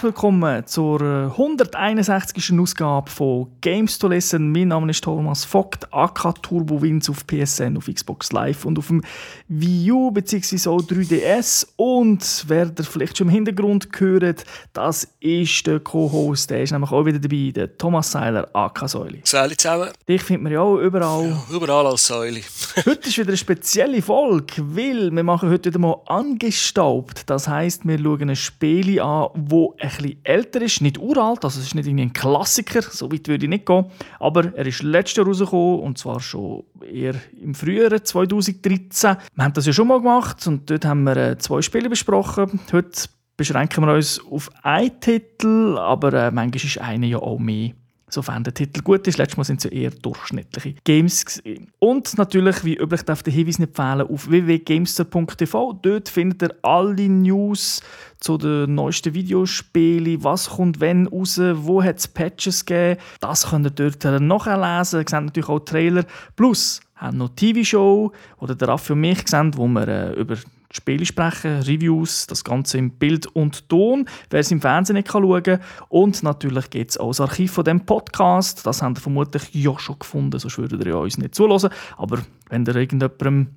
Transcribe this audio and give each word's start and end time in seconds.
Herzlich 0.00 0.14
willkommen 0.14 0.66
zur 0.66 1.02
161. 1.02 2.58
Ausgabe 2.58 3.10
von 3.10 3.48
Games 3.60 3.98
to 3.98 4.08
Listen. 4.08 4.50
Mein 4.50 4.68
Name 4.68 4.92
ist 4.92 5.04
Thomas 5.04 5.44
Vogt, 5.44 5.86
AK 5.92 6.42
Turbo 6.42 6.80
Wins 6.80 7.10
auf 7.10 7.26
PSN, 7.26 7.76
auf 7.76 7.84
Xbox 7.84 8.32
Live 8.32 8.64
und 8.64 8.78
auf 8.78 8.86
dem 8.86 9.02
Wii 9.48 9.92
U 9.92 10.10
bzw. 10.10 10.70
auch 10.70 10.80
3DS. 10.80 11.66
Und 11.76 12.46
wer 12.48 12.72
ihr 12.78 12.84
vielleicht 12.84 13.18
schon 13.18 13.28
im 13.28 13.34
Hintergrund 13.34 13.88
hört, 13.98 14.46
das 14.72 15.06
ist 15.20 15.66
der 15.66 15.80
Co-Host, 15.80 16.48
der 16.48 16.62
ist 16.62 16.70
nämlich 16.72 16.92
auch 16.92 17.04
wieder 17.04 17.18
dabei, 17.18 17.50
der 17.54 17.76
Thomas 17.76 18.10
Seiler, 18.10 18.48
AK 18.54 18.88
Säuli. 18.88 19.20
Säuli 19.24 19.54
zusammen. 19.54 19.90
Dich 20.08 20.22
findet 20.22 20.44
man 20.44 20.52
ja 20.52 20.60
auch 20.60 20.78
überall. 20.78 21.28
Ja, 21.28 21.54
überall 21.54 21.86
als 21.88 22.06
Säuli. 22.06 22.42
heute 22.86 23.06
ist 23.06 23.18
wieder 23.18 23.28
eine 23.28 23.36
spezielle 23.36 24.00
Folge, 24.00 24.62
weil 24.74 25.10
wir 25.10 25.24
machen 25.24 25.50
heute 25.50 25.68
wieder 25.68 25.78
mal 25.78 26.00
angestaubt. 26.06 27.24
Das 27.26 27.48
heisst, 27.48 27.86
wir 27.86 27.98
schauen 27.98 28.30
ein 28.30 28.36
Spiel 28.36 28.98
an, 28.98 29.28
wo 29.34 29.74
ein 29.78 29.89
bisschen 29.96 30.24
älter 30.24 30.62
ist, 30.62 30.80
nicht 30.80 30.98
uralt, 30.98 31.44
also 31.44 31.60
es 31.60 31.66
ist 31.66 31.74
nicht 31.74 31.86
irgendwie 31.86 32.04
ein 32.04 32.12
Klassiker, 32.12 32.82
so 32.82 33.10
weit 33.12 33.28
würde 33.28 33.44
ich 33.44 33.50
nicht 33.50 33.66
gehen, 33.66 33.86
aber 34.18 34.54
er 34.54 34.66
ist 34.66 34.82
letztes 34.82 35.16
Jahr 35.16 35.26
rausgekommen 35.26 35.80
und 35.80 35.98
zwar 35.98 36.20
schon 36.20 36.64
eher 36.82 37.14
im 37.42 37.54
Frühjahr 37.54 38.02
2013. 38.02 39.16
Wir 39.34 39.44
haben 39.44 39.52
das 39.54 39.66
ja 39.66 39.72
schon 39.72 39.88
mal 39.88 39.98
gemacht 39.98 40.46
und 40.46 40.70
dort 40.70 40.84
haben 40.84 41.04
wir 41.04 41.16
äh, 41.16 41.38
zwei 41.38 41.62
Spiele 41.62 41.88
besprochen. 41.88 42.60
Heute 42.72 43.08
beschränken 43.36 43.84
wir 43.84 43.94
uns 43.94 44.20
auf 44.30 44.50
einen 44.62 45.00
Titel, 45.00 45.78
aber 45.78 46.12
äh, 46.12 46.30
manchmal 46.30 46.64
ist 46.64 46.78
einer 46.78 47.06
ja 47.06 47.18
auch 47.18 47.38
mehr 47.38 47.72
sofern 48.12 48.44
der 48.44 48.54
Titel 48.54 48.82
gut 48.82 49.06
ist. 49.06 49.18
Letztes 49.18 49.36
Mal 49.36 49.44
sind 49.44 49.58
es 49.58 49.64
ja 49.64 49.70
eher 49.70 49.90
durchschnittliche 49.90 50.74
Games. 50.84 51.24
Gewesen. 51.24 51.72
Und 51.78 52.18
natürlich, 52.18 52.64
wie 52.64 52.76
üblich, 52.76 53.02
darf 53.02 53.22
der 53.22 53.32
Hinweis 53.32 53.58
nicht 53.58 53.74
fehlen 53.74 54.02
auf 54.02 54.28
www.gamester.tv. 54.28 55.78
Dort 55.82 56.08
findet 56.08 56.42
ihr 56.42 56.54
alle 56.62 57.08
News 57.08 57.82
zu 58.18 58.36
den 58.36 58.74
neuesten 58.74 59.14
Videospielen, 59.14 60.22
was 60.22 60.50
kommt 60.50 60.80
wenn 60.80 61.06
raus, 61.06 61.40
wo 61.40 61.82
hat 61.82 61.98
es 61.98 62.08
Patches 62.08 62.64
gegeben. 62.64 63.00
Das 63.20 63.48
könnt 63.48 63.66
ihr 63.66 63.90
dort 63.90 64.20
nachlesen. 64.20 65.00
Ihr 65.00 65.08
seht 65.08 65.12
natürlich 65.12 65.48
auch 65.48 65.60
Trailer. 65.60 66.04
Plus 66.36 66.80
haben 66.96 67.16
noch 67.16 67.30
TV-Show, 67.30 68.12
oder 68.38 68.54
der 68.54 68.68
Raffi 68.68 68.92
und 68.92 69.00
mich 69.00 69.24
gesehen, 69.24 69.56
wo 69.56 69.66
wir 69.66 69.88
äh, 69.88 70.12
über 70.20 70.36
Spiele 70.72 71.04
sprechen, 71.04 71.60
Reviews, 71.62 72.26
das 72.26 72.44
Ganze 72.44 72.78
im 72.78 72.90
Bild 72.90 73.26
und 73.26 73.68
Ton, 73.68 74.06
wer 74.30 74.40
es 74.40 74.50
im 74.50 74.60
Fernsehen 74.60 74.96
nicht 74.96 75.10
schauen 75.10 75.42
kann. 75.42 75.60
Und 75.88 76.22
natürlich 76.22 76.70
gibt 76.70 76.92
es 76.92 76.98
auch 76.98 77.08
das 77.08 77.20
Archiv 77.20 77.52
von 77.52 77.64
dem 77.64 77.84
Podcast. 77.84 78.66
Das 78.66 78.82
habt 78.82 78.98
ihr 78.98 79.00
vermutlich 79.00 79.52
ja 79.52 79.78
schon 79.78 79.98
gefunden, 79.98 80.38
sonst 80.38 80.58
würdet 80.58 80.84
ihr 80.84 80.92
ja 80.92 80.98
uns 80.98 81.18
nicht 81.18 81.34
zulassen. 81.34 81.70
Aber 81.96 82.18
wenn 82.48 82.64
ihr 82.64 82.76
irgendjemandem 82.76 83.48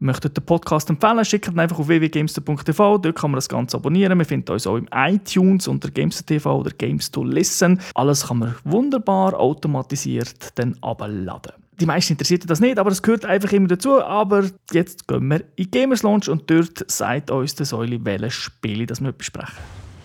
möchtet 0.00 0.36
den 0.36 0.44
Podcast 0.44 0.88
empfehlen, 0.90 1.24
schickt 1.24 1.48
ihn 1.48 1.58
einfach 1.58 1.78
auf 1.78 1.88
www.gamester.tv. 1.88 2.98
Dort 2.98 3.16
kann 3.16 3.30
man 3.32 3.36
das 3.36 3.48
Ganze 3.48 3.76
abonnieren. 3.76 4.18
Wir 4.18 4.24
finden 4.24 4.52
uns 4.52 4.66
auch 4.66 4.76
im 4.76 4.88
iTunes 4.94 5.68
unter 5.68 5.90
Gamester.tv 5.90 6.60
oder 6.60 6.70
Games 6.70 7.10
to 7.10 7.22
Listen. 7.22 7.80
Alles 7.94 8.26
kann 8.26 8.38
man 8.38 8.54
wunderbar 8.64 9.38
automatisiert 9.38 10.58
dann 10.58 10.76
abladen. 10.80 11.52
Die 11.80 11.86
meisten 11.86 12.12
interessiert 12.12 12.48
das 12.48 12.60
nicht, 12.60 12.78
aber 12.78 12.90
es 12.90 13.00
gehört 13.00 13.24
einfach 13.24 13.52
immer 13.52 13.68
dazu. 13.68 14.02
Aber 14.02 14.44
jetzt 14.70 15.08
gehen 15.08 15.28
wir 15.28 15.42
in 15.56 15.70
Gamers 15.70 16.02
Launch 16.02 16.28
und 16.28 16.50
dort 16.50 16.90
sagt 16.90 17.30
uns 17.30 17.54
der 17.54 17.64
Säule, 17.64 17.98
welche 18.04 18.30
Spiele 18.30 18.84
das 18.84 19.00
wir 19.00 19.12
besprechen. 19.12 19.56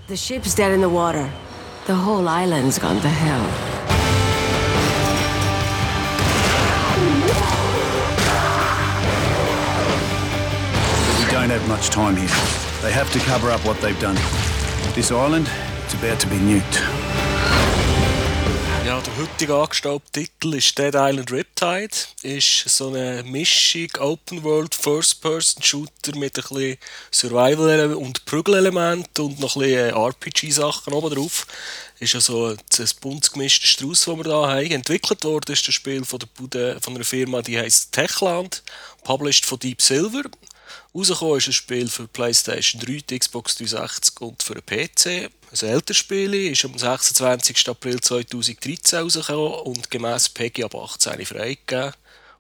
The 0.08 0.16
ship's 0.16 0.56
dead 0.56 0.74
in 0.74 0.80
the 0.80 0.90
water. 0.90 1.28
The 1.88 1.94
whole 1.94 2.30
island's 2.30 2.80
gone 2.80 3.02
to 3.02 3.08
hell. 3.10 3.42
We 11.20 11.36
don't 11.36 11.50
have 11.50 11.68
much 11.68 11.90
time 11.90 12.16
here. 12.16 12.30
They 12.82 12.94
have 12.94 13.12
to 13.12 13.20
cover 13.20 13.52
up 13.52 13.66
what 13.66 13.82
they've 13.82 14.00
done. 14.00 14.18
This 14.94 15.12
island, 15.12 15.50
it's 15.84 15.94
about 15.94 16.20
to 16.22 16.28
be 16.28 16.38
nuked. 16.38 17.25
Ja, 18.86 19.02
der 19.02 19.18
heutige 19.18 19.56
angestaubte 19.56 20.12
Titel 20.12 20.54
ist 20.54 20.78
Dead 20.78 20.94
Island 20.94 21.32
Riptide. 21.32 21.90
Ist 22.22 22.70
so 22.70 22.90
eine 22.90 23.24
Mischung 23.24 23.88
Open 23.98 24.44
World 24.44 24.76
First-Person-Shooter 24.76 26.16
mit 26.16 26.38
ein 26.38 26.44
bisschen 26.44 26.78
Survival- 27.12 27.96
und 27.96 28.26
Prügelelement 28.26 29.18
und 29.18 29.40
noch 29.40 29.56
ein 29.56 29.62
bisschen 29.62 29.90
RPG-Sachen 29.90 30.94
oben 30.94 31.16
drauf. 31.16 31.48
Ist 31.98 32.14
also 32.14 32.50
ein 32.50 32.90
bunt 33.02 33.34
gemischter 33.34 33.66
Strauß, 33.66 34.06
den 34.06 34.18
wir 34.18 34.26
hier 34.26 34.48
haben. 34.50 34.72
Entwickelt 34.72 35.24
worden 35.24 35.52
ist 35.52 35.68
das 35.68 35.74
Spiel 35.74 36.06
von, 36.06 36.20
der 36.20 36.28
Bude, 36.28 36.78
von 36.80 36.94
einer 36.94 37.06
Firma, 37.06 37.42
die 37.42 37.58
heißt 37.58 37.92
Techland, 37.92 38.62
published 39.04 39.48
von 39.48 39.58
Deep 39.58 39.82
Silver. 39.82 40.22
Rausgekommen 40.96 41.38
ist 41.40 41.48
ein 41.48 41.54
Spiel 41.54 41.90
für 41.90 42.08
PlayStation 42.08 42.82
3, 42.82 43.02
die 43.10 43.20
Xbox 43.20 43.58
360 43.58 44.22
und 44.22 44.42
für 44.42 44.54
einen 44.54 44.66
PC. 44.66 45.30
Ein 45.52 45.70
älteres 45.70 45.98
Spiel 45.98 46.34
ist 46.34 46.64
am 46.64 46.78
26. 46.78 47.68
April 47.68 48.00
2013 48.00 49.00
rausgekommen 49.00 49.60
und 49.66 49.92
gemäss 49.92 50.30
PEGI 50.30 50.64
ab 50.64 50.74
18 50.74 51.26
freigegeben. 51.26 51.92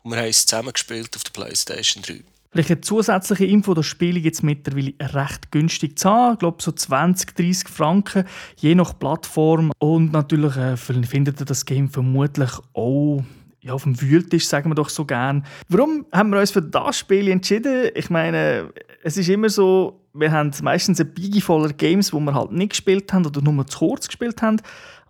Und 0.04 0.12
wir 0.12 0.20
haben 0.20 0.30
es 0.30 0.46
zusammengespielt 0.46 1.14
auf 1.18 1.26
der 1.26 1.32
PlayStation 1.32 2.02
3. 2.02 2.22
Vielleicht 2.54 2.72
eine 2.72 2.80
zusätzliche 2.80 3.44
Info, 3.44 3.74
das 3.74 3.88
Spiel 3.88 4.22
gibt 4.22 4.36
es 4.36 4.42
mittlerweile 4.42 4.94
recht 5.02 5.52
günstig 5.52 6.00
zu 6.00 6.10
haben. 6.10 6.34
Ich 6.36 6.40
glaube 6.40 6.64
so 6.64 6.72
20, 6.72 7.36
30 7.36 7.68
Franken, 7.68 8.24
je 8.56 8.74
nach 8.74 8.98
Plattform. 8.98 9.74
Und 9.80 10.14
natürlich 10.14 10.56
äh, 10.56 10.78
findet 10.78 11.42
ihr 11.42 11.46
das 11.46 11.66
Game 11.66 11.90
vermutlich 11.90 12.52
auch 12.72 13.22
ja, 13.66 13.74
auf 13.74 13.84
dem 13.84 14.00
Wühltisch, 14.00 14.48
sagen 14.48 14.70
wir 14.70 14.76
doch 14.76 14.90
so 14.90 15.06
gern. 15.06 15.44
Warum 15.70 16.06
haben 16.12 16.30
wir 16.30 16.40
uns 16.40 16.52
für 16.52 16.62
das 16.62 17.00
Spiel 17.00 17.28
entschieden? 17.30 17.90
Ich 17.96 18.12
meine, 18.12 18.72
es 19.02 19.18
ist 19.18 19.28
immer 19.28 19.50
so, 19.50 20.00
wir 20.14 20.31
haben 20.31 20.52
meistens 20.62 21.00
eine 21.00 21.09
Bigi 21.09 21.42
voller 21.42 21.74
Games, 21.74 22.14
wo 22.14 22.20
wir 22.20 22.36
halt 22.36 22.52
nicht 22.52 22.70
gespielt 22.70 23.12
haben 23.12 23.25
oder 23.25 23.42
nur 23.42 23.66
zu 23.66 23.80
kurz 23.80 24.08
gespielt 24.08 24.44
haben. 24.44 24.58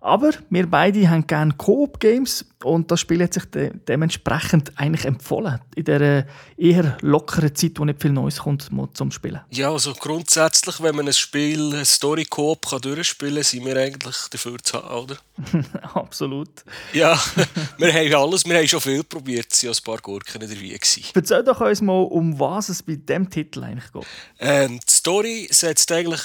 Aber 0.06 0.30
wir 0.50 0.70
beide 0.70 1.10
haben 1.10 1.26
gerne 1.26 1.52
Coop-Games 1.54 2.44
und 2.62 2.92
das 2.92 3.00
Spiel 3.00 3.24
hat 3.24 3.34
sich 3.34 3.44
de 3.46 3.72
dementsprechend 3.88 4.70
eigentlich 4.76 5.04
empfohlen. 5.04 5.58
In 5.74 5.84
dieser 5.84 6.24
eher 6.56 6.96
lockeren 7.00 7.52
Zeit, 7.56 7.72
wo 7.80 7.84
nicht 7.84 8.00
viel 8.00 8.12
Neues 8.12 8.38
kommt 8.38 8.70
zum 8.94 9.10
Spielen. 9.10 9.40
Ja, 9.50 9.72
also 9.72 9.94
grundsätzlich, 9.94 10.80
wenn 10.80 10.94
man 10.94 11.08
ein 11.08 11.12
Spiel, 11.12 11.74
ein 11.74 11.84
Story-Coop 11.84 12.80
durchspielen 12.82 13.34
kann, 13.34 13.42
sind 13.42 13.64
wir 13.64 13.76
eigentlich 13.76 14.16
dafür 14.30 14.58
zu 14.62 14.80
haben, 14.80 15.04
oder? 15.06 15.16
Absolut. 15.94 16.50
Ja, 16.92 17.20
wir 17.78 17.92
haben 17.92 18.14
alles, 18.14 18.44
wir 18.44 18.58
haben 18.58 18.68
schon 18.68 18.80
viel 18.80 19.02
probiert, 19.02 19.48
es 19.50 19.64
waren 19.64 19.74
ein 19.74 19.82
paar 19.82 19.98
Gurken 19.98 20.40
dabei. 20.40 20.78
Erzähl 21.14 21.42
doch 21.42 21.60
uns 21.60 21.82
mal, 21.82 22.02
um 22.04 22.38
was 22.38 22.68
es 22.68 22.80
bei 22.80 22.94
diesem 22.94 23.28
Titel 23.28 23.64
eigentlich 23.64 23.92
geht. 23.92 24.06
Ähm, 24.38 24.78
die 24.78 24.92
Story 24.92 25.48
setzt 25.50 25.90
eigentlich 25.90 26.22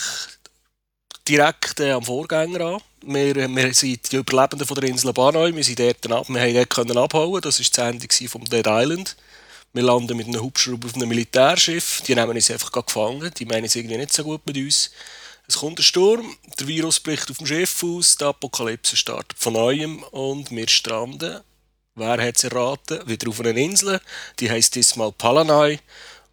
direkt 1.31 1.80
äh, 1.80 1.92
am 1.92 2.03
Vorgänger 2.03 2.62
an. 2.62 2.81
Wir, 3.03 3.36
wir 3.36 3.74
sind 3.74 4.12
die 4.12 4.18
Überlebenden 4.18 4.68
von 4.68 4.75
der 4.75 4.90
Insel 4.90 5.14
Banoi, 5.14 5.56
wir, 5.56 5.64
sind 5.64 5.80
dort 5.80 6.12
ab, 6.12 6.28
wir 6.28 6.53
dort 6.53 6.69
können 6.69 6.97
abhauen, 6.97 7.42
das 7.42 7.59
war 7.59 7.66
das 7.74 7.94
Ende 7.94 8.30
vom 8.30 8.46
Dead 8.46 8.68
Island. 8.68 9.16
Wir 9.74 9.84
landen 9.84 10.18
mit 10.18 10.28
einem 10.28 10.41
Hubschrauber 10.41 10.88
auf 10.88 10.96
einem 10.96 11.08
Militärschiff, 11.08 12.02
die 12.06 12.16
nehmen 12.16 12.36
uns 12.36 12.52
einfach 12.52 12.72
gefangen, 12.72 13.31
die 13.38 13.46
meinen 13.46 13.66
es 13.66 13.75
irgendwie 13.75 13.97
nicht 13.97 14.14
so 14.14 14.24
gut 14.24 14.46
mit 14.46 14.58
uns. 14.58 14.91
Es 15.47 15.58
kommt 15.58 15.80
ein 15.80 15.84
Sturm, 15.84 16.36
der 16.59 16.68
Virus 16.68 17.00
bricht 17.00 17.31
auf 17.31 17.38
dem 17.38 17.47
Schiff 17.47 17.81
aus, 17.84 18.18
die 18.18 18.25
Apokalypse 18.25 18.97
startet 18.97 19.40
von 19.40 19.53
neuem 19.53 20.03
und 20.12 20.52
wir 20.52 20.68
stranden. 20.68 21.40
Wer 21.96 22.22
hat 22.22 22.36
es 22.36 22.44
erraten? 22.44 23.08
Wieder 23.08 23.30
auf 23.30 23.40
einer 23.40 23.56
Insel, 23.56 24.02
die 24.40 24.52
heisst 24.52 24.75
diesmal 24.75 25.12
Palanai. 25.14 25.80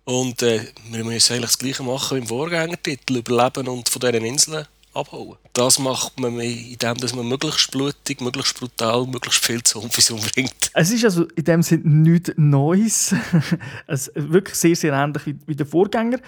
Und 0.05 0.43
äh, 0.43 0.67
wir 0.91 1.05
müssen 1.05 1.35
eigentlich 1.35 1.51
das 1.51 1.59
Gleiche 1.59 1.83
machen 1.83 2.17
wie 2.17 2.21
im 2.23 2.27
Vorgängertitel, 2.27 3.19
überleben 3.19 3.69
und 3.69 3.89
von 3.89 4.01
diesen 4.01 4.25
Inseln 4.25 4.67
abhauen. 4.95 5.37
Das 5.53 5.79
macht 5.79 6.19
man 6.21 6.39
indem 6.41 6.97
dass 6.99 7.15
man 7.15 7.27
möglichst 7.29 7.71
blutig, 7.71 8.21
möglichst 8.21 8.59
brutal, 8.59 9.07
möglichst 9.07 9.45
viel 9.45 9.63
Zombies 9.63 10.11
umbringt. 10.11 10.71
Es 10.75 10.91
ist 10.91 11.05
also 11.05 11.25
in 11.35 11.45
dem 11.45 11.63
Sinne 11.63 11.89
nichts 11.89 12.33
Neues. 12.37 13.15
es 13.87 14.09
ist 14.09 14.33
wirklich 14.33 14.57
sehr, 14.57 14.77
sehr 14.77 14.93
ähnlich 14.93 15.27
wie, 15.27 15.37
wie 15.47 15.57
der 15.57 15.67
Vorgänger. 15.67 16.19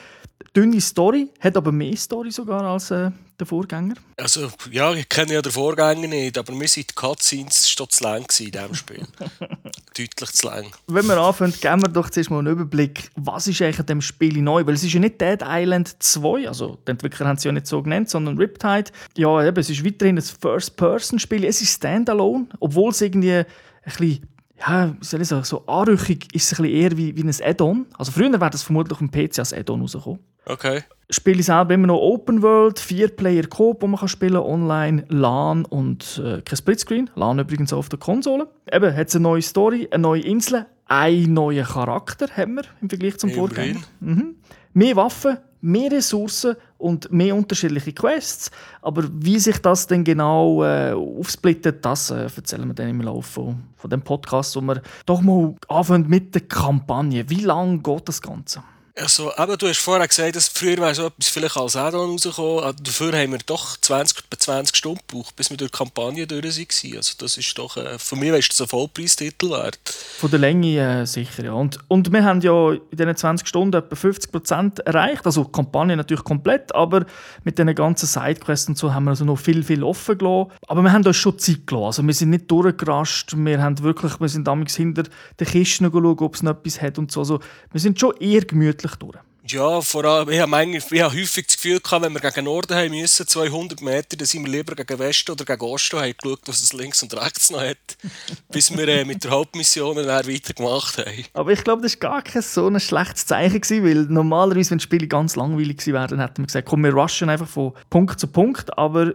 Dünne 0.54 0.80
Story, 0.80 1.28
hat 1.40 1.56
aber 1.56 1.72
mehr 1.72 1.96
Story 1.96 2.30
sogar 2.30 2.64
als 2.64 2.90
äh, 2.90 3.10
der 3.40 3.46
Vorgänger. 3.46 3.94
Also, 4.16 4.50
ja, 4.70 4.92
ich 4.92 5.08
kenne 5.08 5.34
ja 5.34 5.42
den 5.42 5.52
Vorgänger 5.52 6.06
nicht, 6.06 6.38
aber 6.38 6.52
wir 6.58 6.68
sind 6.68 6.90
die 6.90 6.94
Cutscenes 6.94 7.70
schon 7.70 7.88
zu 7.88 8.04
lang 8.04 8.26
in 8.38 8.50
diesem 8.50 8.74
Spiel. 8.74 9.06
Deutlich 9.96 10.32
zu 10.32 10.46
lang. 10.46 10.66
Wenn 10.86 11.06
wir 11.06 11.18
anfangen, 11.18 11.54
geben 11.60 11.82
wir 11.82 11.88
doch 11.88 12.10
zuerst 12.10 12.30
mal 12.30 12.38
einen 12.38 12.52
Überblick, 12.52 13.10
was 13.16 13.46
ist 13.48 13.60
eigentlich 13.62 13.80
an 13.80 13.86
diesem 13.86 14.02
Spiel 14.02 14.40
neu? 14.40 14.64
Weil 14.66 14.74
es 14.74 14.84
ist 14.84 14.92
ja 14.92 15.00
nicht 15.00 15.20
Dead 15.20 15.40
Island 15.42 16.02
2, 16.02 16.48
also 16.48 16.78
die 16.86 16.90
Entwickler 16.90 17.26
haben 17.26 17.36
es 17.36 17.44
ja 17.44 17.52
nicht 17.52 17.66
so 17.66 17.82
genannt, 17.82 18.10
sondern 18.10 18.38
Riptide. 18.38 18.90
Ja, 19.16 19.44
eben, 19.44 19.58
es 19.58 19.70
ist 19.70 19.84
weiterhin 19.84 20.18
ein 20.18 20.22
First-Person-Spiel, 20.22 21.44
es 21.44 21.60
ist 21.60 21.74
Standalone, 21.74 22.46
obwohl 22.60 22.90
es 22.90 23.00
irgendwie 23.00 23.32
ein 23.34 23.46
bisschen 23.84 24.26
ja, 24.60 24.94
wie 24.98 25.04
soll 25.04 25.22
ich 25.22 25.28
sagen, 25.28 25.44
so 25.44 25.66
anrüchig 25.66 26.34
ist 26.34 26.52
es 26.52 26.58
ein 26.58 26.64
bisschen 26.64 26.82
eher 26.82 26.96
wie, 26.96 27.16
wie 27.16 27.22
ein 27.22 27.34
Add-on. 27.42 27.86
Also 27.96 28.12
früher 28.12 28.30
wäre 28.30 28.50
das 28.50 28.62
vermutlich 28.62 28.92
auf 28.92 28.98
dem 28.98 29.10
PC 29.10 29.38
als 29.38 29.54
Add-on 29.54 29.80
rausgekommen. 29.80 30.20
Okay. 30.44 30.82
Spiele 31.10 31.42
selber 31.42 31.74
immer 31.74 31.88
noch 31.88 31.98
Open 31.98 32.42
World, 32.42 32.78
vier 32.78 33.08
Player 33.08 33.46
Coop, 33.46 33.82
wo 33.82 33.86
man 33.86 33.98
kann 33.98 34.08
spielen 34.08 34.36
online, 34.36 35.04
LAN 35.08 35.64
und 35.64 36.22
äh, 36.24 36.40
kein 36.42 36.56
Splitscreen. 36.56 37.10
LAN 37.16 37.38
übrigens 37.38 37.72
auf 37.72 37.88
der 37.88 37.98
Konsole. 37.98 38.48
Eben, 38.70 38.96
hat 38.96 39.08
es 39.08 39.16
eine 39.16 39.24
neue 39.24 39.42
Story, 39.42 39.88
eine 39.90 40.02
neue 40.02 40.22
Insel, 40.22 40.66
einen 40.86 41.34
neuen 41.34 41.64
Charakter 41.64 42.28
haben 42.36 42.54
wir 42.54 42.62
im 42.80 42.88
Vergleich 42.88 43.18
zum 43.18 43.30
Vorgänger. 43.30 43.80
Mhm. 44.00 44.36
Mehr 44.72 44.96
Waffen, 44.96 45.38
mehr 45.60 45.90
Ressourcen 45.90 46.56
und 46.78 47.12
mehr 47.12 47.34
unterschiedliche 47.34 47.92
Quests. 47.92 48.50
Aber 48.82 49.04
wie 49.12 49.38
sich 49.38 49.58
das 49.58 49.86
denn 49.86 50.04
genau 50.04 50.64
äh, 50.64 50.92
aufsplittet, 50.92 51.84
das 51.84 52.10
äh, 52.10 52.22
erzählen 52.24 52.66
wir 52.66 52.74
dann 52.74 52.88
im 52.88 53.02
Laufe 53.02 53.30
von, 53.30 53.62
von 53.76 53.90
dem 53.90 54.02
Podcast, 54.02 54.56
wo 54.56 54.60
wir 54.60 54.82
doch 55.06 55.20
mal 55.20 55.54
anfangen 55.68 56.08
mit 56.08 56.34
der 56.34 56.42
Kampagne. 56.42 57.28
Wie 57.28 57.42
lange 57.42 57.78
geht 57.78 58.08
das 58.08 58.22
Ganze? 58.22 58.62
Also, 58.96 59.32
eben, 59.36 59.58
du 59.58 59.68
hast 59.68 59.78
vorher 59.78 60.06
gesagt, 60.06 60.36
dass 60.36 60.48
früher 60.48 60.78
wäre 60.78 60.94
so 60.94 61.06
etwas 61.06 61.28
vielleicht 61.28 61.56
als 61.56 61.76
Add-on 61.76 62.10
rausgekommen. 62.10 62.64
Also, 62.64 62.82
dafür 62.82 63.12
haben 63.18 63.32
wir 63.32 63.38
doch 63.46 63.76
20, 63.76 64.24
20 64.38 64.76
Stunden 64.76 65.00
gebraucht, 65.06 65.36
bis 65.36 65.50
wir 65.50 65.56
durch 65.56 65.70
die 65.70 65.78
Kampagne 65.78 66.26
durch 66.26 66.44
waren. 66.44 66.96
Also 66.96 67.14
das 67.18 67.36
ist 67.36 67.58
doch, 67.58 67.76
äh, 67.76 67.98
für 67.98 68.16
mich 68.16 68.30
ist 68.30 68.50
das 68.52 68.62
ein 68.62 68.68
Vollpreistitel 68.68 69.50
wert. 69.50 69.78
Von 70.18 70.30
der 70.30 70.38
Länge 70.38 71.02
äh, 71.02 71.06
sicher, 71.06 71.44
ja. 71.44 71.52
Und, 71.52 71.78
und 71.88 72.12
wir 72.12 72.24
haben 72.24 72.40
ja 72.40 72.72
in 72.72 72.80
diesen 72.92 73.16
20 73.16 73.46
Stunden 73.46 73.76
etwa 73.76 73.94
50% 73.94 74.82
erreicht. 74.82 75.26
Also 75.26 75.44
die 75.44 75.52
Kampagne 75.52 75.96
natürlich 75.96 76.24
komplett, 76.24 76.74
aber 76.74 77.06
mit 77.44 77.58
den 77.58 77.74
ganzen 77.74 78.06
Sidequests 78.06 78.68
und 78.68 78.78
so 78.78 78.92
haben 78.92 79.04
wir 79.04 79.10
also 79.10 79.24
noch 79.24 79.38
viel, 79.38 79.62
viel 79.62 79.82
offen 79.82 80.18
gelassen. 80.18 80.52
Aber 80.66 80.82
wir 80.82 80.92
haben 80.92 81.04
uns 81.04 81.16
schon 81.16 81.38
Zeit 81.38 81.66
gelassen. 81.66 81.86
Also 81.86 82.06
wir 82.06 82.14
sind 82.14 82.30
nicht 82.30 82.50
durchgerascht. 82.50 83.34
Wir 83.36 83.62
haben 83.62 83.78
wirklich, 83.82 84.20
wir 84.20 84.28
sind 84.28 84.46
damals 84.46 84.76
hinter 84.76 85.04
den 85.38 85.46
Kisten 85.46 85.90
geschaut, 85.90 86.22
ob 86.22 86.34
es 86.34 86.42
noch 86.42 86.52
etwas 86.52 86.80
hat 86.80 86.98
und 86.98 87.10
so. 87.12 87.20
Also 87.20 87.40
wir 87.72 87.80
sind 87.80 87.98
schon 87.98 88.16
eher 88.18 88.42
gemütlich 88.42 88.89
durch. 88.96 89.18
Ja, 89.46 89.80
vor 89.80 90.04
allem, 90.04 90.28
ich 90.28 90.38
habe, 90.38 90.50
manchmal, 90.50 90.98
ich 90.98 91.02
habe 91.02 91.14
häufig 91.14 91.46
das 91.46 91.56
Gefühl 91.56 91.80
gehabt, 91.80 92.04
wenn 92.04 92.12
wir 92.12 92.20
gegen 92.20 92.44
Norden 92.44 92.76
haben 92.76 92.90
müssen, 92.90 93.26
200 93.26 93.80
Meter, 93.80 94.16
dann 94.16 94.26
sind 94.26 94.44
wir 94.44 94.52
lieber 94.52 94.74
gegen 94.76 94.98
Westen 94.98 95.32
oder 95.32 95.44
gegen 95.44 95.62
Osten 95.62 95.98
haben 95.98 96.14
geschaut, 96.16 96.40
was 96.44 96.60
es 96.60 96.72
links 96.72 97.02
und 97.02 97.14
rechts 97.14 97.50
noch 97.50 97.60
hat, 97.60 97.96
bis 98.52 98.70
wir 98.76 98.86
äh, 98.86 99.04
mit 99.04 99.24
der 99.24 99.30
Hauptmission 99.30 99.96
dann 99.96 100.06
weitergemacht 100.06 100.98
haben. 100.98 101.24
Aber 101.32 101.52
ich 101.52 101.64
glaube, 101.64 101.82
das 101.82 101.94
war 101.94 102.10
gar 102.10 102.22
kein 102.22 102.42
so 102.42 102.68
ein 102.68 102.78
schlechtes 102.78 103.26
Zeichen, 103.26 103.60
gewesen, 103.60 103.84
weil 103.84 104.04
normalerweise, 104.12 104.70
wenn 104.70 104.78
die 104.78 104.84
Spiele 104.84 105.08
ganz 105.08 105.36
langweilig 105.36 105.78
gewesen 105.78 105.94
wären, 105.94 106.08
dann 106.08 106.20
hätten 106.20 106.38
wir 106.38 106.46
gesagt, 106.46 106.68
komm, 106.68 106.84
wir 106.84 106.92
rushen 106.92 107.30
einfach 107.30 107.48
von 107.48 107.72
Punkt 107.88 108.20
zu 108.20 108.26
Punkt, 108.26 108.76
aber 108.78 109.14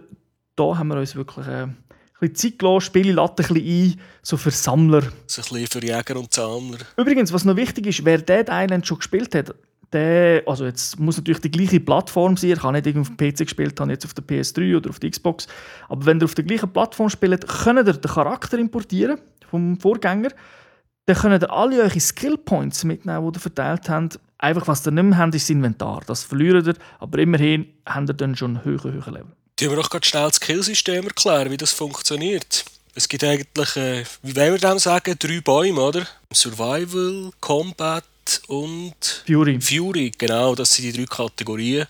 da 0.56 0.76
haben 0.76 0.88
wir 0.88 0.96
uns 0.96 1.14
wirklich... 1.14 1.46
Äh, 1.46 1.68
ein 2.20 2.30
bisschen 2.30 2.52
Zeit 2.52 2.58
gelassen, 2.58 2.80
Spiele 2.80 3.12
laden 3.12 3.44
ein 3.46 3.54
bisschen 3.54 3.92
ein, 3.92 4.00
so 4.22 4.36
für 4.36 4.50
Sammler. 4.50 5.02
So 5.26 5.42
ein 5.42 5.48
bisschen 5.48 5.66
für 5.66 5.86
Jäger 5.86 6.16
und 6.18 6.32
Sammler. 6.32 6.78
Übrigens, 6.96 7.32
was 7.32 7.44
noch 7.44 7.56
wichtig 7.56 7.86
ist, 7.86 8.04
wer 8.04 8.18
Dead 8.18 8.46
Island 8.48 8.86
schon 8.86 8.98
gespielt 8.98 9.34
hat, 9.34 9.54
der, 9.92 10.42
also 10.46 10.64
jetzt 10.64 10.98
muss 10.98 11.16
natürlich 11.16 11.40
die 11.40 11.50
gleiche 11.50 11.80
Plattform 11.80 12.36
sein. 12.36 12.50
Ich 12.50 12.62
habe 12.62 12.80
nicht 12.80 12.98
auf 12.98 13.08
dem 13.08 13.16
PC 13.16 13.38
gespielt, 13.38 13.78
habe 13.78 13.92
jetzt 13.92 14.04
auf 14.04 14.14
der 14.14 14.24
PS3 14.24 14.76
oder 14.76 14.90
auf 14.90 14.98
der 14.98 15.10
Xbox. 15.10 15.46
Aber 15.88 16.06
wenn 16.06 16.18
ihr 16.18 16.24
auf 16.24 16.34
der 16.34 16.44
gleichen 16.44 16.72
Plattform 16.72 17.08
spielt, 17.08 17.46
könnt 17.46 17.86
ihr 17.86 17.92
den 17.92 18.10
Charakter 18.10 18.58
importieren 18.58 19.20
vom 19.48 19.78
Vorgänger. 19.78 20.30
Dann 21.06 21.16
könnt 21.16 21.42
ihr 21.42 21.52
alle 21.52 21.82
eure 21.82 22.00
Skill 22.00 22.36
Points 22.36 22.82
mitnehmen, 22.82 23.30
die 23.30 23.36
ihr 23.36 23.40
verteilt 23.40 23.88
habt. 23.88 24.18
Einfach, 24.38 24.66
was 24.66 24.86
ihr 24.86 24.90
nicht 24.90 25.04
mehr 25.04 25.18
habt, 25.18 25.34
ist 25.34 25.44
das 25.44 25.50
Inventar. 25.50 26.02
Das 26.06 26.24
verliert 26.24 26.66
ihr, 26.66 26.74
aber 26.98 27.18
immerhin 27.18 27.66
habt 27.86 28.10
ihr 28.10 28.14
dann 28.14 28.34
schon 28.34 28.64
höher, 28.64 28.82
höher 28.82 29.12
Level. 29.12 29.32
Die 29.58 29.70
wir 29.70 29.76
doch 29.76 29.88
gerade 29.88 30.06
schnell 30.06 30.26
das 30.26 30.36
Skillsystem 30.36 31.06
erklären, 31.06 31.50
wie 31.50 31.56
das 31.56 31.72
funktioniert. 31.72 32.64
Es 32.94 33.08
gibt 33.08 33.24
eigentlich, 33.24 33.76
äh, 33.76 34.04
wie 34.22 34.36
wollen 34.36 34.52
wir 34.52 34.58
dem 34.58 34.78
sagen, 34.78 35.16
drei 35.18 35.40
Bäume, 35.40 35.80
oder? 35.80 36.06
Survival, 36.32 37.30
Combat 37.40 38.04
und 38.48 39.22
Fury. 39.26 39.58
Fury, 39.60 40.12
genau, 40.16 40.54
das 40.54 40.74
sind 40.74 40.84
die 40.84 40.92
drei 40.92 41.06
Kategorien. 41.06 41.86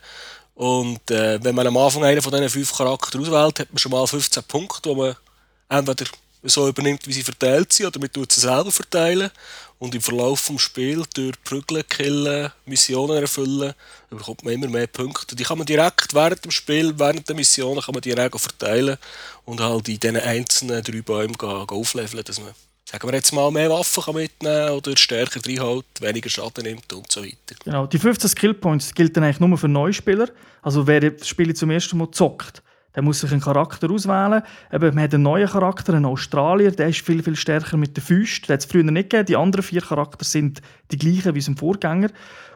Und 0.54 1.10
äh, 1.10 1.42
wenn 1.42 1.54
man 1.54 1.66
am 1.66 1.76
Anfang 1.76 2.04
einen 2.04 2.22
von 2.22 2.32
diesen 2.32 2.48
fünf 2.48 2.72
Charakteren 2.72 3.22
auswählt, 3.22 3.60
hat 3.60 3.72
man 3.72 3.78
schon 3.78 3.92
mal 3.92 4.06
15 4.06 4.42
Punkte, 4.44 4.88
die 4.88 4.94
man 4.94 5.16
entweder 5.68 6.06
so 6.44 6.68
übernimmt, 6.68 7.06
wie 7.06 7.12
sie 7.12 7.22
verteilt 7.22 7.72
sind, 7.72 7.86
oder 7.86 7.98
man 7.98 8.12
tut 8.12 8.30
sie 8.30 8.40
selber 8.40 8.70
verteilen. 8.70 9.30
Und 9.78 9.94
im 9.94 10.00
Verlauf 10.00 10.46
des 10.46 10.62
Spiels, 10.62 11.06
durch 11.14 11.34
Prügeln, 11.44 11.86
Killen, 11.86 12.50
Missionen 12.64 13.18
erfüllen, 13.22 13.74
bekommt 14.08 14.42
man 14.42 14.54
immer 14.54 14.68
mehr 14.68 14.86
Punkte. 14.86 15.36
Die 15.36 15.44
kann 15.44 15.58
man 15.58 15.66
direkt 15.66 16.14
während 16.14 16.44
dem 16.44 16.50
Spiel, 16.50 16.98
während 16.98 17.28
der 17.28 17.36
Missionen, 17.36 17.82
kann 17.82 17.92
man 17.92 18.00
direkt 18.00 18.40
verteilen 18.40 18.96
und 19.44 19.60
halt 19.60 19.88
in 19.88 20.00
diesen 20.00 20.16
einzelnen 20.16 20.82
drei 20.82 21.02
Bäumen 21.02 21.36
aufleveln, 21.38 22.24
dass 22.24 22.40
man 22.40 22.54
sagen 22.88 23.08
wir 23.08 23.14
jetzt 23.14 23.32
mal, 23.32 23.50
mehr 23.50 23.68
Waffen 23.68 24.02
kann 24.02 24.14
mitnehmen 24.14 24.70
oder 24.70 24.96
stärker 24.96 25.40
reinhält, 25.44 25.84
weniger 26.00 26.30
Schaden 26.30 26.64
nimmt 26.64 26.92
und 26.92 27.10
so 27.10 27.22
weiter. 27.22 27.56
Genau, 27.64 27.86
die 27.86 27.98
15 27.98 28.30
Skillpoints 28.30 28.94
gelten 28.94 29.24
eigentlich 29.24 29.40
nur 29.40 29.58
für 29.58 29.68
Neuspieler. 29.68 30.28
Also 30.62 30.86
wer 30.86 31.10
das 31.10 31.26
Spiel 31.26 31.54
zum 31.54 31.70
ersten 31.70 31.98
Mal 31.98 32.10
zockt, 32.12 32.62
der 32.96 33.02
muss 33.02 33.20
sich 33.20 33.30
einen 33.30 33.42
Charakter 33.42 33.90
auswählen. 33.90 34.42
Eben, 34.72 34.94
man 34.94 35.04
hat 35.04 35.12
einen 35.12 35.22
neuen 35.22 35.48
Charakter, 35.48 35.92
einen 35.92 36.06
Australier, 36.06 36.72
der 36.72 36.88
ist 36.88 37.02
viel, 37.02 37.22
viel 37.22 37.36
stärker 37.36 37.76
mit 37.76 37.94
den 37.94 38.02
Füßen. 38.02 38.46
Den 38.46 38.54
hat 38.54 38.60
es 38.60 38.66
früher 38.66 38.82
nicht 38.82 39.10
gegeben. 39.10 39.26
Die 39.26 39.36
anderen 39.36 39.62
vier 39.62 39.82
Charakter 39.82 40.24
sind 40.24 40.62
die 40.90 40.96
gleichen 40.96 41.34
wie 41.34 41.42
sein 41.42 41.56
Vorgänger. 41.56 42.08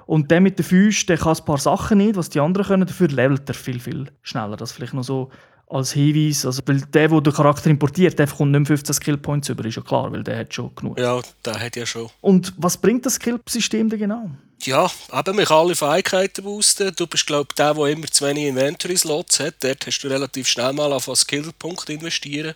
Und 0.06 0.30
der 0.30 0.40
mit 0.40 0.58
den 0.58 0.64
Füßen, 0.64 1.06
der 1.08 1.18
kann 1.18 1.36
ein 1.36 1.44
paar 1.44 1.58
Sachen 1.58 1.98
nicht, 1.98 2.16
was 2.16 2.30
die 2.30 2.40
anderen 2.40 2.66
können. 2.66 2.86
Dafür 2.86 3.08
levelt 3.08 3.48
er 3.48 3.54
viel, 3.54 3.78
viel 3.78 4.06
schneller. 4.22 4.56
Das 4.56 4.72
vielleicht 4.72 4.94
noch 4.94 5.04
so 5.04 5.30
als 5.68 5.92
Hinweis. 5.92 6.46
Also, 6.46 6.62
weil 6.64 6.80
der, 6.80 7.08
der 7.08 7.20
den 7.20 7.32
Charakter 7.34 7.68
importiert, 7.68 8.18
der 8.18 8.26
kommt 8.26 8.52
nicht 8.52 8.60
mehr 8.60 8.66
15 8.66 8.94
Skillpoints 8.94 9.50
über, 9.50 9.64
ist 9.66 9.76
ja 9.76 9.82
klar, 9.82 10.10
weil 10.10 10.24
der 10.24 10.38
hat 10.38 10.54
schon 10.54 10.74
genug. 10.74 10.98
Ja, 10.98 11.20
der 11.44 11.60
hat 11.60 11.76
ja 11.76 11.84
schon. 11.84 12.08
Und 12.22 12.54
was 12.56 12.78
bringt 12.78 13.04
das 13.04 13.16
Skillsystem 13.16 13.90
denn 13.90 13.98
genau? 13.98 14.30
Ja, 14.62 14.90
eben, 15.12 15.36
man 15.36 15.44
kann 15.46 15.56
alle 15.56 15.74
Fähigkeiten 15.74 16.44
boosten. 16.44 16.94
Du 16.94 17.06
bist, 17.06 17.26
glaube 17.26 17.48
ich, 17.50 17.54
der, 17.54 17.72
der 17.72 17.86
immer 17.86 18.06
zu 18.08 18.26
wenig 18.26 18.44
Inventory-Slots 18.44 19.40
hat. 19.40 19.54
Dort 19.60 19.86
hast 19.86 20.00
du 20.00 20.08
relativ 20.08 20.48
schnell 20.48 20.74
mal 20.74 20.92
auf 20.92 21.08
einen 21.08 21.16
Skillpunkt 21.16 21.88
investieren. 21.88 22.54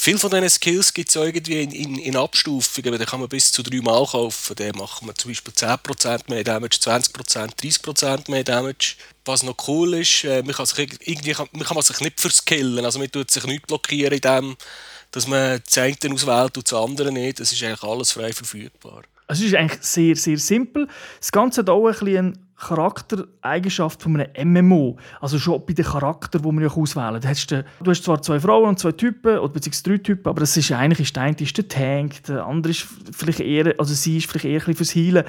Viele 0.00 0.18
von 0.18 0.30
diesen 0.30 0.48
Skills 0.48 0.94
gibt 0.94 1.08
es 1.08 1.16
irgendwie 1.16 1.60
in, 1.60 1.72
in, 1.72 1.98
in 1.98 2.16
Abstufungen. 2.16 2.96
Da 2.96 3.04
kann 3.04 3.18
man 3.18 3.28
bis 3.28 3.50
zu 3.50 3.64
drei 3.64 3.80
Mal 3.80 4.06
kaufen. 4.06 4.54
Da 4.54 4.70
macht 4.76 5.02
man 5.02 5.16
zum 5.16 5.32
Beispiel 5.32 5.52
10% 5.52 6.30
mehr 6.30 6.44
Damage, 6.44 6.76
20%, 6.76 7.10
30% 7.56 8.30
mehr 8.30 8.44
Damage. 8.44 8.94
Was 9.24 9.42
noch 9.42 9.56
cool 9.66 9.94
ist, 9.94 10.22
äh, 10.22 10.44
man, 10.44 10.54
kann 10.54 10.66
sich 10.66 10.88
irgendwie, 11.00 11.34
man 11.34 11.66
kann 11.66 11.82
sich 11.82 11.98
nicht 11.98 12.20
verskillen. 12.20 12.84
Also 12.84 13.00
man 13.00 13.10
tut 13.10 13.32
sich 13.32 13.42
nicht 13.44 13.66
blockieren 13.66 14.14
in 14.14 14.20
dem, 14.20 14.56
dass 15.10 15.26
man 15.26 15.60
das 15.64 15.78
eine 15.78 16.14
auswählt 16.14 16.56
und 16.56 16.70
das 16.70 16.78
andere 16.78 17.10
nicht. 17.10 17.40
Das 17.40 17.50
ist 17.50 17.60
eigentlich 17.64 17.82
alles 17.82 18.12
frei 18.12 18.32
verfügbar. 18.32 19.02
Es 19.28 19.42
ist 19.42 19.54
eigentlich 19.54 19.82
sehr, 19.82 20.16
sehr 20.16 20.38
simpel. 20.38 20.88
Das 21.20 21.30
Ganze 21.30 21.60
hat 21.60 21.70
auch 21.70 21.86
ein 21.86 22.16
eine 22.16 22.32
Charaktereigenschaft 22.56 24.02
von 24.02 24.20
einem 24.20 24.66
MMO. 24.66 24.96
Also 25.20 25.38
schon 25.38 25.64
bei 25.64 25.74
den 25.74 25.84
Charakter, 25.84 26.40
die 26.40 26.50
man 26.50 26.64
ja 26.64 26.70
auswählen 26.70 27.20
kann. 27.20 27.64
Du 27.82 27.90
hast 27.90 28.04
zwar 28.04 28.20
zwei 28.22 28.40
Frauen 28.40 28.70
und 28.70 28.78
zwei 28.78 28.92
Typen, 28.92 29.38
oder 29.38 29.52
beziehungsweise 29.52 29.84
drei 29.84 29.98
Typen, 29.98 30.28
aber 30.28 30.42
es 30.42 30.56
ist 30.56 30.72
eigentlich 30.72 31.12
der 31.12 31.22
eine 31.22 31.36
ist 31.38 31.56
der 31.56 31.68
Tank, 31.68 32.24
der 32.24 32.44
andere 32.44 32.72
ist 32.72 32.86
vielleicht 33.12 33.40
eher, 33.40 33.74
also 33.78 33.94
sie 33.94 34.16
ist 34.16 34.26
vielleicht 34.28 34.46
eher 34.46 34.66
ein 34.66 34.74
fürs 34.74 34.94
Healen. 34.94 35.24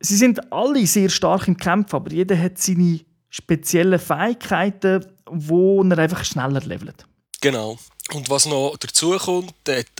Sie 0.00 0.16
sind 0.16 0.52
alle 0.52 0.86
sehr 0.86 1.10
stark 1.10 1.46
im 1.46 1.56
Kampf, 1.56 1.92
aber 1.94 2.10
jeder 2.10 2.40
hat 2.40 2.58
seine 2.58 3.00
speziellen 3.28 3.98
Fähigkeiten, 3.98 5.04
wo 5.26 5.82
er 5.82 5.98
einfach 5.98 6.24
schneller 6.24 6.60
levelt. 6.60 7.06
Genau. 7.40 7.76
Und 8.14 8.28
was 8.28 8.46
noch 8.46 8.76
dazu 8.78 9.16
kommt, 9.18 9.54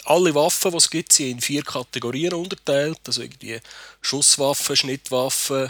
alle 0.04 0.34
Waffen, 0.34 0.70
die 0.70 0.76
es 0.76 0.90
gibt, 0.90 1.12
sind 1.12 1.30
in 1.30 1.40
vier 1.40 1.62
Kategorien 1.62 2.34
unterteilt. 2.34 2.98
Also 3.06 3.22
irgendwie 3.22 3.58
Schusswaffen, 4.00 4.76
Schnittwaffen, 4.76 5.68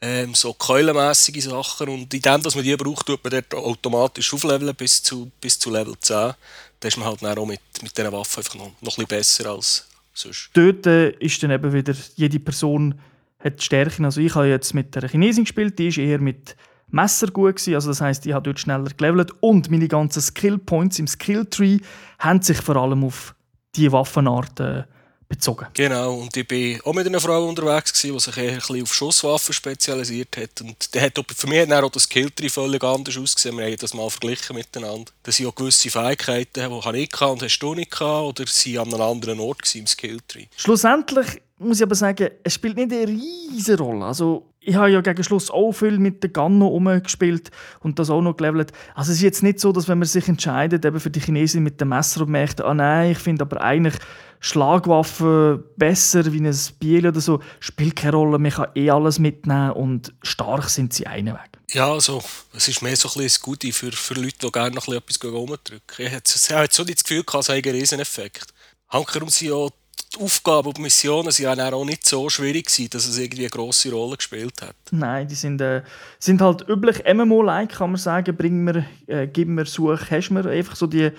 ähm, 0.00 0.34
so 0.34 0.54
keulenmässige 0.54 1.42
Sachen. 1.42 1.88
Und 1.88 2.12
in 2.14 2.22
dem, 2.22 2.42
dass 2.42 2.54
man 2.54 2.64
die 2.64 2.76
braucht, 2.76 3.06
tut 3.06 3.22
man 3.22 3.30
dort 3.30 3.54
automatisch 3.54 4.32
aufleveln 4.32 4.74
bis 4.74 5.02
zu, 5.02 5.30
bis 5.40 5.58
zu 5.58 5.70
Level 5.70 5.94
10. 5.98 6.34
Da 6.80 6.88
ist 6.88 6.96
man 6.96 7.06
halt 7.06 7.24
auch 7.38 7.46
mit, 7.46 7.60
mit 7.82 7.96
diesen 7.96 8.12
Waffen 8.12 8.38
einfach 8.40 8.54
noch, 8.54 8.72
noch 8.80 8.98
ein 8.98 9.06
bisschen 9.06 9.06
besser 9.06 9.50
als 9.50 9.86
sonst. 10.12 10.50
Dort 10.52 10.86
äh, 10.86 11.10
ist 11.10 11.42
dann 11.42 11.50
eben 11.50 11.72
wieder, 11.72 11.94
jede 12.16 12.40
Person 12.40 12.98
hat 13.38 13.62
Stärken. 13.62 14.04
Also 14.04 14.20
ich 14.20 14.34
habe 14.34 14.48
jetzt 14.48 14.74
mit 14.74 14.94
der 14.94 15.08
Chinesin 15.08 15.44
gespielt, 15.44 15.78
die 15.78 15.88
ist 15.88 15.98
eher 15.98 16.18
mit 16.18 16.56
Messer 16.94 17.26
gut 17.26 17.56
gewesen. 17.56 17.74
Also 17.74 17.88
das 17.90 18.00
heißt, 18.00 18.24
ich 18.24 18.32
habe 18.32 18.44
dort 18.44 18.60
schneller 18.60 18.90
gelevelt 18.96 19.32
und 19.40 19.70
meine 19.70 19.88
ganzen 19.88 20.22
Skill 20.22 20.58
Points 20.58 20.98
im 20.98 21.06
Skill 21.06 21.44
Tree 21.46 21.78
haben 22.18 22.40
sich 22.40 22.58
vor 22.58 22.76
allem 22.76 23.04
auf 23.04 23.34
die 23.74 23.90
Waffenarten 23.90 24.84
bezogen. 25.28 25.66
Genau, 25.74 26.20
und 26.20 26.36
ich 26.36 26.46
bin 26.46 26.80
auch 26.84 26.92
mit 26.92 27.06
einer 27.06 27.20
Frau 27.20 27.48
unterwegs, 27.48 27.92
gewesen, 27.92 28.14
die 28.14 28.20
sich 28.20 28.36
eher 28.36 28.52
ein 28.52 28.58
bisschen 28.58 28.82
auf 28.82 28.94
Schusswaffen 28.94 29.52
spezialisiert 29.52 30.36
hat. 30.36 30.60
Und 30.60 30.94
der 30.94 31.02
hat 31.02 31.18
für 31.34 31.46
mich 31.48 31.68
hat 31.68 31.82
auch 31.82 31.90
das 31.90 32.04
Skilltree 32.04 32.48
völlig 32.48 32.84
anders 32.84 33.16
ausgesehen. 33.16 33.56
Wir 33.56 33.64
haben 33.64 33.76
das 33.76 33.94
mal 33.94 34.08
verglichen 34.10 34.54
miteinander. 34.54 35.10
Da 35.22 35.32
sind 35.32 35.46
auch 35.46 35.54
gewisse 35.54 35.90
Fähigkeiten, 35.90 36.70
die 36.70 36.98
ich 36.98 37.12
hatte 37.12 37.26
und 37.26 37.42
hast 37.42 37.58
du 37.58 37.74
nicht 37.74 37.90
gehabt, 37.90 38.40
oder 38.40 38.44
sie 38.46 38.78
an 38.78 38.92
einem 38.92 39.02
anderen 39.02 39.40
Ort 39.40 39.74
im 39.74 39.86
Skilltree. 39.86 40.46
Schlussendlich 40.56 41.40
muss 41.58 41.78
ich 41.78 41.82
aber 41.84 41.94
sagen, 41.94 42.30
es 42.42 42.54
spielt 42.54 42.76
nicht 42.76 42.92
eine 42.92 43.08
riesige 43.08 43.78
Rolle. 43.78 44.04
Also 44.04 44.46
ich 44.64 44.74
habe 44.76 44.90
ja 44.90 45.00
gegen 45.00 45.22
Schluss 45.22 45.50
auch 45.50 45.72
viel 45.72 45.98
mit 45.98 46.22
der 46.22 46.30
Ganno 46.30 46.68
umgespielt 46.68 47.50
und 47.80 47.98
das 47.98 48.10
auch 48.10 48.22
noch 48.22 48.36
gelevelt. 48.36 48.72
Also 48.94 49.12
es 49.12 49.18
ist 49.18 49.22
jetzt 49.22 49.42
nicht 49.42 49.60
so, 49.60 49.72
dass 49.72 49.88
wenn 49.88 49.98
man 49.98 50.08
sich 50.08 50.28
entscheidet, 50.28 50.84
eben 50.84 51.00
für 51.00 51.10
die 51.10 51.20
Chinesen 51.20 51.62
mit 51.62 51.80
dem 51.80 51.90
Messer 51.90 52.22
und 52.22 52.30
merkt, 52.30 52.60
ah 52.60 52.74
nein, 52.74 53.12
ich 53.12 53.18
finde 53.18 53.42
aber 53.42 53.60
eigentlich 53.62 53.94
Schlagwaffen 54.40 55.62
besser 55.76 56.30
wie 56.32 56.46
ein 56.46 56.56
Biel 56.78 57.06
oder 57.06 57.20
so, 57.20 57.40
spielt 57.60 57.96
keine 57.96 58.16
Rolle, 58.16 58.38
man 58.38 58.50
kann 58.50 58.68
eh 58.74 58.90
alles 58.90 59.18
mitnehmen 59.18 59.72
und 59.72 60.12
stark 60.22 60.68
sind 60.68 60.92
sie 60.92 61.06
einen 61.06 61.34
Weg. 61.34 61.54
Ja, 61.70 61.92
also 61.92 62.22
es 62.52 62.68
ist 62.68 62.82
mehr 62.82 62.96
so 62.96 63.08
ein 63.08 63.22
bisschen 63.22 63.42
Gute 63.42 63.72
für, 63.72 63.92
für 63.92 64.14
Leute, 64.14 64.36
die 64.42 64.52
gerne 64.52 64.74
noch 64.74 64.86
etwas 64.88 65.18
rumdrücken. 65.24 65.80
Ich 65.98 66.12
habe 66.52 66.68
so 66.70 66.82
nicht 66.84 66.98
das 66.98 67.04
Gefühl, 67.04 67.24
es 67.26 67.48
hat 67.48 67.50
einen 67.50 67.74
Rieseneffekt. 67.74 68.46
Hankerum 68.90 69.28
sind 69.28 69.48
ja 69.48 69.68
die 69.96 70.24
Aufgaben 70.24 70.68
und 70.68 70.76
die 70.76 70.82
Missionen 70.82 71.26
waren 71.26 71.74
auch 71.74 71.84
nicht 71.84 72.06
so 72.06 72.28
schwierig 72.28 72.70
dass 72.90 73.06
es 73.06 73.18
irgendwie 73.18 73.42
eine 73.42 73.50
grosse 73.50 73.92
Rolle 73.92 74.16
gespielt 74.16 74.62
hat. 74.62 74.76
Nein, 74.90 75.28
die 75.28 75.34
sind, 75.34 75.60
äh, 75.60 75.82
sind 76.18 76.40
halt 76.40 76.68
üblich 76.68 77.02
MMO-like, 77.12 77.70
kann 77.70 77.90
man 77.90 77.98
sagen. 77.98 78.36
Bring 78.36 78.64
mir, 78.64 78.86
äh, 79.06 79.26
gib 79.26 79.48
mir, 79.48 79.66
such, 79.66 80.10
hast 80.10 80.30
mir. 80.30 80.46
Einfach 80.46 80.76
so 80.76 80.86
die, 80.86 81.10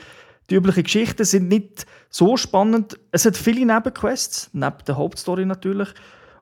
die 0.50 0.56
üblichen 0.56 0.84
Geschichten 0.84 1.26
sind 1.26 1.48
nicht 1.48 1.86
so 2.10 2.38
spannend. 2.38 2.98
Es 3.12 3.26
hat 3.26 3.38
viele 3.38 3.66
Nebenquests, 3.66 4.50
neben 4.54 4.78
der 4.88 4.98
Hauptstory 4.98 5.46
natürlich. 5.46 5.90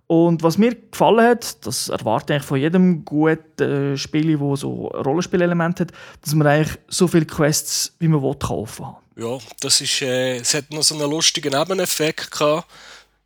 Und 0.08 0.44
was 0.44 0.58
mir 0.58 0.76
gefallen 0.76 1.26
hat, 1.26 1.66
das 1.66 1.90
erwarte 1.90 2.36
ich 2.36 2.44
von 2.44 2.60
jedem 2.60 3.06
guten 3.06 3.94
äh, 3.94 3.98
Spiel, 3.98 4.38
das 4.38 4.60
so 4.60 4.88
Rollenspielelemente 4.88 5.84
hat, 5.84 5.92
dass 6.22 6.36
man 6.36 6.48
eigentlich 6.48 6.78
so 6.88 7.08
viele 7.08 7.26
Quests, 7.26 7.96
wie 8.00 8.10
man 8.10 8.22
will, 8.22 8.36
kaufen 8.36 8.84
kann. 8.84 8.96
Ja, 9.16 9.38
das 9.60 9.82
ist, 9.82 10.02
äh, 10.02 10.38
es 10.38 10.54
hat 10.54 10.72
noch 10.72 10.84
so 10.84 10.96
einen 10.96 11.10
lustigen 11.10 11.52
Nebeneffekt 11.52 12.32
gehabt 12.32 12.68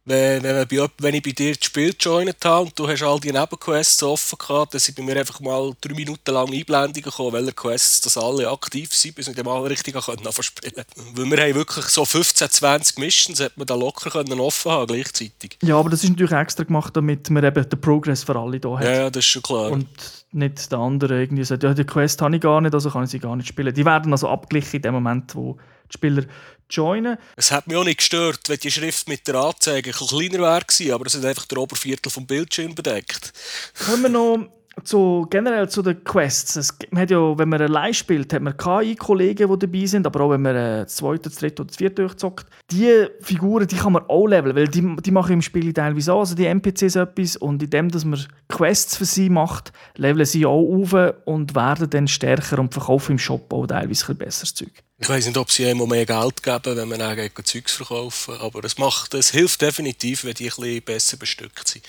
wenn, 0.07 0.41
wenn, 0.41 0.67
bei, 0.67 0.87
wenn 0.99 1.15
ich 1.15 1.21
bei 1.21 1.31
dir 1.31 1.53
das 1.53 1.65
Spiel 1.65 1.93
joined 1.99 2.37
habe 2.45 2.65
und 2.65 2.79
du 2.79 2.87
hast 2.87 3.03
all 3.03 3.19
die 3.19 3.31
Nebenquests 3.31 4.01
offen 4.03 4.37
gehabt, 4.37 4.73
dann 4.73 4.79
sind 4.79 4.95
bei 4.95 5.03
mir 5.03 5.17
einfach 5.17 5.41
mal 5.41 5.73
drei 5.81 5.93
Minuten 5.93 6.31
lang 6.31 6.47
Einblendungen 6.47 7.03
gekommen, 7.03 7.33
welche 7.33 7.51
Quests 7.51 8.01
dass 8.01 8.17
alle 8.17 8.49
aktiv 8.49 8.93
sind, 8.93 9.15
bis 9.15 9.27
wir 9.27 9.35
dann 9.35 9.45
mal 9.45 9.61
richtig 9.63 9.95
anfangen 9.95 10.19
spielen 10.39 10.85
Weil 11.13 11.25
wir 11.25 11.37
haben 11.43 11.55
wirklich 11.55 11.85
so 11.87 12.05
15, 12.05 12.49
20 12.49 12.97
Missions, 12.99 13.41
hat 13.41 13.57
man 13.57 13.67
da 13.67 13.75
locker 13.75 14.09
können 14.09 14.39
offen 14.39 14.71
haben 14.71 14.87
gleichzeitig. 14.87 15.57
Ja, 15.61 15.77
aber 15.77 15.89
das 15.89 16.05
ist 16.05 16.09
natürlich 16.09 16.31
extra 16.31 16.63
gemacht, 16.63 16.95
damit 16.95 17.29
man 17.29 17.43
eben 17.43 17.69
den 17.69 17.81
Progress 17.81 18.23
für 18.23 18.37
alle 18.37 18.61
da 18.61 18.77
hat. 18.77 18.85
Ja, 18.85 18.91
ja 18.93 19.09
das 19.09 19.25
ist 19.25 19.31
schon 19.31 19.41
klar. 19.41 19.71
Und 19.71 19.89
nicht 20.31 20.71
der 20.71 20.79
andere 20.79 21.21
irgendwie 21.21 21.43
sagt, 21.43 21.63
ja, 21.63 21.73
die 21.73 21.85
Quest 21.85 22.21
habe 22.21 22.35
ich 22.35 22.41
gar 22.41 22.61
nicht, 22.61 22.73
also 22.73 22.89
kann 22.89 23.05
ich 23.05 23.09
sie 23.09 23.19
gar 23.19 23.35
nicht 23.35 23.47
spielen. 23.47 23.73
Die 23.73 23.85
werden 23.85 24.11
also 24.11 24.27
abgeglichen 24.29 24.77
in 24.77 24.81
dem 24.81 24.93
Moment, 24.93 25.35
wo 25.35 25.57
die 25.89 25.93
Spieler 25.93 26.23
joinen. 26.69 27.17
Es 27.35 27.51
hat 27.51 27.67
mich 27.67 27.77
auch 27.77 27.83
nicht 27.83 27.99
gestört, 27.99 28.41
wenn 28.47 28.59
die 28.59 28.71
Schrift 28.71 29.07
mit 29.07 29.27
der 29.27 29.35
Anzeige 29.35 29.91
ein 29.91 30.07
kleiner 30.07 30.39
wäre, 30.39 30.93
aber 30.93 31.05
es 31.05 31.15
hat 31.15 31.25
einfach 31.25 31.45
der 31.45 31.59
Oberviertel 31.59 32.11
vom 32.11 32.27
Bildschirm 32.27 32.75
bedeckt. 32.75 33.31
Können 33.73 34.03
wir 34.03 34.09
noch 34.09 34.49
zu, 34.83 35.27
generell 35.29 35.69
zu 35.69 35.81
den 35.81 36.03
Quests. 36.03 36.55
Es, 36.55 36.73
man 36.91 37.01
hat 37.01 37.11
ja, 37.11 37.37
wenn 37.37 37.49
man 37.49 37.61
allein 37.61 37.93
spielt, 37.93 38.33
hat 38.33 38.41
man 38.41 38.55
KI-Kollegen, 38.55 39.49
die 39.51 39.59
dabei 39.59 39.85
sind, 39.85 40.05
aber 40.05 40.21
auch 40.21 40.29
wenn 40.31 40.41
man 40.41 40.55
das 40.55 40.95
zweite, 40.95 41.29
das 41.29 41.35
dritte 41.35 41.61
oder 41.61 41.67
das 41.67 41.77
vierte 41.77 42.01
durchzockt. 42.01 42.47
Die 42.71 43.07
Figuren, 43.21 43.67
die 43.67 43.75
kann 43.75 43.93
man 43.93 44.03
auch 44.07 44.27
leveln, 44.27 44.55
weil 44.55 44.67
die, 44.67 44.95
die 44.97 45.11
machen 45.11 45.33
im 45.33 45.41
Spiel 45.41 45.73
teilweise 45.73 46.13
auch, 46.13 46.19
also 46.19 46.35
die 46.35 46.45
NPCs 46.45 46.95
etwas 46.95 47.37
und 47.37 47.61
indem 47.63 47.89
dass 47.89 48.05
man 48.05 48.25
Quests 48.49 48.97
für 48.97 49.05
sie 49.05 49.29
macht, 49.29 49.71
leveln 49.95 50.25
sie 50.25 50.45
auch 50.45 50.61
auf 50.61 51.13
und 51.25 51.55
werden 51.55 51.89
dann 51.89 52.07
stärker 52.07 52.59
und 52.59 52.73
verkaufen 52.73 53.13
im 53.13 53.19
Shop 53.19 53.51
auch 53.53 53.67
teilweise 53.67 54.09
ein 54.09 54.17
besseres 54.17 54.53
Zeug. 54.53 54.71
Ich 54.99 55.07
weiß 55.07 55.27
nicht, 55.27 55.37
ob 55.37 55.51
sie 55.51 55.63
immer 55.63 55.85
mehr 55.85 56.07
Geld 56.07 56.41
geben, 56.41 56.75
wenn 56.75 56.87
man 56.87 56.97
dann 56.97 57.29
Zeugs 57.43 57.73
verkaufen, 57.73 58.33
aber 58.39 58.63
es 58.63 58.79
macht, 58.79 59.13
es 59.13 59.29
hilft 59.29 59.61
definitiv, 59.61 60.25
wenn 60.25 60.33
die 60.33 60.45
ein 60.45 60.55
bisschen 60.55 60.81
besser 60.81 61.17
bestückt 61.17 61.67
sind. 61.67 61.85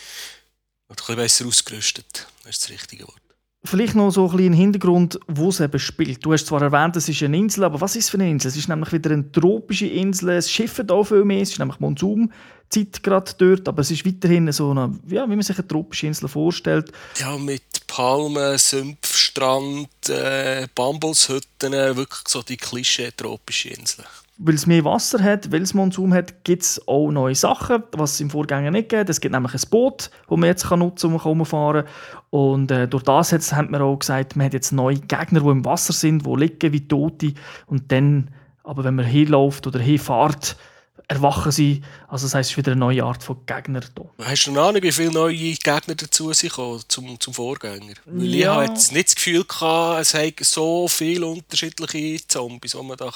Und 0.88 1.00
ein 1.00 1.04
bisschen 1.04 1.16
besser 1.16 1.46
ausgerüstet. 1.46 2.26
Das 2.44 2.56
ist 2.56 2.64
das 2.64 2.70
richtige 2.70 3.04
Wort. 3.04 3.20
Vielleicht 3.64 3.94
noch 3.94 4.10
so 4.10 4.30
ein 4.30 4.36
bisschen 4.36 4.52
Hintergrund, 4.54 5.18
wo 5.26 5.48
es 5.48 5.60
eben 5.60 5.78
spielt. 5.78 6.24
Du 6.24 6.32
hast 6.32 6.46
zwar 6.46 6.62
erwähnt, 6.62 6.96
es 6.96 7.08
ist 7.08 7.22
eine 7.22 7.36
Insel, 7.36 7.64
aber 7.64 7.80
was 7.80 7.96
ist 7.96 8.04
es 8.04 8.10
für 8.10 8.16
eine 8.16 8.30
Insel? 8.30 8.48
Es 8.48 8.56
ist 8.56 8.68
nämlich 8.68 8.92
wieder 8.92 9.10
eine 9.10 9.30
tropische 9.30 9.86
Insel. 9.86 10.30
Es 10.30 10.50
schiffen 10.50 10.86
da 10.86 11.02
viel 11.02 11.24
mehr. 11.24 11.42
Es 11.42 11.50
ist 11.50 11.58
nämlich 11.58 11.78
Monsunzeit 11.80 13.02
gerade 13.02 13.32
dort, 13.36 13.68
aber 13.68 13.82
es 13.82 13.90
ist 13.90 14.06
weiterhin 14.06 14.50
so 14.52 14.70
eine, 14.70 14.98
ja, 15.08 15.24
wie 15.24 15.34
man 15.34 15.42
sich 15.42 15.58
eine 15.58 15.68
tropische 15.68 16.06
Insel 16.06 16.28
vorstellt. 16.28 16.92
Ja, 17.18 17.36
mit 17.36 17.86
Palmen, 17.88 18.56
Sümpf, 18.56 19.14
Strand, 19.14 20.08
äh, 20.08 20.68
Bambushütten, 20.74 21.72
wirklich 21.72 22.28
so 22.28 22.42
die 22.42 22.56
Klischee-tropische 22.56 23.70
Insel 23.70 24.04
weil 24.38 24.54
es 24.54 24.66
mehr 24.66 24.84
Wasser 24.84 25.22
hat, 25.22 25.50
weil 25.50 25.62
es 25.62 25.74
Monsun 25.74 26.14
hat, 26.14 26.44
gibt 26.44 26.62
es 26.62 26.86
auch 26.86 27.10
neue 27.10 27.34
Sachen, 27.34 27.82
was 27.92 28.12
es 28.12 28.20
im 28.20 28.30
Vorgänger 28.30 28.70
nicht 28.70 28.88
gibt. 28.88 29.10
Es 29.10 29.20
gibt 29.20 29.34
nämlich 29.34 29.52
ein 29.52 29.70
Boot, 29.70 30.10
das 30.28 30.38
man 30.38 30.44
jetzt 30.44 30.68
kann 30.68 30.78
nutzen 30.78 31.10
kann, 31.10 31.16
um 31.16 31.22
herumfahren 31.22 31.84
Und 32.30 32.70
äh, 32.70 32.86
durch 32.86 33.02
das 33.02 33.32
hat, 33.32 33.52
haben 33.52 33.70
wir 33.72 33.82
auch 33.82 33.98
gesagt, 33.98 34.36
man 34.36 34.46
hat 34.46 34.54
jetzt 34.54 34.70
neue 34.70 34.96
Gegner, 34.96 35.40
die 35.40 35.48
im 35.48 35.64
Wasser 35.64 35.92
sind, 35.92 36.24
die 36.24 36.34
liegen 36.36 36.72
wie 36.72 36.86
Tote. 36.86 37.34
Und 37.66 37.90
dann, 37.90 38.30
aber 38.62 38.84
wenn 38.84 38.94
man 38.94 39.06
hinläuft 39.06 39.66
oder 39.66 39.80
hinfährt, 39.80 40.56
erwachen 41.08 41.50
sie. 41.50 41.82
Also 42.06 42.26
das 42.26 42.34
heisst, 42.34 42.50
es 42.50 42.52
ist 42.52 42.58
wieder 42.58 42.72
eine 42.72 42.80
neue 42.80 43.02
Art 43.02 43.22
von 43.22 43.38
Gegner 43.46 43.80
da. 43.94 44.04
Hast 44.22 44.46
du 44.46 44.50
eine 44.50 44.60
Ahnung, 44.60 44.82
wie 44.82 44.92
viele 44.92 45.10
neue 45.10 45.34
Gegner 45.34 45.94
dazu 45.96 46.32
sind 46.34 46.52
zum, 46.86 47.18
zum 47.18 47.34
Vorgänger? 47.34 47.94
Weil 48.04 48.26
ja. 48.26 48.36
ich 48.36 48.46
habe 48.46 48.64
jetzt 48.66 48.92
nicht 48.92 49.08
das 49.08 49.14
Gefühl 49.14 49.44
gehabt, 49.44 50.02
es 50.02 50.14
hat 50.14 50.34
so 50.42 50.86
viele 50.86 51.26
unterschiedliche 51.26 52.26
Zombies, 52.28 52.72
die 52.72 52.86
man 52.86 52.96
da 52.98 53.10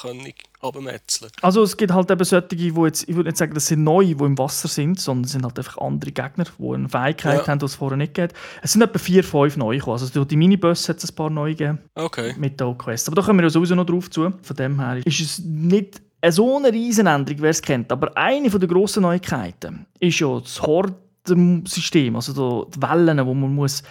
abmetzeln 0.63 1.31
kann. 1.33 1.45
Also 1.45 1.63
es 1.63 1.77
gibt 1.77 1.93
halt 1.93 2.11
eben 2.11 2.25
solche, 2.25 2.49
die 2.49 2.69
jetzt, 2.69 3.09
ich 3.09 3.15
würde 3.15 3.29
nicht 3.29 3.37
sagen, 3.37 3.53
das 3.53 3.67
sind 3.67 3.85
neue, 3.85 4.15
die 4.15 4.25
im 4.25 4.39
Wasser 4.39 4.69
sind, 4.69 4.99
sondern 4.99 5.25
es 5.25 5.33
sind 5.33 5.45
halt 5.45 5.59
einfach 5.59 5.77
andere 5.79 6.13
Gegner, 6.13 6.47
die 6.59 6.75
eine 6.75 6.89
Fähigkeit 6.89 7.41
ja. 7.41 7.47
haben, 7.47 7.59
die 7.59 7.67
es 7.67 7.75
vorher 7.75 7.99
nicht 7.99 8.15
gibt. 8.15 8.35
Es 8.63 8.73
sind 8.73 8.81
etwa 8.81 8.99
vier, 8.99 9.23
fünf 9.23 9.59
neue 9.59 9.79
gekommen. 9.79 9.95
Also 9.95 10.09
durch 10.09 10.29
die 10.29 10.37
Minibusse 10.37 10.89
hat 10.89 11.03
es 11.03 11.11
ein 11.11 11.15
paar 11.15 11.29
neue 11.29 11.55
gegeben. 11.55 11.79
Okay. 11.95 12.35
Mit 12.39 12.59
der 12.59 12.75
Quest. 12.75 13.09
Aber 13.09 13.17
da 13.17 13.23
kommen 13.23 13.41
wir 13.41 13.45
ja 13.45 13.51
sowieso 13.51 13.75
noch 13.75 13.85
drauf 13.85 14.11
zu. 14.11 14.33
Von 14.41 14.57
dem 14.57 14.81
her 14.81 15.05
ist 15.05 15.21
es 15.21 15.39
nicht 15.41 16.01
so 16.31 16.57
eine 16.57 16.73
Riesenänderung, 16.73 17.43
wer 17.43 17.51
es 17.51 17.63
kennt. 17.63 17.91
Aber 17.91 18.17
eine 18.17 18.49
der 18.49 18.69
grossen 18.69 19.03
Neuigkeiten 19.03 19.87
ist 19.99 20.21
ja 20.21 20.39
das 20.39 20.63
Hordensystem, 20.63 22.15
also 22.15 22.65
die 22.65 22.81
Wellen, 22.81 23.17
die 23.17 23.25
man 23.25 23.41
machen 23.41 23.55
muss. 23.55 23.83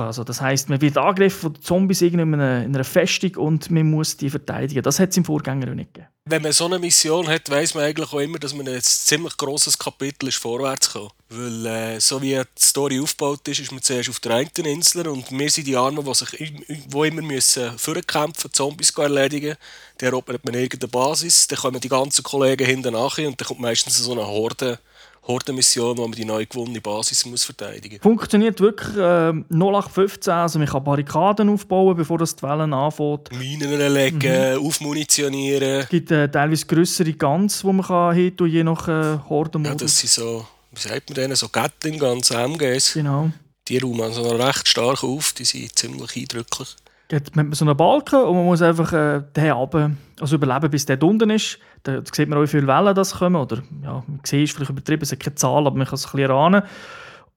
Also 0.00 0.24
das 0.24 0.40
heisst, 0.40 0.68
man 0.68 0.80
wird 0.80 0.98
angegriffen 0.98 1.52
von 1.52 1.62
Zombies 1.62 2.02
in 2.02 2.20
einer, 2.20 2.64
in 2.64 2.74
einer 2.74 2.84
Festung 2.84 3.36
und 3.36 3.70
man 3.70 3.88
muss 3.90 4.16
die 4.16 4.30
verteidigen. 4.30 4.82
Das 4.82 4.98
hat 4.98 5.10
es 5.10 5.16
im 5.16 5.24
Vorgänger 5.24 5.74
nicht 5.74 5.94
gegeben. 5.94 6.10
Wenn 6.24 6.42
man 6.42 6.52
so 6.52 6.64
eine 6.64 6.78
Mission 6.80 7.28
hat, 7.28 7.48
weiß 7.48 7.74
man 7.74 7.84
eigentlich 7.84 8.12
auch 8.12 8.18
immer, 8.18 8.38
dass 8.38 8.52
man 8.52 8.66
ein 8.66 8.80
ziemlich 8.80 9.36
grosses 9.36 9.78
Kapitel 9.78 10.28
ist 10.28 10.38
vorwärts 10.38 10.92
kommt. 10.92 11.12
Weil, 11.28 11.66
äh, 11.66 12.00
so 12.00 12.22
wie 12.22 12.34
die 12.34 12.42
Story 12.56 13.00
aufgebaut 13.00 13.48
ist, 13.48 13.58
ist 13.58 13.72
man 13.72 13.82
zuerst 13.82 14.08
auf 14.08 14.20
der 14.20 14.36
einen 14.36 14.48
Insel 14.64 15.08
und 15.08 15.28
wir 15.32 15.50
sind 15.50 15.66
die 15.66 15.76
Armen, 15.76 16.04
die 16.04 16.14
sich 16.14 16.52
wo 16.88 17.02
immer 17.02 17.22
müssen 17.22 17.76
vorkämpfen, 17.76 18.52
Zombies 18.52 18.90
erledigen. 18.90 19.56
Dann 19.98 20.10
erobert 20.10 20.44
man 20.44 20.54
irgendeine 20.54 20.88
Basis, 20.88 21.48
dann 21.48 21.58
kommen 21.58 21.80
die 21.80 21.88
ganzen 21.88 22.22
Kollegen 22.22 22.64
hinten 22.64 22.92
nach 22.92 23.18
und 23.18 23.40
dann 23.40 23.48
kommt 23.48 23.60
meistens 23.60 23.98
so 23.98 24.12
eine 24.12 24.26
Horde. 24.26 24.78
Hordenmission, 25.26 25.98
wo 25.98 26.02
man 26.02 26.12
die 26.12 26.24
neu 26.24 26.46
gewonnene 26.46 26.80
Basis 26.80 27.26
muss 27.26 27.42
verteidigen 27.42 27.96
muss. 27.96 28.02
Funktioniert 28.02 28.60
wirklich 28.60 28.96
äh, 28.96 29.32
0815, 29.50 30.32
also 30.32 30.60
man 30.60 30.68
kann 30.68 30.84
Barrikaden 30.84 31.48
aufbauen, 31.48 31.96
bevor 31.96 32.18
das 32.18 32.36
die 32.36 32.44
Wellen 32.44 32.72
anfängt. 32.72 33.36
Minen 33.36 33.92
legen, 33.92 34.60
mhm. 34.60 34.64
aufmunitionieren. 34.64 35.80
Es 35.80 35.88
gibt 35.88 36.12
äh, 36.12 36.30
teilweise 36.30 36.66
grössere 36.66 37.12
Guns, 37.12 37.62
die 37.62 37.66
man 37.66 37.84
kann 37.84 38.16
je 38.16 38.62
nach 38.62 38.86
äh, 38.86 39.18
Hordenmodus. 39.28 39.80
Ja, 39.80 39.86
das 39.86 39.98
sind 39.98 40.10
so 40.10 40.46
wie 40.76 40.88
sagt 40.88 41.10
man 41.10 41.14
denen, 41.14 41.36
so 41.36 41.48
Gatling 41.48 41.98
ganz 41.98 42.30
MGs. 42.30 42.94
Genau. 42.94 43.30
Die 43.68 43.78
räumen 43.78 44.02
also 44.02 44.22
noch 44.22 44.38
recht 44.38 44.68
stark 44.68 45.02
auf, 45.02 45.32
die 45.32 45.44
sind 45.44 45.76
ziemlich 45.76 46.16
eindrücklich. 46.16 46.76
Jetzt 47.10 47.28
hat 47.28 47.36
man 47.36 47.52
so 47.52 47.64
einen 47.64 47.76
Balken 47.76 48.22
und 48.22 48.36
man 48.36 48.44
muss 48.44 48.62
einfach 48.62 48.92
äh, 48.92 49.22
den 49.34 49.50
runter, 49.52 49.92
also 50.20 50.36
überleben, 50.36 50.70
bis 50.70 50.86
der 50.86 51.02
unten 51.02 51.30
ist. 51.30 51.58
Da 51.84 52.02
sieht 52.12 52.28
man 52.28 52.38
auch, 52.38 52.42
wie 52.42 52.48
viele 52.48 52.66
Wellen 52.66 52.94
das 52.94 53.14
kommen. 53.14 53.36
Oder, 53.36 53.62
ja, 53.82 54.02
man 54.06 54.20
sieht, 54.24 54.48
es 54.48 54.54
vielleicht 54.54 54.70
übertrieben, 54.70 55.02
es 55.02 55.12
hat 55.12 55.20
keine 55.20 55.36
Zahl, 55.36 55.66
aber 55.66 55.76
man 55.76 55.86
kann 55.86 55.94
es 55.94 56.04
ein 56.04 56.12
bisschen 56.12 56.30
erahnen. 56.30 56.62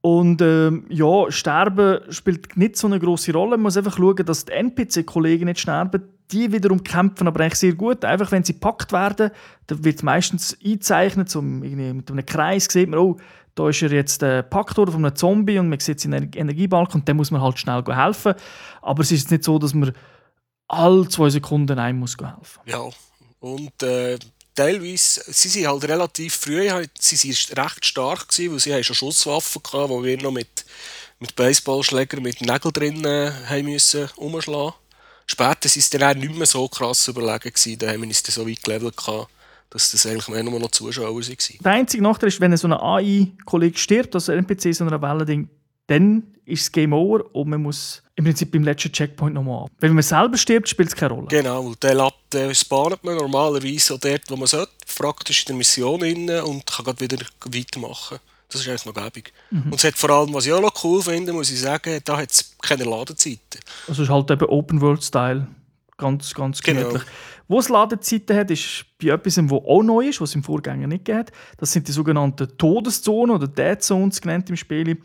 Und 0.02 0.42
ähm, 0.42 0.86
ja, 0.90 1.30
Sterben 1.30 2.00
spielt 2.12 2.58
nicht 2.58 2.78
so 2.78 2.88
eine 2.88 3.00
große 3.00 3.34
Rolle. 3.34 3.52
Man 3.52 3.64
muss 3.64 3.78
einfach 3.78 3.98
schauen, 3.98 4.26
dass 4.26 4.46
die 4.46 4.54
NPC-Kollegen 4.54 5.46
nicht 5.46 5.60
sterben. 5.60 6.04
Die 6.32 6.52
wiederum 6.52 6.84
kämpfen 6.84 7.28
aber 7.28 7.42
eigentlich 7.42 7.56
sehr 7.56 7.74
gut. 7.74 8.06
Einfach 8.06 8.32
wenn 8.32 8.44
sie 8.44 8.54
gepackt 8.54 8.92
werden, 8.92 9.32
dann 9.68 9.84
wird 9.84 9.98
es 9.98 10.04
meistens 10.04 10.58
eingezeichnet. 10.64 11.30
So 11.30 11.42
mit 11.42 12.10
einem 12.12 12.26
Kreis 12.26 12.66
sieht 12.66 12.90
man, 12.90 13.00
oh, 13.00 13.18
da 13.56 13.70
ist 13.70 13.82
er 13.82 13.92
jetzt 13.92 14.24
äh, 14.24 14.38
gepackt 14.38 14.78
worden 14.78 14.92
von 14.92 15.06
einem 15.06 15.16
Zombie 15.16 15.60
und 15.60 15.70
man 15.70 15.80
sieht 15.80 16.00
seinen 16.00 16.32
Energiebalken 16.34 17.02
und 17.02 17.10
dann 17.10 17.18
muss 17.18 17.32
man 17.32 17.42
halt 17.42 17.60
schnell 17.60 17.84
helfen. 17.88 18.36
Aber 18.82 19.02
es 19.02 19.12
ist 19.12 19.32
nicht 19.32 19.44
so, 19.44 19.60
dass 19.60 19.74
man 19.74 19.92
alle 20.68 21.08
zwei 21.10 21.30
Sekunden 21.30 21.78
einem 21.78 22.00
muss 22.00 22.16
helfen. 22.18 22.62
Ja, 22.66 22.88
und 23.40 23.84
äh, 23.84 24.18
teilweise, 24.56 25.22
sie 25.28 25.48
sind 25.48 25.68
halt 25.68 25.88
relativ 25.88 26.36
früh, 26.36 26.70
sie 26.98 27.16
sind 27.16 27.58
recht 27.58 27.86
stark 27.86 28.30
gewesen, 28.30 28.52
weil 28.52 28.60
sie 28.60 28.74
haben 28.74 28.84
schon 28.84 28.96
Schusswaffen 28.96 29.62
hatten, 29.74 29.90
wo 29.90 30.04
wir 30.04 30.22
noch 30.22 30.32
mit, 30.32 30.66
mit 31.20 31.36
Baseballschlägern 31.36 32.22
mit 32.22 32.42
Nägeln 32.42 32.74
drin 32.74 33.06
äh, 33.06 33.32
haben 33.48 33.66
müssen 33.66 34.10
umschlagen. 34.16 34.74
Später 35.32 35.70
waren 35.70 35.70
sie 35.70 35.98
dann 36.00 36.18
nicht 36.18 36.36
mehr 36.36 36.48
so 36.48 36.68
krass 36.68 37.08
überlegen 37.08 37.54
gewesen, 37.54 37.78
da 37.78 37.90
haben 37.90 38.02
wir 38.02 38.08
uns 38.08 38.24
dann 38.24 38.34
so 38.34 38.50
weit 38.50 38.64
gelevelt 38.64 38.98
gehabt, 38.98 39.30
dass 39.70 39.92
das 39.92 40.08
eigentlich 40.08 40.28
mehr 40.28 40.42
nur 40.42 40.60
noch 40.60 40.72
Zuschauer 40.72 41.14
waren. 41.14 41.38
Der 41.64 41.72
einzige 41.72 42.02
Nachteil 42.02 42.30
ist, 42.30 42.42
wenn 42.42 42.58
so 42.58 42.68
ein 42.68 42.74
AI-Kollege 42.74 43.78
stirbt, 43.78 44.16
also 44.16 44.32
ein 44.32 44.40
NPC 44.40 44.74
so 44.74 44.86
einer 44.86 45.00
Welle, 45.00 45.48
dann 45.86 46.24
ist 46.46 46.64
das 46.64 46.72
Game 46.72 46.94
over 46.94 47.24
und 47.36 47.50
man 47.50 47.62
muss 47.62 48.02
im 48.16 48.26
Prinzip 48.26 48.52
beim 48.52 48.64
letzten 48.64 48.92
Checkpoint 48.92 49.36
nochmal 49.36 49.66
ab. 49.66 49.72
Wenn 49.80 49.94
man 49.94 50.02
selber 50.02 50.36
stirbt, 50.36 50.68
spielt 50.68 50.90
es 50.90 50.96
keine 50.96 51.14
Rolle. 51.14 51.28
Genau, 51.28 51.76
den 51.76 51.98
lädt, 51.98 52.34
äh, 52.34 52.56
spawnt 52.56 53.04
man 53.04 53.16
normalerweise 53.16 53.94
auch 53.94 54.00
dort, 54.00 54.24
wo 54.30 54.36
man 54.36 54.48
sollte, 54.48 54.72
praktisch 54.98 55.44
in 55.44 55.48
der 55.50 55.56
Mission 55.58 56.02
inne 56.04 56.44
und 56.44 56.66
kann 56.66 56.86
gerade 56.86 57.02
wieder 57.02 57.24
weitermachen. 57.46 58.18
Das 58.52 58.62
ist 58.62 58.68
eigentlich 58.68 58.86
noch 58.86 58.94
gäbig. 58.94 59.34
Mhm. 59.52 59.64
Und 59.64 59.76
es 59.76 59.84
hat 59.84 59.96
vor 59.96 60.10
allem, 60.10 60.34
was 60.34 60.46
ich 60.46 60.54
auch 60.54 60.62
noch 60.62 60.84
cool 60.84 61.02
finde, 61.02 61.34
muss 61.34 61.52
ich 61.52 61.60
sagen, 61.60 62.00
da 62.04 62.18
hat 62.18 62.32
es 62.32 62.56
keine 62.62 62.84
Ladezeiten. 62.84 63.60
Also 63.88 64.02
es 64.04 64.10
ist 64.10 64.14
halt 64.14 64.32
eben 64.32 64.46
Open-World-Style 64.46 65.48
Ganz, 66.00 66.34
ganz 66.34 66.62
Genau. 66.62 66.80
gemütlich. 66.88 67.04
Wo 67.48 67.60
es 67.60 67.68
Ladezeiten 67.68 68.36
hat, 68.38 68.50
ist 68.50 68.86
bei 69.02 69.10
etwas, 69.10 69.38
was 69.38 69.52
auch 69.52 69.84
neu 69.84 70.08
ist, 70.08 70.22
was 70.22 70.30
es 70.30 70.36
im 70.36 70.44
Vorgänger 70.44 70.88
nicht 70.88 71.04
gegeben 71.06 71.20
hat. 71.20 71.32
Das 71.58 71.72
sind 71.74 71.88
die 71.88 71.92
sogenannten 71.92 72.48
Todeszonen 72.58 73.36
oder 73.36 73.48
Dead 73.48 73.82
Zones 73.82 74.22
genannt 74.22 74.50
im 74.50 74.56
Spiel. 74.56 74.98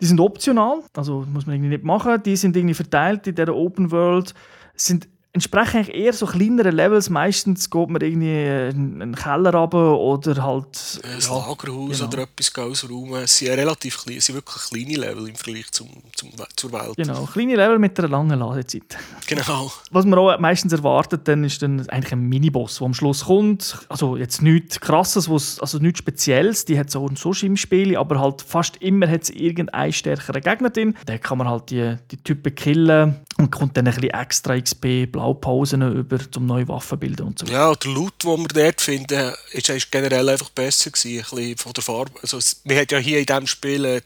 Die 0.00 0.06
sind 0.06 0.20
optional, 0.20 0.82
also 0.96 1.24
muss 1.28 1.44
man 1.46 1.56
irgendwie 1.56 1.70
nicht 1.70 1.84
machen. 1.84 2.22
Die 2.22 2.36
sind 2.36 2.56
irgendwie 2.56 2.74
verteilt 2.74 3.26
in 3.26 3.34
dieser 3.34 3.54
Open 3.54 3.90
World. 3.90 4.32
Es 4.74 4.84
sind 4.84 5.08
entsprechen 5.34 5.78
eigentlich 5.78 5.96
eher 5.96 6.12
so 6.12 6.26
kleinere 6.26 6.70
Levels. 6.70 7.08
Meistens 7.08 7.70
geht 7.70 7.88
man 7.88 8.02
irgendwie 8.02 8.70
in 8.70 9.00
einen 9.00 9.14
Keller 9.14 9.54
runter 9.54 9.98
oder 9.98 10.42
halt... 10.42 11.00
ein 11.04 11.20
ja, 11.20 11.34
Lagerhaus 11.34 11.98
genau. 11.98 12.08
oder 12.08 12.22
etwas 12.22 12.58
ausräumen. 12.58 13.22
Es 13.22 13.38
sind 13.38 13.48
relativ 13.48 14.04
klein, 14.04 14.18
es 14.18 14.26
sind 14.26 14.34
wirklich 14.34 14.62
kleine 14.70 15.06
Level 15.06 15.28
im 15.28 15.34
Vergleich 15.34 15.70
zum, 15.70 15.88
zum, 16.14 16.30
zur 16.54 16.72
Welt. 16.72 16.96
Genau, 16.96 17.24
kleine 17.24 17.56
Level 17.56 17.78
mit 17.78 17.98
einer 17.98 18.08
langen 18.08 18.38
Ladezeit. 18.38 18.96
Genau. 19.26 19.72
Was 19.90 20.04
man 20.04 20.18
auch 20.18 20.38
meistens 20.40 20.74
erwartet, 20.74 21.26
dann 21.26 21.44
ist 21.44 21.62
dann 21.62 21.88
eigentlich 21.88 22.12
ein 22.12 22.28
Miniboss, 22.28 22.78
der 22.78 22.86
am 22.86 22.92
Schluss 22.92 23.24
kommt. 23.24 23.78
Also 23.88 24.16
jetzt 24.16 24.42
nichts 24.42 24.78
Krasses, 24.78 25.28
also 25.58 25.78
nichts 25.78 26.00
Spezielles, 26.00 26.66
die 26.66 26.78
hat 26.78 26.94
auch 26.94 27.02
und 27.02 27.18
so 27.18 27.32
im 27.42 27.56
Spiel, 27.56 27.96
aber 27.96 28.20
halt 28.20 28.42
fast 28.42 28.76
immer 28.78 29.08
hat 29.08 29.22
es 29.22 29.30
irgendeinen 29.30 29.92
stärkeren 29.92 30.42
Gegner 30.42 30.68
drin. 30.68 30.96
Dann 31.06 31.20
kann 31.20 31.38
man 31.38 31.48
halt 31.48 31.70
die, 31.70 31.96
die 32.10 32.18
Typen 32.18 32.54
killen 32.54 33.22
und 33.38 33.50
kommt 33.50 33.76
dann 33.76 33.86
ein 33.86 33.94
bisschen 33.94 34.10
extra 34.10 34.60
XP, 34.60 35.06
Blaupausen 35.10 35.82
über, 35.96 36.18
um 36.36 36.46
neue 36.46 36.68
Waffen 36.68 36.90
zu 36.90 36.96
bilden 36.98 37.26
und 37.26 37.38
so. 37.38 37.46
Ja, 37.46 37.74
der 37.74 37.90
Loot, 37.92 38.24
den 38.24 38.38
wir 38.40 38.48
dort 38.48 38.80
finden, 38.80 39.32
ist, 39.52 39.90
generell 39.90 40.28
einfach 40.28 40.50
besser 40.50 40.90
gewesen, 40.90 41.18
ein 41.18 41.36
bisschen 41.36 41.56
von 41.58 41.72
der 41.72 41.82
Farbe. 41.82 42.12
Also, 42.22 42.38
es- 42.38 42.60
man 42.64 42.76
hat 42.76 42.92
ja 42.92 42.98
hier 42.98 43.18
in 43.20 43.26
diesem 43.26 43.46
Spiel 43.46 43.84
äh, 43.84 44.00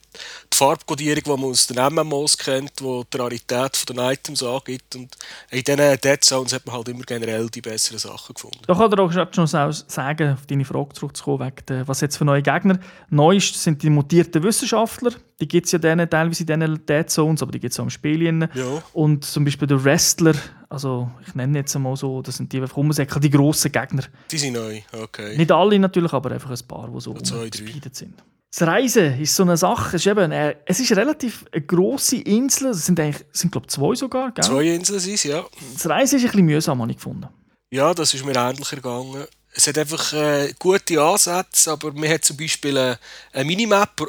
Farbkodierung, 0.56 1.22
die 1.22 1.30
man 1.30 1.44
aus 1.44 1.66
den 1.66 1.94
MMOs 1.94 2.38
kennt, 2.38 2.80
die 2.80 3.02
die 3.12 3.16
Rarität 3.16 3.76
von 3.76 3.96
den 3.96 4.04
Items 4.04 4.42
angibt. 4.42 4.96
Und 4.96 5.14
in 5.50 5.62
diesen 5.62 6.00
Dead 6.00 6.24
Zones 6.24 6.52
hat 6.54 6.66
man 6.66 6.76
halt 6.76 6.88
immer 6.88 7.04
generell 7.04 7.48
die 7.48 7.60
besseren 7.60 7.98
Sachen 7.98 8.34
gefunden. 8.34 8.58
Da 8.66 8.74
kann 8.74 8.92
er 8.92 8.98
auch 9.00 9.12
schon 9.32 9.46
sagen, 9.46 10.32
auf 10.32 10.46
deine 10.46 10.64
Frage 10.64 10.94
zurückzukommen, 10.94 11.40
wegen 11.40 11.66
der, 11.68 11.88
was 11.88 12.00
jetzt 12.00 12.16
für 12.16 12.24
neue 12.24 12.42
Gegner. 12.42 12.78
Neu 13.10 13.38
sind 13.40 13.82
die 13.82 13.90
mutierten 13.90 14.42
Wissenschaftler. 14.42 15.12
Die 15.40 15.48
gibt 15.48 15.66
es 15.66 15.72
ja 15.72 15.78
denen, 15.78 16.08
teilweise 16.08 16.44
in 16.44 16.60
diesen 16.60 16.86
Dead 16.86 17.10
Zones, 17.10 17.42
aber 17.42 17.52
die 17.52 17.60
gibt 17.60 17.72
es 17.72 17.78
auch 17.78 17.84
im 17.84 17.90
Spiel. 17.90 18.16
Ja. 18.16 18.82
Und 18.94 19.24
zum 19.24 19.44
Beispiel 19.44 19.68
der 19.68 19.84
Wrestler, 19.84 20.34
also 20.70 21.10
ich 21.26 21.34
nenne 21.34 21.58
jetzt 21.58 21.76
einmal 21.76 21.96
so, 21.96 22.22
das 22.22 22.38
sind 22.38 22.52
die 22.52 22.60
einfach 22.60 22.76
rumsäckeln, 22.76 23.20
die 23.20 23.30
grossen 23.30 23.70
Gegner. 23.70 24.04
Die 24.30 24.38
sind 24.38 24.54
neu, 24.54 24.80
okay. 25.02 25.36
Nicht 25.36 25.52
alle 25.52 25.78
natürlich, 25.78 26.12
aber 26.14 26.30
einfach 26.30 26.50
ein 26.50 26.66
paar, 26.66 26.88
die 26.88 27.00
so 27.00 27.12
Zwei, 27.14 27.36
rumgespeedet 27.40 27.94
sind. 27.94 28.14
Das 28.52 28.66
Reisen 28.66 29.20
ist 29.20 29.34
so 29.34 29.42
eine 29.42 29.56
Sache. 29.56 29.96
Es 29.96 30.06
ist, 30.06 30.10
eben, 30.10 30.32
äh, 30.32 30.56
es 30.64 30.80
ist 30.80 30.92
relativ 30.92 31.44
eine 31.52 31.62
grosse 31.62 32.16
Insel. 32.16 32.70
Es 32.70 32.86
sind, 32.86 32.98
eigentlich, 32.98 33.24
sind 33.32 33.52
glaube 33.52 33.66
ich, 33.66 33.72
zwei 33.72 33.94
sogar. 33.94 34.32
Gell? 34.32 34.44
Zwei 34.44 34.64
Inseln 34.74 35.00
sind 35.00 35.14
es, 35.14 35.24
ja. 35.24 35.44
Das 35.74 35.86
Reisen 35.86 36.16
ist 36.16 36.22
ein 36.24 36.30
bisschen 36.30 36.46
mühsam, 36.46 36.80
habe 36.80 36.90
ich 36.90 36.96
gefunden. 36.96 37.28
Ja, 37.70 37.92
das 37.92 38.14
ist 38.14 38.24
mir 38.24 38.34
ähnlich 38.34 38.72
ergangen. 38.72 39.26
Es 39.52 39.66
hat 39.66 39.78
einfach 39.78 40.12
äh, 40.12 40.52
gute 40.58 41.00
Ansätze, 41.00 41.72
aber 41.72 41.92
man 41.92 42.08
hat 42.08 42.24
zum 42.24 42.36
Beispiel 42.36 42.76
äh, 42.76 42.96
eine 43.32 43.44
Minimap, 43.44 44.02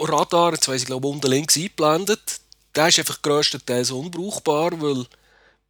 Radar, 0.00 0.52
jetzt 0.52 0.68
weiss 0.68 0.82
ich 0.82 0.86
glaube 0.86 1.08
unten 1.08 1.28
links 1.28 1.56
eingeblendet. 1.56 2.40
Der 2.74 2.88
ist 2.88 2.98
einfach 2.98 3.20
grösstenteils 3.22 3.90
unbrauchbar, 3.90 4.70
weil 4.80 5.04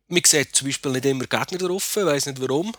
man 0.08 0.22
sieht 0.24 0.54
zum 0.54 0.68
Beispiel 0.68 0.92
nicht 0.92 1.04
immer 1.06 1.24
Gegner 1.24 1.58
drauf, 1.58 1.96
ich 1.96 2.04
weiss 2.04 2.26
nicht 2.26 2.40
warum. 2.40 2.72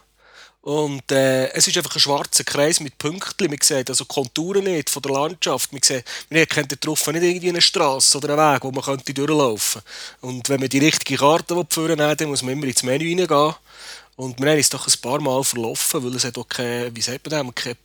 Und 0.65 1.11
äh, 1.11 1.51
es 1.51 1.67
ist 1.67 1.77
einfach 1.77 1.95
ein 1.95 1.99
schwarzer 1.99 2.43
Kreis 2.43 2.79
mit 2.79 2.97
Pünktchen. 2.97 3.51
Man 3.51 3.59
sieht 3.61 3.87
also 3.87 4.03
Konturen 4.05 4.63
nicht 4.63 4.89
von 4.89 5.03
der 5.03 5.11
Landschaft. 5.11 5.71
Man, 5.71 5.83
sieht, 5.83 6.03
man 6.31 6.39
erkennt 6.39 6.83
drauf 6.83 7.05
nicht 7.05 7.21
irgendwie 7.21 7.49
eine 7.49 7.61
Straße 7.61 8.17
oder 8.17 8.29
einen 8.29 8.55
Weg, 8.55 8.63
wo 8.63 8.71
man 8.71 8.83
könnte 8.83 9.13
durchlaufen 9.13 9.83
Und 10.21 10.49
wenn 10.49 10.59
man 10.59 10.69
die 10.69 10.79
richtige 10.79 11.17
Karte 11.17 11.63
führen 11.69 11.99
will, 11.99 12.15
dann 12.15 12.29
muss 12.29 12.41
man 12.41 12.53
immer 12.53 12.65
ins 12.65 12.81
Menü 12.81 13.07
reingehen. 13.09 13.55
Und 14.15 14.41
wir 14.41 14.49
haben 14.49 14.57
uns 14.57 14.69
doch 14.71 14.87
ein 14.87 15.01
paar 15.03 15.21
Mal 15.21 15.43
verlaufen, 15.43 16.03
weil 16.03 16.15
es 16.15 16.23
hat 16.23 16.37
auch 16.39 16.49
kein, 16.49 16.95
wie 16.95 17.01
sagt 17.01 17.29
man 17.29 17.45
das, 17.45 17.63
kein, 17.63 17.75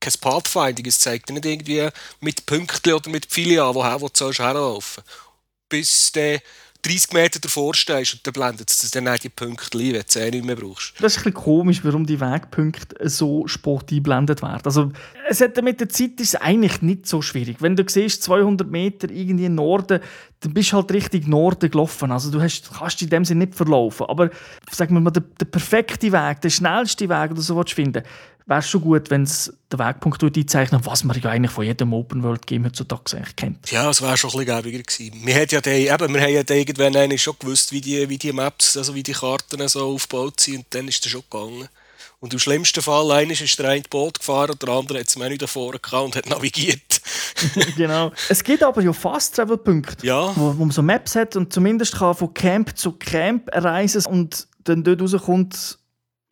kein 0.00 0.12
Pathfinding. 0.18 0.86
Es 0.86 0.98
zeigt 0.98 1.28
nicht 1.28 1.44
irgendwie 1.44 1.86
mit 2.20 2.46
Pünktchen 2.46 2.94
oder 2.94 3.10
mit 3.10 3.26
Pfeilchen 3.26 3.60
an, 3.60 3.74
woher 3.74 4.00
wo 4.00 4.08
du 4.08 4.14
sollst 4.16 4.38
herlaufen 4.38 5.04
Bis 5.68 6.12
du 6.12 6.40
30 6.86 7.12
Meter 7.12 7.40
davor 7.40 7.74
stehst 7.74 8.14
und 8.14 8.26
dann 8.26 8.32
blendet 8.32 8.70
es 8.70 8.90
dann 8.90 9.08
auch 9.08 9.18
die 9.18 9.28
Pünktchen 9.28 9.80
ein, 9.80 9.92
wenn 9.94 10.00
du 10.00 10.06
sie 10.08 10.20
eh 10.20 10.30
nicht 10.30 10.44
mehr 10.44 10.56
brauchst. 10.56 10.94
Das 11.00 11.12
ist 11.12 11.18
ein 11.18 11.32
bisschen 11.32 11.34
komisch, 11.34 11.80
warum 11.82 12.06
die 12.06 12.20
Wegpunkte 12.20 13.08
so 13.08 13.46
spät 13.46 13.90
eingeblendet 13.90 14.42
werden. 14.42 14.62
Also, 14.64 14.92
es 15.28 15.40
hat, 15.40 15.60
mit 15.62 15.80
der 15.80 15.88
Zeit 15.88 16.20
ist 16.20 16.34
es 16.34 16.40
eigentlich 16.40 16.82
nicht 16.82 17.06
so 17.06 17.22
schwierig. 17.22 17.56
Wenn 17.60 17.74
du 17.74 17.84
siehst, 17.86 18.22
200 18.22 18.70
Meter 18.70 19.10
irgendwie 19.10 19.48
Norden, 19.48 20.00
dann 20.40 20.54
bist 20.54 20.72
du 20.72 20.76
halt 20.76 20.92
Richtung 20.92 21.28
Norden 21.28 21.70
gelaufen. 21.70 22.12
Also 22.12 22.30
du 22.30 22.40
hast, 22.40 22.70
kannst 22.72 23.00
in 23.02 23.08
dem 23.08 23.24
Sinne 23.24 23.46
nicht 23.46 23.54
verlaufen. 23.54 24.06
Aber 24.06 24.30
sagen 24.70 24.94
wir 24.94 25.00
mal, 25.00 25.10
der, 25.10 25.24
der 25.40 25.46
perfekte 25.46 26.12
Weg, 26.12 26.40
der 26.42 26.50
schnellste 26.50 27.08
Weg 27.08 27.30
oder 27.30 27.40
so 27.40 27.56
willst 27.56 27.76
wäre 28.46 28.62
schon 28.62 28.80
gut, 28.80 29.10
wenn 29.10 29.24
es 29.24 29.52
den 29.72 29.78
Wegpunkt 29.80 30.22
einzeichnet, 30.22 30.86
was 30.86 31.04
man 31.04 31.20
ja 31.20 31.30
eigentlich 31.30 31.50
von 31.50 31.64
jedem 31.64 31.92
Open-World-Game 31.92 32.64
heutzutage 32.64 33.16
eigentlich 33.16 33.36
kennt. 33.36 33.70
Ja, 33.70 33.90
es 33.90 34.00
wäre 34.00 34.16
schon 34.16 34.30
ein 34.30 34.38
bisschen 34.44 34.62
gäbiger 34.62 34.82
gewesen. 34.82 35.26
Wir, 35.26 35.34
hat 35.34 35.52
ja 35.52 35.60
die, 35.60 35.88
eben, 35.88 36.14
wir 36.14 36.20
haben 36.20 36.32
ja 36.32 36.42
die 36.44 36.52
irgendwann 36.54 36.96
eigentlich 36.96 37.22
schon 37.22 37.34
gewusst, 37.38 37.72
wie 37.72 37.80
die, 37.80 38.08
wie 38.08 38.18
die 38.18 38.32
Maps, 38.32 38.76
also 38.76 38.94
wie 38.94 39.02
die 39.02 39.12
Karten 39.12 39.66
so 39.68 39.92
aufgebaut 39.94 40.40
sind 40.40 40.56
und 40.58 40.66
dann 40.70 40.88
ist 40.88 41.04
das 41.04 41.12
schon 41.12 41.22
gegangen. 41.28 41.68
Und 42.18 42.32
im 42.32 42.38
schlimmsten 42.38 42.80
Fall, 42.82 43.10
einer 43.12 43.32
ist 43.32 43.58
der 43.58 43.68
eine 43.68 43.82
Boot 43.90 44.20
gefahren 44.20 44.50
und 44.52 44.62
der 44.62 44.70
andere 44.70 45.00
hat 45.00 45.06
das 45.06 45.16
Menü 45.16 45.36
davor 45.36 45.72
gehabt 45.72 46.04
und 46.04 46.16
hat 46.16 46.26
navigiert. 46.30 47.02
genau. 47.76 48.10
Es 48.28 48.42
gibt 48.42 48.62
aber 48.62 48.80
ja 48.80 48.92
Fast-Travel-Punkte, 48.92 50.06
Ja. 50.06 50.32
wo, 50.34 50.56
wo 50.56 50.64
man 50.64 50.70
so 50.70 50.82
Maps 50.82 51.14
hat 51.14 51.36
und 51.36 51.52
zumindest 51.52 51.96
kann 51.96 52.14
von 52.14 52.32
Camp 52.32 52.76
zu 52.78 52.92
Camp 52.92 53.48
reisen 53.52 54.06
und 54.06 54.46
dann 54.64 54.82
dort 54.82 55.02
rauskommt, 55.02 55.78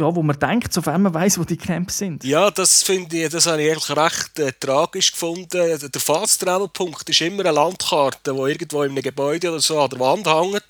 ja, 0.00 0.12
wo 0.14 0.22
man 0.24 0.37
denkt, 0.38 0.72
sofern 0.72 1.02
man 1.02 1.14
weiß, 1.14 1.38
wo 1.38 1.44
die 1.44 1.57
Camps 1.57 1.98
sind. 1.98 2.24
Ja, 2.24 2.50
das 2.50 2.83
finde 2.83 3.16
ich, 3.16 3.28
das 3.28 3.46
habe 3.46 3.62
ich 3.62 3.70
eigentlich 3.70 3.96
recht 3.96 4.38
äh, 4.40 4.52
tragisch 4.59 5.12
gefunden. 5.12 5.46
Der 5.48 6.00
Fast-Travel-Punkt 6.00 7.09
ist 7.09 7.20
immer 7.20 7.44
eine 7.44 7.52
Landkarte, 7.52 8.35
die 8.35 8.38
irgendwo 8.38 8.83
in 8.83 8.90
einem 8.90 9.02
Gebäude 9.02 9.50
oder 9.50 9.61
so 9.61 9.80
an 9.80 9.90
der 9.90 10.00
Wand 10.00 10.26
hängt. 10.26 10.64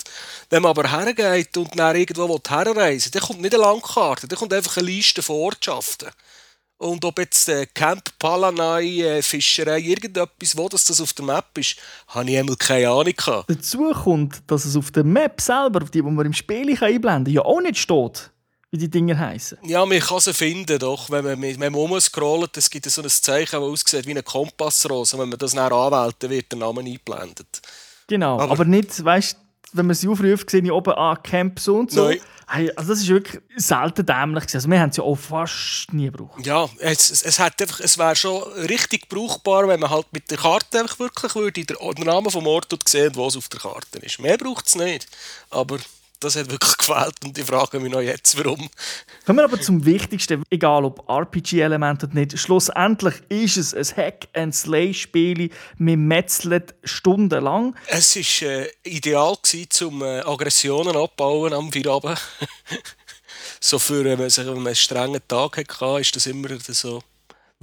Wenn 0.51 0.63
man 0.63 0.71
aber 0.71 0.91
hergeht 0.91 1.57
und 1.57 1.79
dann 1.79 1.97
irgendwo 1.97 2.29
will 2.29 2.41
herreisen 2.47 3.15
will, 3.15 3.21
dann 3.21 3.23
kommt 3.23 3.41
nicht 3.41 3.55
eine 3.55 3.63
Landkarte, 3.63 4.29
dann 4.29 4.39
kommt 4.39 4.53
einfach 4.53 4.77
eine 4.77 4.87
Liste 4.87 5.23
von 5.23 5.37
Ortschaften. 5.37 6.11
Und 6.77 7.03
ob 7.07 7.19
jetzt 7.19 7.49
äh, 7.49 7.65
Camp 7.73 8.03
Palanai, 8.19 9.01
äh, 9.01 9.23
Fischerei, 9.23 9.79
irgendetwas, 9.79 10.55
wo 10.55 10.69
das, 10.69 10.85
das 10.85 11.01
auf 11.01 11.15
der 11.15 11.25
Map 11.25 11.57
ist, 11.57 11.77
habe 12.09 12.31
ich 12.31 12.37
einmal 12.37 12.57
keine 12.57 12.91
Ahnung 12.91 13.15
gehabt. 13.17 13.49
Dazu 13.49 13.91
kommt, 13.93 14.43
dass 14.49 14.67
es 14.67 14.77
auf 14.77 14.91
der 14.91 15.05
Map 15.05 15.41
selber, 15.41 15.83
auf 15.83 15.91
die, 15.91 16.03
die 16.03 16.11
man 16.11 16.27
im 16.27 16.35
Spiel 16.35 16.69
einblenden 16.71 17.25
kann, 17.25 17.27
ja 17.33 17.43
auch 17.43 17.63
nicht 17.63 17.79
steht, 17.79 18.31
wie 18.75 18.79
die 18.79 18.91
Dinger 18.91 19.17
heißen. 19.17 19.59
Ja, 19.63 19.87
man 19.87 20.01
kann 20.01 20.19
sie 20.19 20.35
finden, 20.35 20.81
doch. 20.81 21.09
Wenn 21.09 21.25
man, 21.25 21.41
wenn 21.41 21.61
man 21.61 21.75
rumscrollt, 21.75 22.57
es 22.57 22.69
gibt 22.69 22.91
so 22.91 23.03
ein 23.03 23.09
Zeichen, 23.09 23.61
das 23.61 23.63
aussieht 23.63 24.05
wie 24.05 24.11
eine 24.11 24.25
Kompassrose. 24.25 25.17
Wenn 25.17 25.29
man 25.29 25.39
das 25.39 25.53
dann 25.53 25.73
anwählt, 25.73 26.17
dann 26.19 26.31
wird 26.31 26.51
der 26.51 26.59
Name 26.59 26.81
eingeblendet. 26.81 27.63
Genau, 28.09 28.41
aber, 28.41 28.51
Aber- 28.51 28.65
nicht, 28.65 29.05
weißt 29.05 29.39
wenn 29.77 29.87
man 29.87 29.97
sie 29.97 30.07
aufruft, 30.09 30.51
sehe 30.51 30.63
ich 30.63 30.71
oben 30.71 30.93
an 30.93 31.21
Camp 31.23 31.59
so 31.59 31.77
und 31.77 31.91
so. 31.91 32.09
Nein. 32.09 32.21
Also 32.47 32.91
das 32.91 33.01
ist 33.01 33.09
wirklich 33.09 33.43
selten 33.57 34.07
dämlich. 34.07 34.55
Also 34.55 34.69
wir 34.69 34.79
haben 34.79 34.91
es 34.91 34.99
ja 34.99 35.03
auch 35.03 35.17
fast 35.17 35.93
nie 35.93 36.05
gebraucht. 36.05 36.47
Ja, 36.47 36.69
es, 36.79 37.11
es, 37.11 37.23
es, 37.25 37.41
hat 37.41 37.61
einfach, 37.61 37.81
es 37.81 37.99
wäre 37.99 38.15
schon 38.15 38.43
richtig 38.69 39.09
brauchbar, 39.09 39.67
wenn 39.67 39.81
man 39.81 39.91
halt 39.91 40.07
mit 40.13 40.31
der 40.31 40.39
Karte 40.39 40.81
einfach 40.81 41.01
wirklich 41.01 41.35
würde, 41.35 41.65
den, 41.65 42.05
Namen 42.05 42.31
vom 42.31 42.47
Ort 42.47 42.73
sehen, 42.87 43.17
wo 43.17 43.27
es 43.27 43.37
auf 43.37 43.49
der 43.49 43.61
Karte 43.61 43.99
ist. 43.99 44.21
Mehr 44.21 44.37
braucht 44.37 44.67
es 44.67 44.77
nicht. 44.77 45.09
Aber 45.51 45.79
das 46.25 46.37
hat 46.37 46.51
wirklich 46.51 46.77
gefehlt 46.79 47.15
und 47.25 47.39
ich 47.39 47.45
frage 47.45 47.79
mich 47.81 47.93
noch 47.93 48.01
jetzt, 48.01 48.37
warum. 48.43 48.69
Kommen 49.27 49.39
wir 49.39 49.45
aber 49.45 49.61
zum 49.61 49.85
Wichtigsten, 49.85 50.43
egal 50.51 50.85
ob 50.85 51.09
RPG-Element 51.09 52.05
oder 52.05 52.15
nicht. 52.15 52.39
Schlussendlich 52.39 53.15
ist 53.29 53.57
es 53.57 53.75
ein 53.75 53.97
Hack-and-Slay-Spiel. 53.97 55.51
Wir 55.79 55.97
metzeln 55.97 56.65
stundenlang. 56.83 57.77
Es 57.87 58.17
war 58.17 58.49
äh, 58.49 58.69
ideal, 58.85 59.37
gewesen, 59.43 59.87
um 59.89 60.03
äh, 60.03 60.21
Aggressionen 60.21 60.97
abbauen 60.97 61.53
am 61.53 61.73
Feierabend. 61.73 62.21
so 63.61 63.79
für, 63.79 64.05
wenn 64.05 64.19
man, 64.19 64.31
sich- 64.31 64.47
wenn 64.47 64.55
man 64.55 64.67
einen 64.69 64.77
strengen 64.77 65.21
Tag 65.29 65.59
hatte, 65.59 66.01
ist 66.01 66.17
das 66.17 66.27
immer 66.27 66.49
so. 66.61 67.03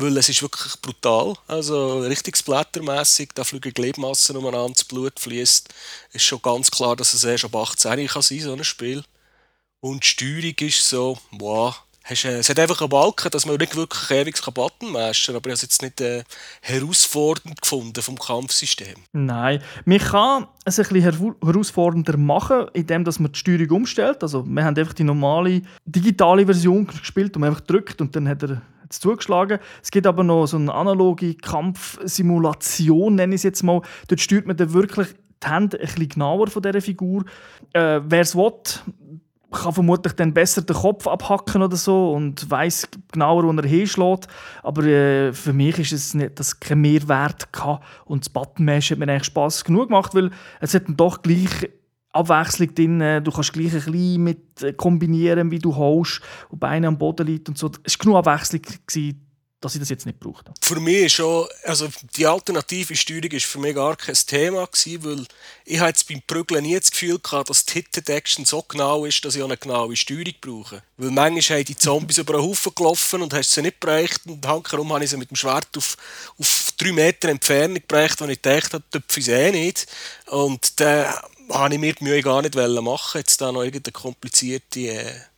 Weil 0.01 0.17
es 0.17 0.29
ist 0.29 0.41
wirklich 0.41 0.81
brutal. 0.81 1.35
Also 1.47 1.99
richtig 1.99 2.35
splattermässig, 2.35 3.29
da 3.35 3.43
fliegen 3.43 3.73
Gliedmassen 3.73 4.35
umeinander, 4.35 4.73
das 4.73 4.83
Blut 4.83 5.19
fließt. 5.19 5.69
Ist 6.13 6.25
schon 6.25 6.41
ganz 6.41 6.71
klar, 6.71 6.95
dass 6.95 7.13
es 7.13 7.23
erst 7.23 7.45
ab 7.45 7.55
18 7.55 8.07
kann 8.07 8.21
sein, 8.21 8.39
so 8.39 8.53
ein 8.53 8.63
Spiel. 8.63 9.03
Und 9.79 10.03
die 10.03 10.07
Steuerung 10.07 10.55
ist 10.59 10.89
so, 10.89 11.19
wow. 11.31 11.83
Äh, 12.09 12.13
es 12.13 12.49
hat 12.49 12.59
einfach 12.59 12.81
einen 12.81 12.89
Balken, 12.89 13.29
dass 13.29 13.45
man 13.45 13.57
nicht 13.57 13.75
wirklich 13.75 14.09
ewig 14.09 14.35
Button 14.53 14.91
mastern 14.91 15.33
kann, 15.33 15.35
aber 15.35 15.49
ich 15.49 15.51
habe 15.51 15.53
es 15.53 15.61
jetzt 15.61 15.81
nicht 15.83 16.01
äh, 16.01 16.23
herausfordernd 16.61 17.61
gefunden 17.61 18.01
vom 18.01 18.17
Kampfsystem. 18.17 18.95
Nein, 19.13 19.61
man 19.85 19.99
kann 19.99 20.47
es 20.65 20.79
ein 20.79 20.87
bisschen 20.87 21.19
her 21.19 21.35
herausfordernder 21.43 22.17
machen, 22.17 22.67
indem 22.73 23.03
dass 23.03 23.19
man 23.19 23.31
die 23.31 23.39
Steuerung 23.39 23.69
umstellt. 23.69 24.23
Also 24.23 24.43
wir 24.45 24.63
haben 24.63 24.75
einfach 24.75 24.93
die 24.93 25.03
normale 25.03 25.61
digitale 25.85 26.45
Version 26.45 26.87
gespielt, 26.87 27.35
wo 27.35 27.39
man 27.39 27.49
einfach 27.49 27.61
drückt 27.61 28.01
und 28.01 28.15
dann 28.15 28.27
hat 28.27 28.41
er 28.43 28.63
zugeschlagen. 28.99 29.59
Es 29.81 29.91
gibt 29.91 30.07
aber 30.07 30.23
noch 30.23 30.47
so 30.47 30.57
eine 30.57 30.73
analoge 30.73 31.35
Kampfsimulation, 31.35 33.15
nenne 33.15 33.35
ich 33.35 33.39
es 33.39 33.43
jetzt 33.43 33.63
mal. 33.63 33.81
Dort 34.07 34.21
steuert 34.21 34.47
man 34.47 34.57
dann 34.57 34.73
wirklich 34.73 35.07
die 35.43 35.49
Hände 35.49 35.79
ein 35.79 35.85
bisschen 35.85 36.09
genauer 36.09 36.47
von 36.47 36.61
dieser 36.61 36.81
Figur. 36.81 37.23
Äh, 37.73 38.01
Wer 38.03 38.21
es 38.21 38.35
will, 38.35 38.51
kann 39.51 39.73
vermutlich 39.73 40.13
dann 40.13 40.33
besser 40.33 40.61
den 40.61 40.75
Kopf 40.75 41.07
abhacken 41.07 41.61
oder 41.61 41.75
so 41.75 42.13
und 42.13 42.49
weiß 42.49 42.87
genauer, 43.11 43.43
wo 43.43 43.51
er 43.51 43.67
hinschlägt. 43.67 44.27
Aber 44.63 44.83
äh, 44.83 45.33
für 45.33 45.53
mich 45.53 45.77
ist 45.79 45.91
es 45.91 46.13
nicht, 46.13 46.39
dass 46.39 46.59
kein 46.59 46.79
Mehrwert 46.79 47.51
gehabt. 47.51 47.83
und 48.05 48.25
das 48.25 48.29
Buttonmash 48.29 48.91
hat 48.91 48.99
mir 48.99 49.09
eigentlich 49.09 49.25
Spaß 49.25 49.65
genug 49.65 49.89
gemacht, 49.89 50.15
weil 50.15 50.31
es 50.61 50.73
hat 50.73 50.87
dann 50.87 50.97
doch 50.97 51.21
gleich 51.21 51.69
Abwechslung 52.13 52.75
drin. 52.75 53.23
Du 53.23 53.31
kannst 53.31 53.53
gleich 53.53 53.73
ein 53.73 53.83
bisschen 53.83 54.23
mit 54.23 54.61
äh, 54.61 54.73
kombinieren, 54.73 55.51
wie 55.51 55.59
du 55.59 55.75
holst 55.75 56.21
und 56.49 56.59
Beine 56.59 56.87
am 56.87 56.97
Boden 56.97 57.27
liegt 57.27 57.49
und 57.49 57.57
so. 57.57 57.71
Es 57.83 57.97
war 57.97 58.03
genug 58.03 58.17
Abwechslung, 58.17 58.61
gewesen, 58.61 59.27
dass 59.61 59.75
ich 59.75 59.79
das 59.79 59.89
jetzt 59.89 60.07
nicht 60.07 60.19
braucht 60.19 60.47
habe. 60.47 60.57
Für 60.61 60.79
mich 60.79 61.05
ist 61.05 61.13
schon, 61.13 61.47
also 61.63 61.87
die 62.17 62.25
alternative 62.25 62.95
Steuerung 62.95 63.29
ist 63.29 63.45
für 63.45 63.59
mich 63.59 63.75
gar 63.75 63.95
kein 63.95 64.15
Thema 64.15 64.65
gewesen, 64.65 65.03
weil 65.03 65.25
ich 65.65 65.79
habe 65.79 65.89
jetzt 65.89 66.07
beim 66.07 66.21
Prügeln 66.25 66.63
nie 66.63 66.77
das 66.77 66.89
Gefühl 66.89 67.19
gehabt, 67.19 67.51
dass 67.51 67.63
die 67.65 67.73
Hit 67.73 67.95
Detection 67.95 68.43
so 68.43 68.63
genau 68.63 69.05
ist, 69.05 69.23
dass 69.23 69.35
ich 69.35 69.43
eine 69.43 69.57
genaue 69.57 69.95
Steuerung 69.95 70.33
brauche. 70.41 70.81
Weil 70.97 71.11
manchmal 71.11 71.59
haben 71.59 71.65
die 71.65 71.75
Zombies 71.75 72.17
über 72.17 72.33
einen 72.33 72.43
Haufen 72.43 72.73
gelaufen 72.75 73.21
und 73.21 73.33
hast 73.35 73.51
sie 73.51 73.61
nicht 73.61 73.79
bereicht 73.79 74.25
und 74.25 74.45
hankerum 74.47 74.91
habe 74.93 75.03
ich 75.03 75.11
sie 75.11 75.17
mit 75.17 75.29
dem 75.29 75.35
Schwert 75.35 75.77
auf, 75.77 75.95
auf 76.39 76.73
drei 76.77 76.91
Meter 76.91 77.29
Entfernung 77.29 77.81
bereicht, 77.87 78.19
wo 78.19 78.25
ich 78.25 78.39
habe, 78.43 78.83
töpfe 78.89 79.19
ich 79.19 79.29
eh 79.29 79.51
nicht. 79.51 79.85
Und 80.25 80.79
dann 80.79 81.13
habe 81.53 81.73
ich 81.73 81.79
mir 81.79 81.93
die 81.93 82.03
Mühe 82.03 82.21
gar 82.21 82.41
nicht 82.41 82.55
machen, 82.55 83.17
jetzt 83.17 83.41
da 83.41 83.51
noch 83.51 83.63
irgendeine 83.63 83.93
komplizierte... 83.93 84.79
Äh, 84.79 85.30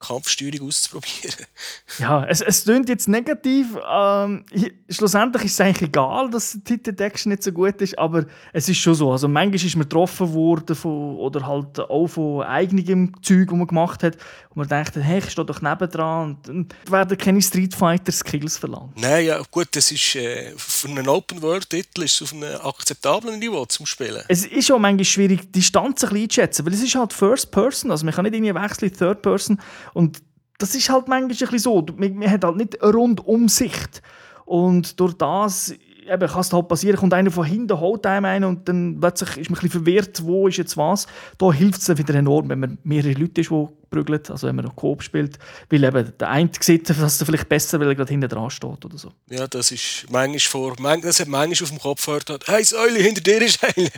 Kampfsteuerung 0.00 0.68
auszuprobieren. 0.68 1.46
ja, 1.98 2.24
es, 2.24 2.40
es 2.40 2.64
klingt 2.64 2.88
jetzt 2.88 3.08
negativ. 3.08 3.76
Ähm, 3.88 4.44
schlussendlich 4.88 5.44
ist 5.44 5.52
es 5.52 5.60
eigentlich 5.60 5.88
egal, 5.88 6.30
dass 6.30 6.58
die 6.62 6.82
Detection 6.82 7.30
nicht 7.30 7.42
so 7.42 7.52
gut 7.52 7.80
ist, 7.82 7.98
aber 7.98 8.24
es 8.52 8.68
ist 8.68 8.78
schon 8.78 8.94
so. 8.94 9.12
Also 9.12 9.28
manchmal 9.28 9.56
ist 9.56 9.76
man 9.76 9.88
getroffen 9.88 10.32
worden 10.32 10.74
von, 10.74 11.16
oder 11.16 11.46
halt 11.46 11.78
auch 11.78 12.08
von 12.08 12.42
eigenem 12.42 13.12
Zeug, 13.22 13.48
das 13.48 13.56
man 13.56 13.66
gemacht 13.66 14.02
hat. 14.02 14.16
Und 14.50 14.56
man 14.56 14.68
denkt, 14.68 14.96
hey, 14.96 15.18
ich 15.18 15.30
stehe 15.30 15.44
doch 15.44 15.60
nebendran 15.60 16.30
und 16.30 16.48
dann 16.48 16.68
werden 16.88 17.16
keine 17.16 17.42
Street 17.42 17.74
Fighter 17.74 18.10
Skills 18.10 18.58
verlangt. 18.58 18.98
Nein, 18.98 19.26
ja 19.26 19.40
gut, 19.50 19.68
das 19.72 19.92
ist 19.92 20.16
äh, 20.16 20.52
für 20.56 20.88
einen 20.88 21.08
Open-World-Titel 21.08 22.02
ist 22.02 22.20
es 22.20 22.22
auf 22.22 22.32
einem 22.32 22.60
akzeptablen 22.60 23.38
Niveau 23.38 23.64
zum 23.66 23.86
Spielen. 23.86 24.22
Es 24.28 24.44
ist 24.44 24.72
auch 24.72 24.78
manchmal 24.78 25.04
schwierig, 25.04 25.42
die 25.42 25.60
Distanz 25.60 26.02
ein 26.02 26.10
bisschen 26.10 26.22
einzuschätzen, 26.22 26.66
weil 26.66 26.74
es 26.74 26.82
ist 26.82 26.94
halt 26.94 27.12
First 27.12 27.50
Person, 27.50 27.90
also 27.90 28.04
man 28.04 28.14
kann 28.14 28.24
nicht 28.24 28.34
irgendwie 28.34 28.54
wechseln 28.54 28.90
in 28.90 28.96
Third 28.96 29.22
Person 29.22 29.60
und 29.94 30.22
das 30.58 30.74
ist 30.74 30.90
halt 30.90 31.08
manchmal 31.08 31.22
ein 31.22 31.28
bisschen 31.28 31.58
so. 31.58 31.86
Man, 31.96 32.14
man 32.16 32.30
hat 32.30 32.44
halt 32.44 32.56
nicht 32.56 32.82
eine 32.82 32.92
Rundumsicht. 32.92 34.02
Und 34.44 34.98
durch 35.00 35.14
das 35.14 35.74
eben, 36.10 36.28
kann 36.28 36.40
es 36.40 36.52
halt 36.52 36.68
passieren, 36.68 36.96
kommt 36.96 37.14
einer 37.14 37.30
von 37.30 37.44
hinten, 37.44 37.78
holt 37.78 38.04
einem 38.06 38.24
einen 38.24 38.44
und 38.44 38.68
dann 38.68 38.98
plötzlich 39.00 39.36
ist 39.36 39.50
man 39.50 39.58
ein 39.58 39.62
bisschen 39.62 39.84
verwirrt, 39.84 40.24
wo 40.24 40.48
ist 40.48 40.56
jetzt 40.56 40.76
was. 40.76 41.06
Da 41.38 41.52
hilft 41.52 41.80
es 41.80 41.86
dann 41.86 41.98
wieder 41.98 42.14
enorm, 42.14 42.48
wenn 42.48 42.60
man 42.60 42.78
mehrere 42.82 43.12
Leute 43.12 43.40
ist, 43.40 43.50
die 43.50 43.66
prügeln, 43.90 44.20
also 44.28 44.46
wenn 44.46 44.56
man 44.56 44.64
noch 44.64 44.76
Coop 44.76 45.02
spielt, 45.02 45.38
weil 45.68 45.82
eben 45.82 46.12
der 46.18 46.28
eine 46.28 46.50
sieht 46.60 46.88
dass 46.88 47.20
er 47.20 47.26
vielleicht 47.26 47.48
besser, 47.48 47.80
weil 47.80 47.88
er 47.88 47.94
gerade 47.94 48.10
hinten 48.10 48.28
dran 48.28 48.50
steht 48.50 48.84
oder 48.84 48.98
so. 48.98 49.12
Ja, 49.28 49.46
das 49.46 49.72
ist 49.72 50.06
manchmal 50.10 50.38
vor, 50.40 50.76
das 51.00 51.20
hat 51.20 51.28
manchmal 51.28 51.64
auf 51.64 51.70
dem 51.70 51.80
Kopf 51.80 52.06
gehört, 52.06 52.46
hey 52.46 52.64
Säule, 52.64 52.98
hinter 52.98 53.20
dir 53.20 53.42
ist 53.42 53.62
einer. 53.62 53.90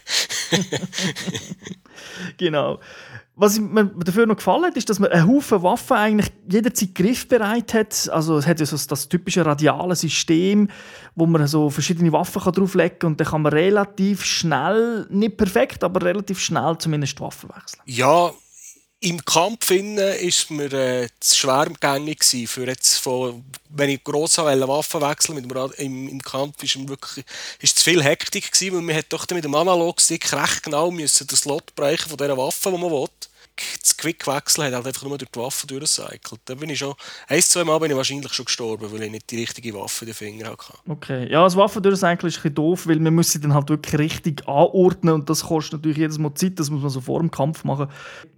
genau. 2.39 2.79
Was 3.35 3.59
mir 3.59 3.87
dafür 3.87 4.27
noch 4.27 4.37
gefallen 4.37 4.64
hat, 4.64 4.77
ist, 4.77 4.90
dass 4.90 4.99
man 4.99 5.11
einen 5.11 5.27
Haufen 5.27 5.62
Waffen 5.62 5.97
eigentlich 5.97 6.31
jederzeit 6.51 6.95
griffbereit 6.95 7.73
hat. 7.73 8.11
Also 8.12 8.37
es 8.37 8.47
hat 8.47 8.61
ja 8.61 8.66
so 8.66 8.77
das 8.77 9.09
typische 9.09 9.45
radiale 9.45 9.97
System, 9.97 10.68
wo 11.14 11.25
man 11.25 11.47
so 11.47 11.71
verschiedene 11.71 12.12
Waffen 12.12 12.42
drauflegen 12.53 12.99
kann 12.99 13.11
und 13.12 13.21
dann 13.21 13.27
kann 13.27 13.42
man 13.42 13.53
relativ 13.53 14.23
schnell, 14.23 15.07
nicht 15.09 15.38
perfekt, 15.38 15.83
aber 15.83 16.05
relativ 16.05 16.38
schnell 16.40 16.77
zumindest 16.79 17.18
die 17.18 17.23
Waffen 17.23 17.49
wechseln. 17.49 17.81
Ja, 17.87 18.33
im 19.03 19.25
Kampf 19.25 19.71
innen 19.71 20.15
ist 20.15 20.51
mir 20.51 20.73
äh, 20.73 21.09
zu 21.19 21.35
schwergängig 21.35 22.23
für 22.47 22.67
jetzt 22.67 22.99
von, 22.99 23.45
wenn 23.69 23.91
ich 23.91 24.05
gross 24.05 24.38
Waffen 24.38 25.01
wechseln 25.01 25.35
mit 25.35 25.45
dem, 25.45 25.73
im, 25.79 26.09
im 26.09 26.23
Kampf 26.23 26.62
ist 26.62 26.88
wirklich 26.88 27.25
ist 27.61 27.79
zu 27.79 27.85
viel 27.85 28.03
Hektik 28.03 28.53
gewesen, 28.53 28.77
weil 28.77 28.83
man 28.83 28.97
hat 28.97 29.07
doch 29.09 29.29
mit 29.31 29.45
dem 29.45 29.55
Analogstick 29.57 30.33
recht 30.33 30.62
genau 30.62 30.93
müssen 30.93 31.27
den 31.27 31.37
Slot 31.37 31.75
bereichen 31.75 32.09
von 32.09 32.17
dieser 32.17 32.38
Waffe, 32.38 32.71
die 32.71 32.79
man 32.79 32.91
will 32.93 33.09
das 33.81 33.97
Quick-Wechsel 33.97 34.65
hat 34.65 34.73
halt 34.73 34.87
einfach 34.87 35.03
nur 35.03 35.19
durch 35.19 35.31
die 35.31 35.38
Waffe 35.38 35.67
durchgecycelt. 35.67 36.41
Da 36.45 36.55
bin 36.55 36.71
ich 36.71 36.79
schon, 36.79 36.95
ein, 37.29 37.41
zwei 37.43 37.65
Mal 37.65 37.79
bin 37.79 37.91
ich 37.91 37.97
wahrscheinlich 37.97 38.33
schon 38.33 38.45
gestorben, 38.45 38.91
weil 38.91 39.03
ich 39.03 39.11
nicht 39.11 39.31
die 39.31 39.41
richtige 39.41 39.75
Waffe 39.75 40.05
in 40.05 40.11
den 40.11 40.15
Finger 40.15 40.51
hatte. 40.51 40.75
Okay, 40.88 41.31
ja, 41.31 41.43
das 41.43 41.57
Waffen 41.57 41.83
durchcyclen 41.83 42.29
ist 42.29 42.45
ein 42.45 42.55
doof, 42.55 42.87
weil 42.87 42.99
man 43.01 43.15
muss 43.15 43.31
sie 43.31 43.41
dann 43.41 43.55
halt 43.55 43.69
wirklich 43.69 43.99
richtig 43.99 44.47
anordnen 44.49 45.15
und 45.15 45.31
das 45.31 45.45
kostet 45.45 45.75
natürlich 45.75 45.99
jedes 45.99 46.19
Mal 46.19 46.35
Zeit, 46.35 46.59
das 46.59 46.71
muss 46.71 46.83
man 46.83 46.91
so 46.91 47.01
vor 47.01 47.21
dem 47.21 47.31
Kampf 47.31 47.65
machen. 47.65 47.88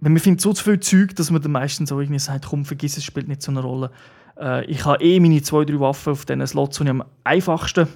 Wenn 0.01 0.13
man 0.13 0.21
findet 0.21 0.41
so 0.41 0.53
zu 0.53 0.63
viel 0.63 0.79
Zeug, 0.79 1.15
dass 1.15 1.31
man 1.31 1.41
dann 1.41 1.51
meistens 1.51 1.91
auch 1.91 1.99
irgendwie 1.99 2.19
sagt, 2.19 2.45
komm, 2.45 2.65
vergiss 2.65 2.97
es, 2.97 3.03
spielt 3.03 3.27
nicht 3.27 3.41
so 3.41 3.51
eine 3.51 3.61
Rolle. 3.61 3.91
Äh, 4.39 4.65
ich 4.65 4.85
habe 4.85 5.03
eh 5.03 5.19
meine 5.19 5.41
zwei, 5.41 5.65
drei 5.65 5.79
Waffen 5.79 6.13
auf 6.13 6.25
diesen 6.25 6.45
Slots, 6.45 6.77
die 6.77 6.83
ich 6.83 6.89
am 6.89 7.03
einfachsten 7.23 7.87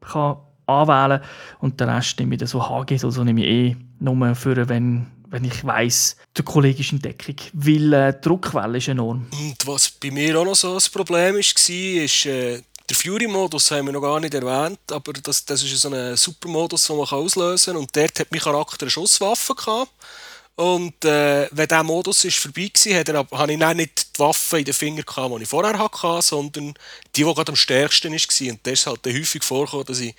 kann 0.00 0.36
anwählen 0.66 1.20
kann 1.20 1.28
und 1.60 1.80
den 1.80 1.88
Rest 1.88 2.18
nehme 2.18 2.34
ich 2.34 2.40
dann 2.40 2.48
so 2.48 2.68
HGs, 2.68 3.04
also 3.04 3.24
nehme 3.24 3.44
ich 3.44 3.46
eh 3.46 3.76
nur 4.00 4.34
für, 4.34 4.68
wenn 4.68 5.06
wenn 5.36 5.44
ich 5.44 5.64
weiss, 5.66 6.16
der 6.34 6.44
Kollege 6.46 6.80
ist 6.80 6.92
in 6.92 6.98
Deckung. 6.98 7.36
Weil 7.52 7.92
äh, 7.92 8.12
die 8.14 8.20
Druckquelle 8.22 8.78
ist 8.78 8.88
enorm. 8.88 9.26
Und 9.30 9.66
was 9.66 9.90
bei 9.90 10.10
mir 10.10 10.38
auch 10.38 10.46
noch 10.46 10.54
so 10.54 10.74
ein 10.74 10.82
Problem 10.92 11.34
war, 11.34 11.40
ist, 11.40 12.26
äh, 12.26 12.62
der 12.88 12.96
Fury-Modus 12.96 13.70
haben 13.70 13.86
wir 13.86 13.92
noch 13.92 14.00
gar 14.00 14.18
nicht 14.18 14.32
erwähnt, 14.32 14.78
aber 14.90 15.12
das, 15.12 15.44
das 15.44 15.62
ist 15.62 15.78
so 15.78 15.90
ein 15.90 16.16
Super-Modus, 16.16 16.86
den 16.86 16.96
man 16.96 17.06
auslösen 17.06 17.74
kann. 17.74 17.82
Und 17.82 17.94
dort 17.94 18.18
hat 18.18 18.28
mein 18.30 18.40
Charakter 18.40 18.84
eine 18.84 18.90
Schusswaffe 18.90 19.54
gehabt. 19.54 19.92
Und 20.54 21.04
äh, 21.04 21.48
wenn 21.50 21.68
dieser 21.68 21.82
Modus 21.82 22.24
ist 22.24 22.38
vorbei 22.38 22.70
war, 22.74 22.98
hat 22.98 23.30
habe 23.30 23.52
ich 23.52 23.58
dann 23.58 23.76
nicht 23.76 24.16
die 24.16 24.20
Waffe 24.20 24.60
in 24.60 24.64
den 24.64 24.72
Fingern, 24.72 25.04
die 25.06 25.42
ich 25.42 25.48
vorher 25.48 25.78
hatte, 25.78 26.22
sondern 26.22 26.72
die, 27.14 27.24
die 27.24 27.34
gerade 27.34 27.52
am 27.52 27.56
stärksten 27.56 28.10
war. 28.10 28.50
Und 28.52 28.60
das 28.62 28.72
ist 28.72 28.86
halt 28.86 29.06
häufig 29.06 29.44
vorgekommen, 29.44 29.84
dass 29.84 30.00
ich 30.00 30.14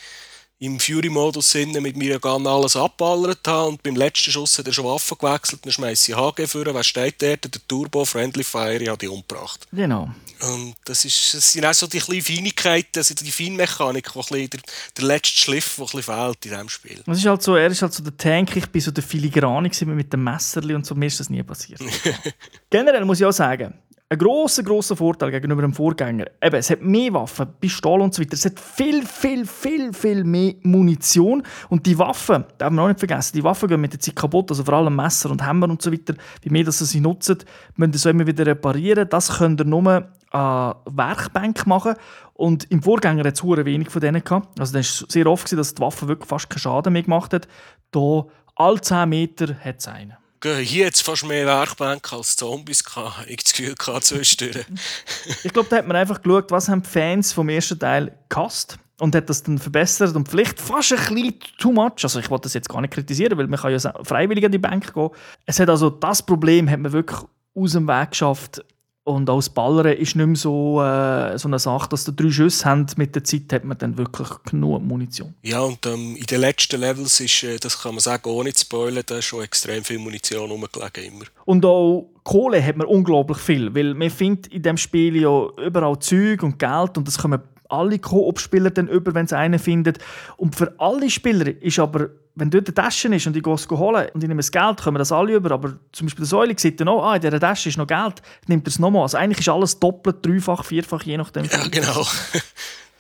im 0.59 0.79
Fury-Modus 0.79 1.53
mit 1.55 1.95
mir 1.95 2.19
Gun 2.19 2.47
alles 2.47 2.75
abballert 2.75 3.47
habe 3.47 3.69
und 3.69 3.83
beim 3.83 3.95
letzten 3.95 4.31
Schuss 4.31 4.57
hat 4.57 4.65
er 4.65 4.73
schon 4.73 4.85
Waffen 4.85 5.17
gewechselt, 5.19 5.63
dann 5.63 5.71
schmeiße 5.71 6.11
ich 6.11 6.17
HG 6.17 6.47
vor, 6.47 6.73
was 6.73 6.87
steht 6.87 7.21
dort? 7.21 7.43
Der 7.43 7.61
Turbo 7.67 8.05
Friendly 8.05 8.43
Fire, 8.43 8.81
ich 8.81 8.87
habe 8.87 8.97
die 8.97 9.07
umgebracht. 9.07 9.67
Genau. 9.71 10.09
Und 10.41 10.75
das, 10.85 11.05
ist, 11.05 11.33
das 11.33 11.51
sind 11.51 11.65
auch 11.65 11.73
so 11.73 11.87
die 11.87 11.99
kleinen 11.99 12.21
Feinigkeiten, 12.21 12.97
also 12.97 13.13
die 13.13 13.31
Feinmechanik, 13.31 14.15
wo 14.15 14.21
der, 14.21 14.47
der 14.47 15.03
letzte 15.03 15.37
Schliff, 15.37 15.75
der 15.77 16.03
fehlt 16.03 16.45
in 16.45 16.51
diesem 16.51 16.69
Spiel. 16.69 17.03
Es 17.05 17.17
ist 17.19 17.25
halt 17.25 17.41
so, 17.43 17.55
er 17.55 17.67
ist 17.67 17.81
halt 17.81 17.93
so 17.93 18.03
der 18.03 18.17
Tank, 18.17 18.55
ich 18.55 18.67
bin 18.67 18.81
so 18.81 18.91
der 18.91 19.03
Filigrane 19.03 19.69
mit 19.85 20.13
dem 20.13 20.23
Messerli 20.23 20.75
und 20.75 20.85
so, 20.85 20.95
mir 20.95 21.07
ist 21.07 21.19
das 21.19 21.29
nie 21.29 21.41
passiert. 21.43 21.81
Generell 22.69 23.05
muss 23.05 23.19
ich 23.19 23.25
auch 23.25 23.31
sagen, 23.31 23.73
ein 24.09 24.17
grosser, 24.17 24.63
grosser 24.63 24.95
Vorteil 24.95 25.31
gegenüber 25.31 25.61
dem 25.61 25.73
Vorgänger. 25.73 26.27
Eben, 26.41 26.55
es 26.55 26.69
hat 26.69 26.81
mehr 26.81 27.13
Waffen, 27.13 27.47
Pistolen 27.59 28.03
und 28.03 28.13
so 28.13 28.21
weiter. 28.21 28.35
Es 28.35 28.45
hat 28.45 28.57
viel, 28.57 29.05
viel, 29.05 29.45
viel, 29.45 29.91
viel 29.91 30.23
mehr 30.23 30.53
Munition. 30.63 31.43
Und 31.67 31.85
die 31.85 31.99
Waffen, 31.99 32.45
darf 32.57 32.71
man 32.71 32.85
auch 32.85 32.87
nicht 32.87 32.99
vergessen, 32.99 33.35
die 33.35 33.43
Waffen 33.43 33.67
gehen 33.67 33.81
mit 33.81 33.91
der 33.91 33.99
Zeit 33.99 34.15
kaputt. 34.15 34.49
Also 34.49 34.63
vor 34.63 34.75
allem 34.75 34.95
Messer 34.95 35.29
und 35.29 35.45
Hämmer 35.45 35.69
und 35.69 35.81
so 35.81 35.91
weiter. 35.91 36.13
Wie 36.41 36.49
mehr 36.49 36.63
dass 36.63 36.79
sie 36.79 36.85
sie 36.85 37.01
nutzen, 37.01 37.39
müssen 37.75 37.93
sie 37.93 38.09
immer 38.09 38.25
wieder 38.25 38.45
reparieren. 38.45 39.09
Das 39.09 39.39
könnt 39.39 39.59
ihr 39.59 39.65
nur 39.65 40.07
an 40.31 40.75
Werkbank 40.85 41.67
machen. 41.67 41.95
Und 42.33 42.63
im 42.71 42.81
Vorgänger 42.81 43.25
hat 43.25 43.33
es 43.33 43.43
wenig 43.43 43.89
von 43.89 43.99
denen 43.99 44.23
gehabt. 44.23 44.57
Also 44.57 44.71
das 44.71 45.01
war 45.01 45.09
sehr 45.09 45.27
oft, 45.27 45.51
dass 45.51 45.75
die 45.75 45.81
Waffe 45.81 46.07
wirklich 46.07 46.29
fast 46.29 46.49
keinen 46.49 46.59
Schaden 46.59 46.93
mehr 46.93 47.03
gemacht 47.03 47.33
hat. 47.33 47.49
Hier, 47.93 48.25
alle 48.55 48.79
10 48.79 49.09
Meter 49.09 49.53
hat 49.59 49.79
es 49.79 49.87
einen 49.89 50.13
hier 50.43 50.85
jetzt 50.85 51.01
fast 51.01 51.25
mehr 51.25 51.45
Werkbänke 51.45 52.15
als 52.15 52.35
Zombies 52.35 52.83
gehabt. 52.83 53.25
Ich 53.27 53.37
das 53.37 53.53
Gefühl 53.53 53.75
gehabt 53.75 54.05
zwischendurch. 54.05 54.65
ich 55.43 55.53
glaube, 55.53 55.69
da 55.69 55.77
hat 55.77 55.87
man 55.87 55.97
einfach 55.97 56.21
geschaut, 56.21 56.51
was 56.51 56.69
haben 56.69 56.83
die 56.83 56.89
Fans 56.89 57.33
vom 57.33 57.49
ersten 57.49 57.79
Teil 57.79 58.17
gehasst 58.29 58.77
und 58.99 59.15
hat 59.15 59.29
das 59.29 59.43
dann 59.43 59.59
verbessert 59.59 60.15
und 60.15 60.27
vielleicht 60.27 60.59
fast 60.59 60.93
ein 60.93 61.15
bisschen 61.15 61.39
too 61.59 61.71
much. 61.71 62.03
Also 62.03 62.19
ich 62.19 62.29
wollte 62.29 62.43
das 62.43 62.53
jetzt 62.53 62.69
gar 62.69 62.81
nicht 62.81 62.93
kritisieren, 62.93 63.37
weil 63.37 63.47
man 63.47 63.59
kann 63.59 63.71
ja 63.71 63.93
freiwillig 64.03 64.45
an 64.45 64.51
die 64.51 64.57
Bank 64.57 64.93
gehen. 64.93 65.09
Es 65.45 65.59
hat 65.59 65.69
also 65.69 65.89
das 65.89 66.23
Problem 66.23 66.69
hat 66.69 66.79
man 66.79 66.91
wirklich 66.91 67.19
aus 67.55 67.71
dem 67.71 67.87
Weg 67.87 68.11
geschafft, 68.11 68.63
und 69.07 69.29
auch 69.29 69.37
das 69.37 69.49
Ballern 69.49 69.93
ist 69.93 70.15
nicht 70.17 70.27
mehr 70.27 70.35
so, 70.35 70.81
äh, 70.81 71.37
so 71.37 71.47
eine 71.47 71.59
Sache, 71.59 71.87
dass 71.89 72.03
du 72.03 72.11
drei 72.11 72.29
Schüsse 72.29 72.65
haben. 72.65 72.85
Mit 72.97 73.15
der 73.15 73.23
Zeit 73.23 73.53
hat 73.53 73.63
man 73.63 73.77
dann 73.77 73.97
wirklich 73.97 74.27
genug 74.43 74.83
Munition. 74.83 75.33
Ja, 75.43 75.61
und 75.61 75.85
ähm, 75.85 76.17
in 76.17 76.25
den 76.25 76.41
letzten 76.41 76.81
Levels 76.81 77.21
ist, 77.21 77.43
äh, 77.43 77.57
das 77.57 77.81
kann 77.81 77.93
man 77.93 78.01
sagen, 78.01 78.29
ohne 78.29 78.51
zu 78.51 78.65
spoilern, 78.65 79.03
da 79.05 79.19
ist 79.19 79.25
schon 79.25 79.43
extrem 79.43 79.83
viel 79.83 79.97
Munition 79.97 80.51
rumgelegen 80.51 81.13
immer. 81.13 81.25
Und 81.45 81.65
auch 81.65 82.09
Kohle 82.23 82.61
hat 82.61 82.75
man 82.75 82.87
unglaublich 82.87 83.37
viel, 83.37 83.73
weil 83.73 83.93
man 83.93 84.09
findet 84.09 84.47
in 84.47 84.61
diesem 84.61 84.77
Spiel 84.77 85.15
ja 85.15 85.47
überall 85.65 85.97
Zeug 85.99 86.43
und 86.43 86.59
Geld 86.59 86.97
und 86.97 87.07
das 87.07 87.17
kommen 87.17 87.41
alle 87.69 87.99
Koop-Spieler 87.99 88.71
dann 88.71 88.89
über, 88.89 89.13
wenn 89.13 89.27
sie 89.27 89.37
einen 89.37 89.59
findet. 89.59 89.99
Und 90.35 90.55
für 90.55 90.73
alle 90.79 91.09
Spieler 91.09 91.47
ist 91.61 91.79
aber, 91.79 92.09
wenn 92.37 92.49
dort 92.51 92.67
eine 92.67 92.75
Tasche 92.75 93.07
ist 93.13 93.25
und 93.25 93.35
ich 93.35 93.43
gehe 93.43 93.53
es 93.53 93.67
holen 93.69 94.07
und 94.13 94.23
ich 94.23 94.27
nehme 94.27 94.39
das 94.39 94.51
Geld, 94.51 94.81
kommen 94.81 94.99
das 94.99 95.11
alle 95.11 95.35
über. 95.35 95.51
Aber 95.51 95.73
zum 95.91 96.07
Beispiel 96.07 96.23
der 96.23 96.27
Säule 96.27 96.53
sieht 96.57 96.79
dann 96.79 96.87
auch, 96.87 97.03
ah, 97.03 97.15
in 97.15 97.21
dieser 97.21 97.39
Tasche 97.39 97.69
ist 97.69 97.77
noch 97.77 97.87
Geld, 97.87 98.21
nimmt 98.45 98.67
er 98.67 98.69
es 98.69 98.79
nochmal. 98.79 99.03
Also 99.03 99.17
eigentlich 99.17 99.39
ist 99.39 99.49
alles 99.49 99.79
doppelt, 99.79 100.25
dreifach, 100.25 100.63
vierfach, 100.63 101.03
je 101.03 101.17
nachdem. 101.17 101.45
Ja, 101.45 101.67
genau. 101.67 102.05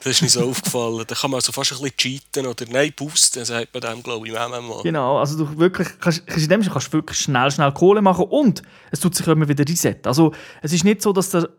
Das 0.03 0.13
ist 0.15 0.21
mir 0.21 0.29
so 0.29 0.47
aufgefallen. 0.47 1.03
Da 1.07 1.15
kann 1.15 1.31
man 1.31 1.39
also 1.39 1.51
fast 1.51 1.71
ein 1.71 1.79
bisschen 1.79 1.97
cheaten 1.97 2.45
oder 2.45 2.65
nein, 2.69 2.93
boosten, 2.95 3.43
sagt 3.43 3.73
man 3.73 3.81
dem, 3.81 4.03
glaube 4.03 4.27
ich, 4.27 4.33
im 4.33 4.39
MMO. 4.39 4.83
Genau, 4.83 5.17
also 5.17 5.43
du 5.43 5.57
wirklich, 5.57 5.87
kannst, 5.99 6.19
in 6.19 6.47
dem 6.47 6.61
Sinne 6.61 6.71
kannst 6.71 6.89
du 6.89 6.93
wirklich 6.93 7.19
schnell, 7.19 7.49
schnell 7.49 7.71
Kohle 7.73 8.01
machen 8.01 8.25
und 8.25 8.61
es 8.91 8.99
tut 8.99 9.15
sich 9.15 9.25
immer 9.27 9.47
wieder 9.49 9.67
reset. 9.67 9.97
Also 10.03 10.33
es 10.61 10.71
ist 10.71 10.83
nicht 10.83 11.01
so, 11.01 11.13
dass 11.13 11.31
der 11.31 11.49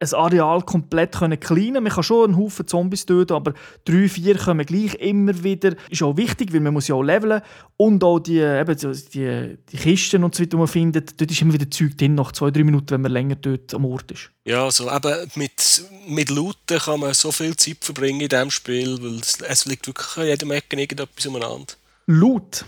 ein 0.00 0.14
Areal 0.14 0.62
komplett 0.62 1.16
können 1.16 1.40
cleanen 1.40 1.82
Man 1.82 1.92
kann 1.92 2.04
schon 2.04 2.30
einen 2.30 2.36
Haufen 2.36 2.66
Zombies 2.66 3.04
töten, 3.04 3.32
aber 3.32 3.54
drei, 3.84 4.08
vier 4.08 4.38
kommen 4.38 4.64
gleich 4.64 4.94
immer 4.94 5.42
wieder. 5.42 5.74
Ist 5.90 6.02
auch 6.02 6.16
wichtig, 6.16 6.52
weil 6.52 6.60
man 6.60 6.72
muss 6.72 6.88
ja 6.88 6.94
auch 6.94 7.02
leveln. 7.02 7.42
Und 7.76 8.04
auch 8.04 8.20
die, 8.20 8.38
eben, 8.38 8.76
die, 8.76 9.58
die 9.72 9.76
Kisten 9.76 10.22
und 10.22 10.34
so 10.34 10.42
weiter, 10.42 10.50
die 10.50 10.56
man 10.56 10.68
findet, 10.68 11.20
dort 11.20 11.30
ist 11.30 11.42
immer 11.42 11.52
wieder 11.52 11.70
Zeug 11.70 11.96
drin, 11.98 12.14
nach 12.14 12.32
zwei, 12.32 12.50
drei 12.50 12.62
Minuten, 12.62 12.90
wenn 12.90 13.00
man 13.00 13.12
länger 13.12 13.36
dort 13.36 13.74
am 13.74 13.84
Ort 13.86 14.12
ist. 14.12 14.30
Ja, 14.44 14.64
also 14.64 14.90
eben 14.90 15.30
mit, 15.34 15.84
mit 16.08 16.30
Looten 16.30 16.78
kann 16.78 17.00
man 17.00 17.12
so 17.14 17.32
viel 17.32 17.56
Zeit 17.56 17.78
verbringen 17.80 18.20
in 18.20 18.28
diesem 18.28 18.50
Spiel, 18.50 19.02
weil 19.02 19.16
es, 19.16 19.40
es 19.40 19.66
liegt 19.66 19.86
wirklich 19.86 20.16
an 20.16 20.26
jedem 20.26 20.50
Ecken 20.52 20.78
irgendetwas 20.78 21.26
umeinander. 21.26 21.74
Loot. 22.06 22.64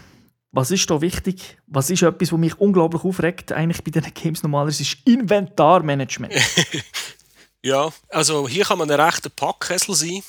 Was 0.52 0.72
ist 0.72 0.90
da 0.90 1.00
wichtig? 1.00 1.58
Was 1.68 1.90
ist 1.90 2.02
etwas, 2.02 2.32
was 2.32 2.38
mich 2.40 2.58
unglaublich 2.58 3.04
aufregt, 3.04 3.52
eigentlich 3.52 3.84
bei 3.84 3.92
diesen 3.92 4.12
Games 4.12 4.42
normalerweise, 4.42 4.82
ist 4.82 4.98
Inventarmanagement. 5.04 6.34
Ja, 7.62 7.92
also 8.08 8.48
hier 8.48 8.64
kann 8.64 8.78
man 8.78 8.90
ein 8.90 9.00
rechter 9.00 9.28
Packkessel 9.28 9.94
sein. 9.94 10.22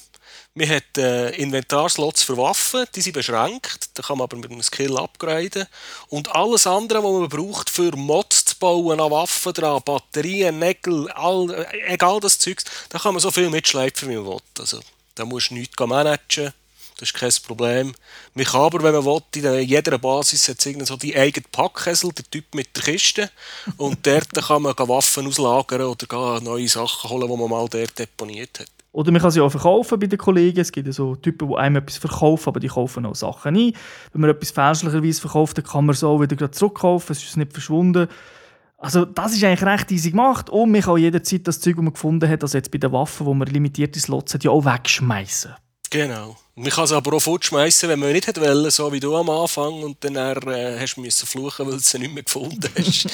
Man 0.53 0.67
hat 0.67 0.97
äh, 0.97 1.29
Inventarslots 1.31 2.23
für 2.23 2.35
Waffen, 2.35 2.85
die 2.93 2.99
sind 2.99 3.13
beschränkt. 3.13 3.89
Da 3.93 4.03
kann 4.03 4.17
man 4.17 4.25
aber 4.25 4.35
mit 4.35 4.51
einem 4.51 4.61
Skill 4.61 4.97
upgraden. 4.97 5.65
Und 6.09 6.35
alles 6.35 6.67
andere, 6.67 7.01
was 7.01 7.11
man 7.11 7.29
braucht 7.29 7.69
für 7.69 7.95
Mods 7.95 8.43
zu 8.43 8.55
bauen, 8.57 8.99
an 8.99 9.11
Waffen 9.11 9.53
dran, 9.53 9.81
Batterien, 9.85 10.59
Nägel, 10.59 11.09
all, 11.11 11.51
äh, 11.51 11.93
egal 11.93 12.19
das 12.19 12.37
Zeugs, 12.37 12.65
da 12.89 12.99
kann 12.99 13.13
man 13.13 13.21
so 13.21 13.31
viel 13.31 13.49
mitschleifen, 13.49 14.09
wie 14.09 14.15
man 14.15 14.25
will. 14.25 14.39
Also, 14.59 14.81
da 15.15 15.23
musst 15.23 15.51
du 15.51 15.53
nichts 15.53 15.79
managen. 15.79 16.53
Das 17.01 17.09
ist 17.09 17.15
kein 17.15 17.31
Problem. 17.47 17.93
Man 18.35 18.45
kann 18.45 18.61
aber, 18.61 18.83
wenn 18.83 18.93
man 18.93 19.03
will, 19.03 19.21
in 19.33 19.67
jeder 19.67 19.97
Basis 19.97 20.47
hat 20.47 20.63
es 20.63 20.87
so 20.87 20.95
die 20.97 21.17
eigene 21.17 21.47
Packkessel, 21.51 22.11
der 22.11 22.25
Typ 22.25 22.53
mit 22.53 22.75
der 22.77 22.83
Kiste. 22.83 23.31
Und 23.77 24.05
dort 24.05 24.31
kann 24.35 24.61
man 24.61 24.75
Waffen 24.77 25.25
auslagern 25.25 25.81
oder 25.81 26.39
neue 26.41 26.67
Sachen 26.67 27.09
holen, 27.09 27.27
die 27.27 27.37
man 27.37 27.49
mal 27.49 27.67
dort 27.67 27.97
deponiert 27.97 28.59
hat. 28.59 28.67
Oder 28.91 29.11
man 29.11 29.19
kann 29.19 29.31
sie 29.31 29.41
auch 29.41 29.49
verkaufen 29.49 29.99
bei 29.99 30.05
den 30.05 30.19
Kollegen. 30.19 30.59
Es 30.59 30.71
gibt 30.71 30.93
so 30.93 31.15
Typen, 31.15 31.49
die 31.49 31.55
einem 31.55 31.77
etwas 31.77 31.97
verkaufen, 31.97 32.49
aber 32.49 32.59
die 32.59 32.67
kaufen 32.67 33.03
auch 33.07 33.15
Sachen 33.15 33.55
ein. 33.55 33.73
Wenn 34.13 34.21
man 34.21 34.29
etwas 34.29 34.51
fälschlicherweise 34.51 35.21
verkauft, 35.21 35.57
dann 35.57 35.65
kann 35.65 35.85
man 35.87 35.95
es 35.95 36.03
auch 36.03 36.21
wieder 36.21 36.51
zurückkaufen. 36.51 37.13
Es 37.13 37.23
ist 37.23 37.35
nicht 37.35 37.51
verschwunden. 37.51 38.09
Also 38.77 39.05
das 39.05 39.33
ist 39.33 39.43
eigentlich 39.43 39.63
recht 39.63 39.91
easy 39.91 40.11
gemacht 40.11 40.51
und 40.51 40.71
man 40.71 40.81
kann 40.81 40.97
jederzeit 40.97 41.47
das 41.47 41.61
Zeug, 41.61 41.77
das 41.77 41.83
man 41.83 41.93
gefunden 41.93 42.29
hat, 42.29 42.43
also 42.43 42.59
jetzt 42.59 42.69
bei 42.69 42.77
den 42.77 42.91
Waffen, 42.91 43.25
wo 43.25 43.33
man 43.33 43.47
limitierte 43.47 43.99
Slots 43.99 44.35
hat, 44.35 44.43
ja 44.43 44.51
auch 44.51 44.65
wegschmeißen. 44.65 45.55
Genau. 45.91 46.37
Man 46.55 46.69
kann 46.69 46.85
es 46.85 46.93
aber 46.93 47.13
auch 47.13 47.21
fortschmeißen, 47.21 47.89
wenn 47.89 47.99
man 47.99 48.13
nicht 48.13 48.39
wollen, 48.39 48.71
so 48.71 48.91
wie 48.93 48.99
du 48.99 49.13
am 49.15 49.29
Anfang, 49.29 49.83
und 49.83 50.01
dann 50.01 50.15
äh, 50.15 50.79
hast 50.79 50.95
du 50.95 51.01
müssen 51.01 51.27
fluchen, 51.27 51.65
weil 51.65 51.73
du 51.73 51.79
sie 51.79 51.99
nicht 51.99 52.13
mehr 52.13 52.23
gefunden 52.23 52.69
hast. 52.77 53.07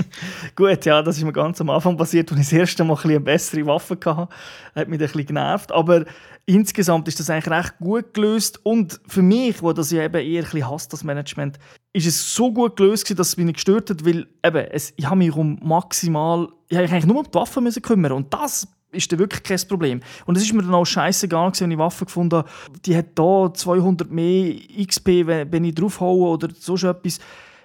Gut, 0.56 0.84
ja, 0.86 1.02
das 1.02 1.18
ist 1.18 1.24
mir 1.24 1.32
ganz 1.32 1.60
am 1.60 1.68
Anfang 1.68 1.98
passiert, 1.98 2.30
als 2.32 2.40
ich 2.40 2.46
das 2.46 2.52
erste 2.52 2.84
Mal 2.84 2.96
ein 2.96 3.10
eine 3.10 3.20
bessere 3.20 3.66
Waffe 3.66 3.98
hatte. 4.04 4.28
Hat 4.74 4.88
mich 4.88 5.00
ein 5.00 5.06
bisschen 5.06 5.26
genervt. 5.26 5.70
Aber 5.70 6.06
insgesamt 6.46 7.08
ist 7.08 7.20
das 7.20 7.28
eigentlich 7.28 7.52
recht 7.52 7.74
gut 7.78 8.14
gelöst. 8.14 8.58
Und 8.62 9.00
für 9.06 9.22
mich, 9.22 9.62
wo 9.62 9.74
das 9.74 9.90
ja 9.90 10.02
eben 10.02 10.14
eher 10.14 10.44
ein 10.44 10.50
bisschen 10.50 10.70
hasst, 10.70 10.92
das 10.94 11.04
Management, 11.04 11.58
ist 11.92 12.06
es 12.06 12.34
so 12.34 12.50
gut 12.50 12.76
gelöst, 12.76 13.10
dass 13.18 13.28
es 13.28 13.36
mich 13.36 13.46
nicht 13.46 13.56
gestört 13.56 13.90
hat, 13.90 14.04
weil 14.04 14.26
eben, 14.42 14.66
es, 14.70 14.94
ich 14.96 15.04
habe 15.04 15.16
mich 15.16 15.34
um 15.34 15.58
maximal, 15.62 16.48
ich 16.68 16.78
habe 16.78 16.88
eigentlich 16.88 17.06
nur 17.06 17.18
um 17.18 17.24
die 17.24 17.34
Waffen 17.34 17.64
müssen 17.64 17.82
kümmern 17.82 18.12
und 18.12 18.32
das 18.32 18.66
ist 18.94 19.10
dann 19.12 19.18
wirklich 19.18 19.42
kein 19.42 19.60
Problem. 19.68 20.00
Und 20.26 20.36
es 20.36 20.44
ist 20.44 20.52
mir 20.52 20.62
dann 20.62 20.74
auch 20.74 20.84
scheißegal, 20.84 21.52
wenn 21.58 21.70
ich 21.70 21.78
Waffen 21.78 22.06
gefunden 22.06 22.38
habe, 22.38 22.48
die 22.84 22.96
hat 22.96 23.06
da 23.14 23.52
200 23.52 24.10
mehr 24.10 24.54
XP, 24.86 25.26
wenn 25.26 25.64
ich 25.64 25.74
draufhaue 25.74 26.28
oder 26.28 26.48
so 26.58 26.74
etwas. 26.74 27.18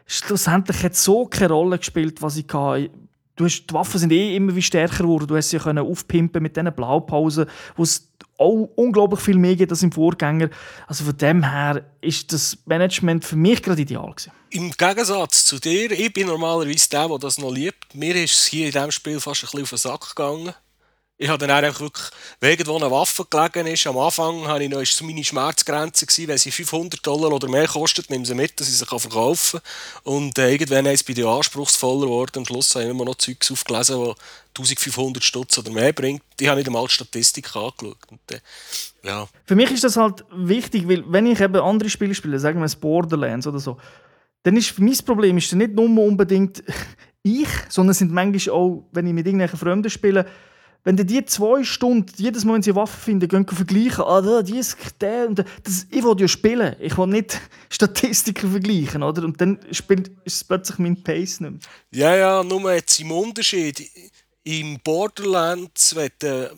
Schlussendlich 0.06 0.84
hat 0.84 0.94
es 0.94 1.04
so 1.04 1.26
keine 1.26 1.54
Rolle 1.54 1.78
gespielt, 1.78 2.22
was 2.22 2.38
ich 2.38 2.46
hatte. 2.52 2.90
Du 3.36 3.46
hast, 3.46 3.68
die 3.68 3.74
Waffen 3.74 4.00
sind 4.00 4.12
eh 4.12 4.36
immer 4.36 4.54
wie 4.54 4.62
stärker 4.62 5.04
geworden. 5.04 5.28
Du 5.28 5.38
hast 5.38 5.50
sie 5.50 5.60
können 5.60 5.86
aufpimpen 5.86 6.44
mit 6.44 6.58
diesen 6.58 6.74
Blaupausen, 6.74 7.46
wo 7.78 7.84
es 7.84 8.10
auch 8.38 8.70
unglaublich 8.76 9.20
viel 9.20 9.38
mehr 9.38 9.56
geht 9.56 9.70
als 9.70 9.84
im 9.84 9.92
Vorgänger. 9.92 10.50
Also 10.88 11.04
von 11.04 11.16
dem 11.18 11.50
her 11.50 11.86
ist 12.02 12.34
das 12.34 12.58
Management 12.66 13.26
für 13.26 13.36
mich 13.36 13.62
gerade 13.62 13.82
ideal 13.82 14.10
gewesen. 14.12 14.32
Im 14.50 14.72
Gegensatz 14.72 15.46
zu 15.46 15.60
dir, 15.60 15.92
ich 15.92 16.12
bin 16.12 16.28
normalerweise 16.28 16.90
der, 16.90 17.08
der 17.08 17.20
das 17.20 17.38
noch 17.38 17.52
liebt. 17.52 17.94
Mir 17.94 18.16
ist 18.16 18.36
es 18.36 18.46
hier 18.46 18.66
in 18.68 18.72
diesem 18.72 18.92
Spiel 18.92 19.20
fast 19.20 19.44
ein 19.44 19.46
bisschen 19.46 19.62
auf 19.62 19.70
den 19.70 19.78
Sack 19.78 20.16
gegangen. 20.16 20.54
Ich 21.22 21.28
habe 21.28 21.46
dann 21.46 21.64
einfach 21.64 21.82
wirklich, 21.82 22.08
wenn 22.40 22.52
irgendwo 22.52 22.78
eine 22.78 22.90
Waffe 22.90 23.26
gelegen 23.30 23.68
ist, 23.68 23.86
am 23.86 23.98
Anfang 23.98 24.48
habe 24.48 24.64
ich 24.64 24.70
noch, 24.70 25.02
meine 25.06 25.22
Schmerzgrenze 25.22 26.06
gewesen, 26.06 26.30
wenn 26.30 26.38
sie 26.38 26.50
500 26.50 27.06
Dollar 27.06 27.34
oder 27.34 27.50
mehr 27.50 27.68
kostet, 27.68 28.10
nehme 28.10 28.26
sie 28.26 28.36
mit, 28.36 28.58
dass 28.58 28.70
ich 28.70 28.78
sie 28.78 28.86
verkaufen 28.86 29.12
kann. 29.12 29.62
Und 30.04 30.38
äh, 30.38 30.50
irgendwann 30.50 30.86
ist 30.86 31.02
es 31.02 31.04
bei 31.04 31.12
dir 31.12 31.28
anspruchsvoller 31.28 32.06
geworden. 32.06 32.38
Am 32.38 32.46
Schluss 32.46 32.74
habe 32.74 32.86
ich 32.86 32.92
immer 32.92 33.04
noch 33.04 33.16
Zeugs 33.16 33.52
aufgelesen, 33.52 34.02
die 34.02 34.14
1500 34.60 35.22
Stutz 35.22 35.58
oder 35.58 35.72
mehr 35.72 35.92
bringt. 35.92 36.22
Die 36.40 36.50
habe 36.50 36.62
ich 36.62 36.66
dann 36.66 36.72
mal 36.72 36.86
die 36.86 36.94
Statistik 36.94 37.54
angeschaut. 37.54 37.98
Und, 38.10 38.32
äh, 38.32 38.40
ja. 39.04 39.28
Für 39.46 39.56
mich 39.58 39.72
ist 39.72 39.84
das 39.84 39.98
halt 39.98 40.24
wichtig, 40.34 40.88
weil 40.88 41.04
wenn 41.06 41.26
ich 41.26 41.42
eben 41.42 41.58
andere 41.58 41.90
Spiele 41.90 42.16
spiele, 42.16 42.40
sagen 42.40 42.60
wir 42.60 42.66
es 42.66 42.78
Borderlands 42.78 43.46
oder 43.46 43.60
so, 43.60 43.76
dann 44.44 44.56
ist 44.56 44.80
mein 44.80 44.98
Problem 45.06 45.38
ist 45.38 45.54
nicht 45.54 45.74
nur 45.74 45.90
unbedingt 46.02 46.64
ich, 47.24 47.50
sondern 47.68 47.92
es 47.92 47.98
sind 47.98 48.14
manchmal 48.14 48.56
auch, 48.56 48.88
wenn 48.94 49.06
ich 49.06 49.14
mit 49.14 49.26
irgendwelchen 49.26 49.60
Freunden 49.60 49.90
spiele, 49.90 50.26
wenn 50.84 50.98
du 50.98 51.06
die 51.06 51.26
zwei 51.26 51.64
Stunden, 51.64 52.12
jedes 52.18 52.46
Mal, 52.46 52.56
wenn 52.56 52.64
sie 52.64 52.76
Waffen 52.76 53.00
finden, 53.00 53.28
gehen 53.28 53.46
vergleichen, 53.46 54.04
ah, 54.06 54.22
da, 54.22 54.42
die 54.42 54.58
ist 54.58 54.78
der 55.02 55.28
und 55.28 55.40
das, 55.64 55.86
ich 55.90 56.04
will 56.04 56.16
ja 56.20 56.28
spielen, 56.28 56.76
ich 56.80 56.98
will 56.98 57.08
nicht 57.08 57.40
Statistiken 57.70 58.52
vergleichen, 58.52 59.04
oder? 59.04 59.24
Und 59.24 59.40
dann 59.42 59.60
spielt, 59.72 60.10
ist 60.24 60.36
es 60.36 60.44
plötzlich 60.44 60.80
mein 60.80 61.04
Pace 61.04 61.42
nicht 61.42 61.52
mehr. 61.52 61.60
Ja, 61.92 62.16
ja, 62.16 62.44
nur 62.44 62.74
jetzt 62.74 63.00
im 63.00 63.12
Unterschied, 63.12 63.90
im 64.44 64.80
Borderlands, 64.84 65.96
wenn 65.96 66.12
du, 66.20 66.52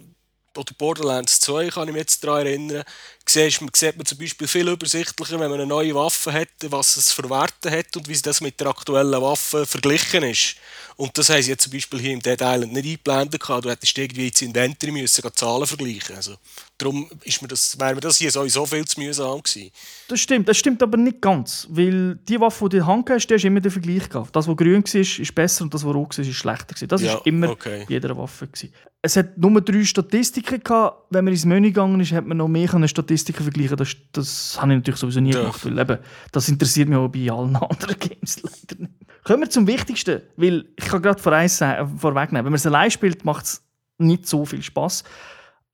oder 0.58 0.74
Borderlands 0.78 1.40
2 1.40 1.70
kann 1.70 1.88
ich 1.88 1.94
mich 1.94 2.02
jetzt 2.02 2.24
daran 2.24 2.46
erinnern, 2.46 2.84
sieht 3.30 3.62
man, 3.62 3.70
sieht 3.76 3.98
man 3.98 4.06
zum 4.06 4.18
Beispiel 4.18 4.48
viel 4.48 4.68
übersichtlicher, 4.68 5.40
wenn 5.40 5.50
man 5.50 5.60
eine 5.60 5.68
neue 5.68 5.96
Waffe 5.96 6.34
hat, 6.34 6.50
was 6.68 6.98
es 6.98 7.12
für 7.12 7.30
Werte 7.30 7.72
hat 7.72 7.96
und 7.96 8.08
wie 8.08 8.18
das 8.22 8.42
mit 8.42 8.60
der 8.60 8.68
aktuellen 8.68 9.22
Waffe 9.22 9.66
verglichen 9.66 10.24
ist. 10.24 10.56
Und 10.98 11.18
das 11.18 11.30
haben 11.30 11.42
sie 11.42 11.52
jetzt 11.52 11.64
zum 11.64 11.74
Beispiel 11.74 12.00
hier 12.00 12.12
im 12.12 12.22
Dead 12.22 12.40
Island 12.40 12.74
nicht 12.74 13.10
eingeblendet. 13.10 13.42
Du 13.42 13.70
hättest 13.70 13.98
irgendwie 13.98 14.28
ins 14.28 14.42
Inventory 14.42 14.92
müssen 14.92 15.24
Zahlen 15.34 15.66
vergleichen 15.66 16.16
also 16.16 16.36
Darum 16.78 17.08
ist 17.24 17.42
mir 17.42 17.48
das, 17.48 17.80
wäre 17.80 17.94
mir 17.94 18.02
das 18.02 18.18
hier 18.18 18.32
sowieso 18.32 18.66
viel 18.66 18.86
zu 18.86 19.00
mühsam 19.00 19.42
gewesen. 19.42 19.72
Das 20.08 20.20
stimmt, 20.20 20.48
das 20.50 20.58
stimmt 20.58 20.82
aber 20.82 20.98
nicht 20.98 21.22
ganz. 21.22 21.68
Weil 21.70 22.16
die 22.28 22.40
Waffe, 22.40 22.66
die 22.66 22.70
du 22.70 22.78
in 22.78 22.84
der 22.84 22.88
Hand 22.88 23.10
hast, 23.12 23.28
die 23.28 23.36
hast 23.36 23.46
immer 23.46 23.62
den 23.62 23.72
Vergleich 23.72 24.10
gehabt. 24.10 24.36
Das, 24.36 24.48
was 24.48 24.58
grün 24.58 24.84
war, 24.84 25.02
ist 25.02 25.36
besser 25.36 25.64
und 25.64 25.74
das, 25.74 25.86
was 25.86 25.94
rot 25.94 26.18
war, 26.18 26.26
ist 26.26 26.36
schlechter. 26.36 26.74
Gewesen. 26.74 26.88
Das 26.88 27.04
war 27.04 27.14
ja, 27.14 27.22
immer 27.26 27.50
okay. 27.52 27.86
bei 27.88 27.94
jeder 27.94 28.18
Waffe. 28.18 28.48
Gewesen. 28.48 28.74
Es 29.04 29.16
hat 29.16 29.38
nur 29.38 29.62
drei 29.62 29.84
Statistiken 29.84 30.64
gehabt. 30.64 31.06
Wenn 31.12 31.26
man 31.26 31.34
ins 31.34 31.46
Menü 31.46 31.68
gegangen 31.68 32.00
ist, 32.00 32.12
hat 32.14 32.26
man 32.26 32.38
noch 32.38 32.48
mehr 32.48 32.68
Statistiken 32.68 33.11
vergleichen 33.18 33.78
Das, 33.78 33.96
das 34.12 34.58
habe 34.60 34.72
ich 34.72 34.78
natürlich 34.78 35.00
sowieso 35.00 35.20
nie 35.20 35.34
ja. 35.34 35.42
gemacht. 35.42 35.66
Weil 35.66 35.80
eben, 35.80 35.98
das 36.32 36.50
interessiert 36.50 36.90
mich 36.90 36.98
auch 36.98 37.10
bei 37.10 37.32
allen 37.32 37.56
anderen 37.56 38.00
Games 38.00 38.42
leider 38.44 38.82
nicht. 38.82 38.94
Kommen 39.24 39.42
wir 39.42 39.50
zum 39.50 39.68
Wichtigsten, 39.68 40.22
weil 40.36 40.66
ich 40.76 40.86
kann 40.86 41.02
gerade 41.02 41.22
vorwegnehmen, 41.22 41.86
wenn 42.00 42.44
man 42.44 42.54
es 42.54 42.66
allein 42.66 42.90
spielt, 42.90 43.24
macht 43.24 43.46
es 43.46 43.64
nicht 44.00 44.28
so 44.28 44.46
viel 44.46 44.64
Spaß. 44.64 45.04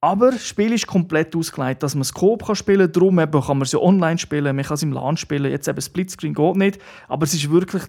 Aber 0.01 0.31
das 0.31 0.45
Spiel 0.45 0.73
ist 0.73 0.85
komplett 0.85 1.35
ausgelegt, 1.35 1.81
dass 1.81 1.95
man 1.95 2.01
es 2.01 2.13
Coop 2.13 2.45
kann 2.45 2.55
spielen 2.55 2.81
kann. 2.81 2.91
Darum 2.91 3.19
eben 3.19 3.41
kann 3.41 3.57
man 3.57 3.63
es 3.63 3.71
ja 3.71 3.79
online 3.79 4.17
spielen, 4.17 4.55
man 4.55 4.65
kann 4.65 4.75
es 4.75 4.83
im 4.83 4.91
LAN 4.91 5.17
spielen. 5.17 5.49
Jetzt 5.49 5.67
eben 5.67 5.81
Splitscreen 5.81 6.33
geht 6.33 6.55
nicht. 6.55 6.79
Aber 7.07 7.23
es 7.23 7.33
ist 7.33 7.49
wirklich, 7.49 7.83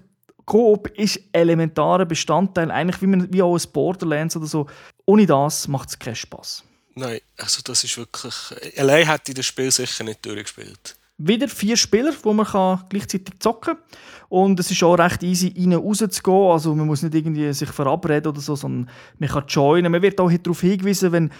Coop 0.46 0.88
ist 0.96 1.20
elementarer 1.32 2.06
Bestandteil, 2.06 2.70
eigentlich 2.70 3.02
wie, 3.02 3.06
man, 3.06 3.32
wie 3.32 3.42
auch 3.42 3.54
ein 3.54 3.72
Borderlands 3.72 4.36
oder 4.36 4.46
so. 4.46 4.66
Ohne 5.04 5.26
das 5.26 5.68
macht 5.68 5.90
es 5.90 5.98
keinen 5.98 6.14
Spaß. 6.14 6.64
Nein, 6.98 7.20
also 7.36 7.60
das 7.64 7.84
ist 7.84 7.96
wirklich... 7.96 8.34
Allein 8.76 9.06
hätte 9.06 9.30
ich 9.30 9.36
das 9.36 9.46
Spiel 9.46 9.70
sicher 9.70 10.04
nicht 10.04 10.24
durchgespielt. 10.24 10.96
Wieder 11.16 11.48
vier 11.48 11.76
Spieler, 11.76 12.12
wo 12.22 12.32
man 12.32 12.46
kann 12.46 12.84
gleichzeitig 12.88 13.34
zocken 13.40 13.74
kann. 13.74 13.84
Und 14.28 14.60
es 14.60 14.70
ist 14.70 14.82
auch 14.82 14.94
recht 14.94 15.22
easy, 15.22 15.52
rein 15.56 15.72
raus 15.72 15.98
zu 15.98 16.22
gehen. 16.22 16.50
Also 16.52 16.74
man 16.74 16.86
muss 16.86 17.02
nicht 17.02 17.14
irgendwie 17.14 17.52
sich 17.52 17.70
verabreden 17.70 18.30
oder 18.30 18.40
so, 18.40 18.54
sondern 18.54 18.90
man 19.18 19.28
kann 19.28 19.46
joinen. 19.48 19.90
Man 19.90 20.02
wird 20.02 20.20
auch 20.20 20.30
darauf 20.30 20.60
hingewiesen, 20.60 21.12
wenn 21.12 21.30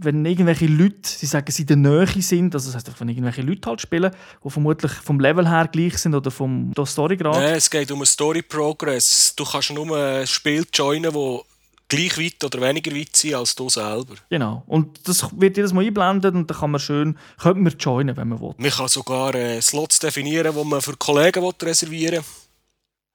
wenn 0.00 0.24
irgendwelche 0.24 0.66
Leute, 0.66 0.96
sie 1.02 1.26
sagen, 1.26 1.50
sie 1.50 1.62
in 1.62 1.66
der 1.66 1.76
Nähe 1.76 2.22
sind, 2.22 2.54
also 2.54 2.70
das 2.70 2.76
heißt, 2.76 3.00
wenn 3.00 3.08
irgendwelche 3.08 3.42
Leute 3.42 3.68
halt 3.68 3.80
spielen, 3.80 4.12
die 4.44 4.50
vermutlich 4.50 4.92
vom 4.92 5.18
Level 5.18 5.48
her 5.48 5.68
gleich 5.70 5.98
sind 5.98 6.14
oder 6.14 6.30
vom 6.30 6.72
Storygrad. 6.86 7.34
Nein, 7.34 7.56
es 7.56 7.68
geht 7.68 7.90
um 7.90 8.04
Story 8.06 8.42
Progress. 8.42 9.34
Du 9.34 9.44
kannst 9.44 9.72
nur 9.72 9.96
ein 9.96 10.26
Spiel 10.26 10.64
joinen, 10.72 11.12
das 11.12 11.40
gleich 11.88 12.18
weit 12.18 12.44
oder 12.44 12.60
weniger 12.60 12.94
weit 12.94 13.16
sind 13.16 13.34
als 13.34 13.54
du 13.54 13.68
selber. 13.68 14.14
Genau. 14.30 14.62
Und 14.66 15.00
das 15.08 15.26
wird 15.36 15.56
jedes 15.56 15.72
Mal 15.72 15.80
eingeblendet 15.80 16.34
und 16.34 16.48
dann 16.48 16.58
kann 16.58 16.70
man 16.70 16.80
schön, 16.80 17.18
könnte 17.38 17.60
man 17.60 17.76
joinen, 17.78 18.16
wenn 18.16 18.28
man 18.28 18.40
will. 18.40 18.54
Man 18.56 18.70
kann 18.70 18.88
sogar 18.88 19.34
äh, 19.34 19.60
Slots 19.60 19.98
definieren, 19.98 20.54
die 20.54 20.64
man 20.64 20.82
für 20.82 20.96
Kollegen 20.96 21.44
reservieren 21.62 22.24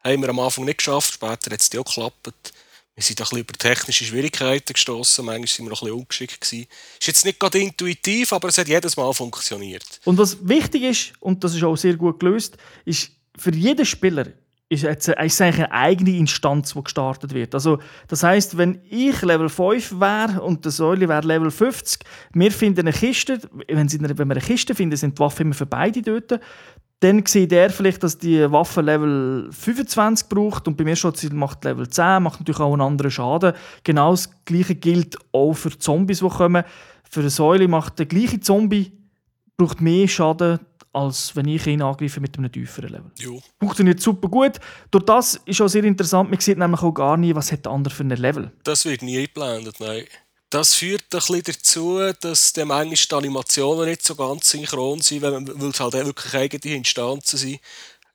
will. 0.04 0.12
Haben 0.12 0.22
wir 0.22 0.30
am 0.30 0.40
Anfang 0.40 0.66
nicht 0.66 0.80
geschafft, 0.80 1.14
später 1.14 1.52
hat 1.52 1.62
es 1.62 1.70
auch 1.78 1.86
geklappt. 1.86 2.54
Wir 2.96 3.04
sind 3.04 3.20
ein 3.20 3.24
bisschen 3.24 3.38
über 3.40 3.54
technische 3.54 4.06
Schwierigkeiten 4.06 4.74
gestoßen. 4.74 5.26
Manchmal 5.26 5.48
sind 5.48 5.66
wir 5.66 5.72
noch 5.72 5.82
ein 5.82 5.86
bisschen 5.86 6.00
ungeschickt 6.00 6.42
gewesen. 6.42 6.68
Ist 7.00 7.08
jetzt 7.08 7.26
nicht 7.26 7.40
gerade 7.40 7.60
intuitiv, 7.60 8.34
aber 8.34 8.50
es 8.50 8.58
hat 8.58 8.68
jedes 8.68 8.98
Mal 8.98 9.12
funktioniert. 9.14 10.00
Und 10.06 10.18
was 10.20 10.38
wichtig 10.48 10.84
ist, 10.84 11.14
und 11.20 11.44
das 11.44 11.56
ist 11.56 11.64
auch 11.64 11.76
sehr 11.76 11.96
gut 11.96 12.20
gelöst, 12.20 12.56
ist 12.86 13.12
für 13.36 13.54
jeden 13.54 13.86
Spieler 13.86 14.28
ist 14.74 14.84
ist 14.84 15.10
eigentlich 15.10 15.40
eine 15.40 15.72
eigene 15.72 16.18
Instanz, 16.18 16.74
die 16.74 16.84
gestartet 16.84 17.34
wird. 17.34 17.54
Also, 17.54 17.80
das 18.08 18.24
heißt, 18.24 18.58
wenn 18.58 18.80
ich 18.90 19.22
Level 19.22 19.50
5 19.50 20.00
wäre 20.00 20.42
und 20.42 20.66
der 20.66 20.72
Säule 20.72 21.08
wäre 21.08 21.26
Level 21.26 21.52
50, 21.52 22.04
wir 22.34 22.52
finden 22.52 22.82
eine 22.82 22.94
Kiste, 22.94 23.40
wenn, 23.68 23.88
sie, 23.88 24.02
wenn 24.02 24.18
wir 24.18 24.24
eine 24.24 24.42
Kiste 24.42 24.76
finden, 24.76 24.98
sind 24.98 25.18
die 25.18 25.22
Waffen 25.22 25.44
immer 25.44 25.56
für 25.56 25.66
beide 25.66 26.02
dort, 26.02 26.40
dann 27.04 27.26
sieht 27.26 27.52
er 27.52 27.70
vielleicht, 27.70 28.02
dass 28.02 28.18
die 28.18 28.50
Waffe 28.50 28.80
Level 28.80 29.50
25 29.52 30.30
braucht 30.30 30.70
und 30.70 30.78
bei 30.78 30.86
mir 30.86 30.96
schon 30.96 31.14
macht 31.34 31.66
Level 31.66 31.90
10, 31.90 32.24
macht 32.24 32.40
natürlich 32.40 32.62
auch 32.62 32.72
einen 32.72 32.82
anderen 32.82 33.12
Schaden. 33.12 33.54
Genau 33.84 34.12
das 34.12 34.30
Gleiche 34.46 34.76
gilt 34.76 35.18
auch 35.34 35.54
für 35.54 35.78
Zombies, 35.78 36.20
die 36.20 36.30
kommen. 36.30 36.64
Für 37.10 37.20
eine 37.20 37.30
Säule 37.30 37.68
macht 37.68 38.00
der 38.00 38.06
gleiche 38.06 38.40
Zombie 38.40 38.94
braucht 39.58 39.82
mehr 39.82 40.08
Schaden 40.08 40.60
als 40.94 41.36
wenn 41.36 41.48
ich 41.48 41.66
ihn 41.68 41.82
angreife 41.82 42.22
mit 42.22 42.38
einem 42.38 42.52
tieferen 42.52 42.90
Level. 42.90 43.12
Jo. 43.20 43.42
Funktioniert 43.60 44.00
super 44.00 44.30
gut. 44.30 44.60
Durch 44.92 45.06
das 45.06 45.42
ist 45.46 45.62
auch 45.62 45.68
sehr 45.68 45.84
interessant, 45.84 46.30
man 46.30 46.40
sieht 46.40 46.58
nämlich 46.58 46.82
auch 46.82 46.92
gar 46.92 47.18
nie, 47.18 47.36
was 47.36 47.52
hat 47.52 47.66
der 47.66 47.72
andere 47.72 47.94
für 47.94 48.04
ein 48.04 48.10
Level. 48.12 48.52
Das 48.64 48.86
wird 48.86 49.02
nie 49.02 49.18
eingeblendet, 49.18 49.80
nein. 49.80 50.06
Das 50.50 50.76
führt 50.76 51.02
ein 51.12 51.18
bisschen 51.18 51.42
dazu, 51.44 52.00
dass 52.22 52.54
die 52.54 52.64
manchmal 52.64 52.96
die 52.96 53.16
Animationen 53.16 53.90
nicht 53.90 54.06
so 54.06 54.14
ganz 54.14 54.52
synchron 54.52 55.02
sind, 55.02 55.24
weil 55.24 55.44
es 55.50 55.80
halt 55.80 55.94
wirklich 55.94 56.34
eigene 56.36 56.76
Instanzen 56.76 57.38
sind 57.38 57.60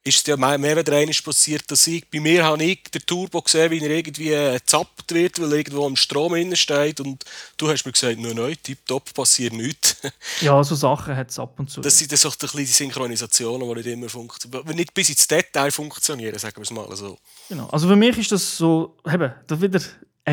ist 0.05 0.19
es 0.21 0.27
ja 0.27 0.37
mehr, 0.37 0.79
oder 0.79 0.93
weniger 0.93 1.23
passiert, 1.23 1.71
dass 1.71 1.87
ich, 1.87 2.09
bei 2.11 2.21
mir 2.21 2.45
habe 2.45 2.63
ich 2.63 2.83
den 2.85 3.03
Turbo 3.05 3.43
gesehen, 3.43 3.71
wie 3.71 3.85
er 3.85 3.91
irgendwie 3.91 4.29
gezappt 4.29 5.13
wird, 5.13 5.41
weil 5.41 5.53
er 5.53 5.59
irgendwo 5.59 5.87
am 5.87 5.97
Strom 5.97 6.55
steht 6.55 7.01
und 7.01 7.25
du 7.57 7.69
hast 7.69 7.85
mir 7.85 7.93
gesagt, 7.93 8.19
nein, 8.19 8.37
nein, 8.37 8.57
tipptopp, 8.63 9.13
passiert 9.15 9.53
nichts. 9.53 9.97
Ja, 10.41 10.63
so 10.63 10.75
Sachen 10.75 11.17
hat 11.17 11.31
es 11.31 11.39
ab 11.39 11.59
und 11.59 11.71
zu. 11.71 11.81
Das 11.81 11.99
sind 11.99 12.17
so 12.17 12.31
die 12.31 12.65
Synchronisationen, 12.65 13.69
die 13.69 13.75
nicht 13.75 13.87
immer 13.87 14.09
funktionieren, 14.09 14.77
nicht 14.77 14.95
bis 14.95 15.09
ins 15.11 15.27
Detail 15.27 15.71
funktionieren, 15.71 16.39
sagen 16.39 16.57
wir 16.57 16.63
es 16.63 16.71
mal 16.71 16.95
so. 16.97 17.19
Genau, 17.49 17.69
also 17.69 17.89
für 17.89 17.97
mich 17.97 18.17
ist 18.19 18.33
das 18.33 18.57
so, 18.57 18.97
eben, 19.07 19.33
das 19.47 19.61
wieder 19.61 19.81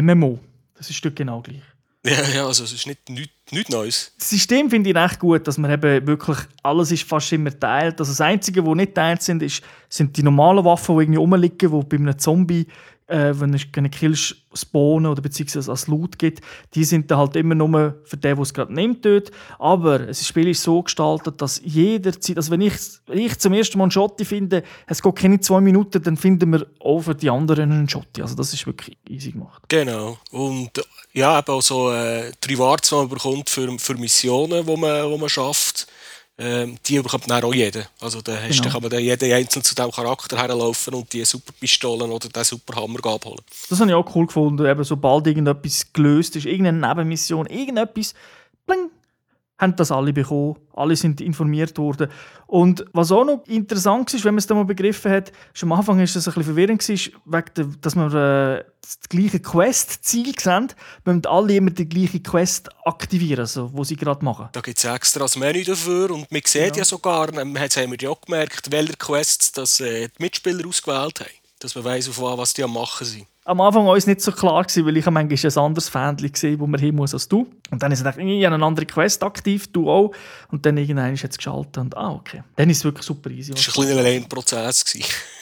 MMO, 0.02 0.40
das 0.78 0.90
ist 0.90 1.04
dort 1.04 1.16
genau 1.16 1.42
gleich. 1.42 1.62
Ja, 2.10 2.22
ja, 2.36 2.46
also 2.46 2.64
es 2.64 2.72
ist 2.72 2.86
nicht 2.86 3.10
nichts, 3.10 3.34
nichts 3.52 3.70
Neues. 3.72 4.14
Das 4.20 4.30
System 4.30 4.70
finde 4.70 4.92
ich 4.92 4.96
recht 4.96 5.18
gut, 5.20 5.48
dass 5.48 5.58
man 5.58 5.72
eben 5.72 6.06
wirklich 6.06 6.38
alles 6.62 6.92
ist 6.92 7.04
fast 7.04 7.32
immer 7.34 7.58
teilt. 7.60 8.00
Also 8.00 8.12
das 8.12 8.22
Einzige, 8.22 8.64
was 8.64 8.76
nicht 8.76 8.94
teilt 8.94 9.24
sind, 9.24 9.42
ist, 9.42 9.64
sind 9.90 10.16
die 10.16 10.22
normalen 10.22 10.64
Waffen, 10.64 10.96
die 10.96 11.04
irgendwie 11.04 11.18
rumliegen, 11.18 11.58
die 11.58 11.86
bei 11.86 11.98
einem 11.98 12.20
Zombie 12.20 12.68
äh, 13.08 13.34
wenn 13.34 13.54
es 13.54 13.72
keine 13.72 13.90
Kills 13.90 14.36
spawnen 14.54 15.12
oder 15.12 15.22
beziehungsweise 15.22 15.70
als 15.70 15.88
Loot 15.88 16.18
gibt, 16.18 16.42
die 16.74 16.84
sind 16.84 17.12
dann 17.12 17.20
halt 17.20 17.36
immer 17.36 17.56
nur 17.56 17.96
für 18.04 18.18
den, 18.18 18.36
der 18.36 18.40
es 18.40 18.54
gerade 18.54 18.74
nimmt 18.74 19.06
dort. 19.06 19.32
Aber 19.60 20.00
das 20.00 20.26
Spiel 20.26 20.48
ist 20.48 20.64
so 20.64 20.82
gestaltet, 20.82 21.42
dass 21.42 21.62
jederzeit, 21.64 22.38
also 22.38 22.52
wenn 22.52 22.62
ich, 22.62 22.74
wenn 23.06 23.20
ich 23.20 23.38
zum 23.38 23.54
ersten 23.54 23.78
Mal 23.78 23.86
einen 23.86 23.92
Schotti 23.92 24.26
finde, 24.26 24.64
es 24.88 25.02
geht 25.02 25.16
keine 25.16 25.40
zwei 25.40 25.62
Minuten, 25.62 26.02
dann 26.02 26.18
finden 26.18 26.52
wir 26.52 26.66
auch 26.80 27.02
für 27.02 27.16
die 27.16 27.30
anderen 27.30 27.72
einen 27.72 27.90
Schotti. 27.90 28.22
Also 28.22 28.36
das 28.36 28.54
ist 28.54 28.66
wirklich 28.66 28.98
easy 29.10 29.32
gemacht. 29.32 29.64
Genau. 29.68 30.18
Und 30.32 30.72
ja, 31.14 31.38
eben 31.40 31.52
auch 31.52 31.62
so 31.62 31.92
äh, 31.92 32.32
die 32.44 32.54
Rewards, 32.54 32.90
die 32.90 32.96
man 32.96 33.10
bekommt 33.10 33.50
für, 33.50 33.78
für 33.78 33.96
Missionen, 33.96 34.66
die 34.66 34.78
man, 34.78 35.12
die 35.12 35.18
man 35.18 35.30
schafft 35.30 35.88
ähm, 36.38 36.78
die 36.86 37.00
bekommt 37.00 37.30
dann 37.30 37.44
auch 37.44 37.54
jeder. 37.54 37.86
Also 38.02 38.22
da 38.22 38.34
hast, 38.36 38.58
genau. 38.62 38.74
kann 38.74 38.82
man 38.82 38.92
dann 38.92 39.00
jeden 39.02 39.32
einzeln 39.32 39.64
zu 39.64 39.74
diesem 39.74 39.92
Charakter 39.92 40.38
herlaufen 40.38 40.94
und 40.94 41.12
die 41.14 41.24
Superpistolen 41.24 42.12
oder 42.12 42.28
den 42.28 42.44
Superhammer 42.44 43.06
abholen. 43.06 43.42
Das 43.70 43.80
habe 43.80 43.90
ich 43.90 43.96
auch 43.96 44.16
cool 44.16 44.28
gefunden, 44.28 44.66
eben, 44.66 44.84
sobald 44.84 45.28
irgendetwas 45.28 45.94
gelöst 45.94 46.36
ist, 46.36 46.46
irgendeine 46.46 46.88
Nebenmission, 46.88 47.46
irgendetwas, 47.46 48.14
bling, 48.66 48.90
haben 49.58 49.76
das 49.76 49.92
alle 49.92 50.12
bekommen, 50.12 50.58
alle 50.74 50.96
sind 50.96 51.22
informiert 51.22 51.78
worden. 51.78 52.10
Und 52.46 52.86
was 52.92 53.12
auch 53.12 53.24
noch 53.24 53.46
interessant 53.48 54.14
ist, 54.14 54.26
wenn 54.26 54.34
man 54.34 54.40
es 54.40 54.48
dann 54.48 54.58
mal 54.58 54.66
begriffen 54.66 55.12
hat, 55.12 55.32
ist, 55.54 55.64
am 55.64 55.72
Anfang 55.72 56.00
ist 56.00 56.16
es 56.16 56.28
ein 56.28 56.34
bisschen 56.34 56.56
verwirrend, 56.56 56.88
wegen 56.88 57.78
dass 57.82 57.96
wir 57.96 58.14
äh, 58.14 58.64
das 58.82 59.00
gleiche 59.10 59.40
Quest-Ziel 59.40 60.38
sehen, 60.38 60.74
müssen 61.06 61.26
alle 61.26 61.56
immer 61.56 61.72
die 61.72 61.88
gleiche 61.88 62.20
Quest 62.20 62.70
aktivieren, 62.86 63.42
also, 63.42 63.72
wo 63.74 63.84
sie 63.84 63.96
gerade 63.96 64.24
machen. 64.24 64.50
Da 64.52 64.62
gibt 64.62 64.78
es 64.78 64.84
extra 64.84 65.26
ein 65.26 65.40
Menü 65.40 65.64
dafür 65.64 66.12
und 66.12 66.30
man 66.32 66.42
sieht 66.46 66.76
ja, 66.76 66.80
ja 66.80 66.86
sogar, 66.86 67.34
jetzt 67.34 67.78
haben 67.78 67.92
wir 67.92 67.98
ja 68.00 68.10
auch 68.10 68.22
gemerkt, 68.22 68.72
welche 68.72 68.94
Quests 68.94 69.54
das, 69.54 69.80
äh, 69.80 70.10
die 70.10 70.24
Mitspieler 70.24 70.68
ausgewählt 70.68 71.22
haben, 71.22 71.32
dass 71.60 71.76
man 71.76 71.86
weiss, 71.86 72.10
auf 72.10 72.22
was 72.22 72.54
die 72.54 72.64
am 72.64 72.74
machen 72.74 73.08
sind 73.08 73.26
am 73.48 73.62
Anfang 73.62 73.86
war 73.86 73.96
es 73.96 74.08
nicht 74.08 74.22
so 74.22 74.32
klar, 74.32 74.64
gewesen, 74.64 74.86
weil 74.86 74.98
ich 74.98 75.06
manchmal 75.06 75.52
ein 75.52 75.58
anderes 75.58 75.88
Fähnchen 75.88 76.32
gesehen 76.32 76.60
wo 76.60 76.66
man 76.66 76.80
hin 76.80 76.96
muss 76.96 77.14
als 77.14 77.28
du. 77.28 77.48
Und 77.70 77.82
dann 77.82 77.92
ist 77.92 78.00
es 78.00 78.04
gedacht, 78.04 78.18
ich 78.20 78.44
habe 78.44 78.56
eine 78.56 78.66
andere 78.66 78.86
Quest 78.88 79.24
aktiv, 79.24 79.68
du 79.72 79.90
auch. 79.90 80.12
Und 80.50 80.66
dann 80.66 80.78
irgendwann 80.78 81.14
ist 81.14 81.24
es 81.24 81.38
geschaltet 81.38 81.78
und 81.78 81.96
ah, 81.96 82.12
okay. 82.12 82.44
Dann 82.56 82.70
ist 82.70 82.80
es 82.80 82.84
wirklich 82.84 83.06
super 83.06 83.30
easy. 83.30 83.54
Das 83.54 83.68
war 83.68 83.84
ein 83.84 83.88
kleiner 83.88 84.02
Lernprozess. 84.02 84.84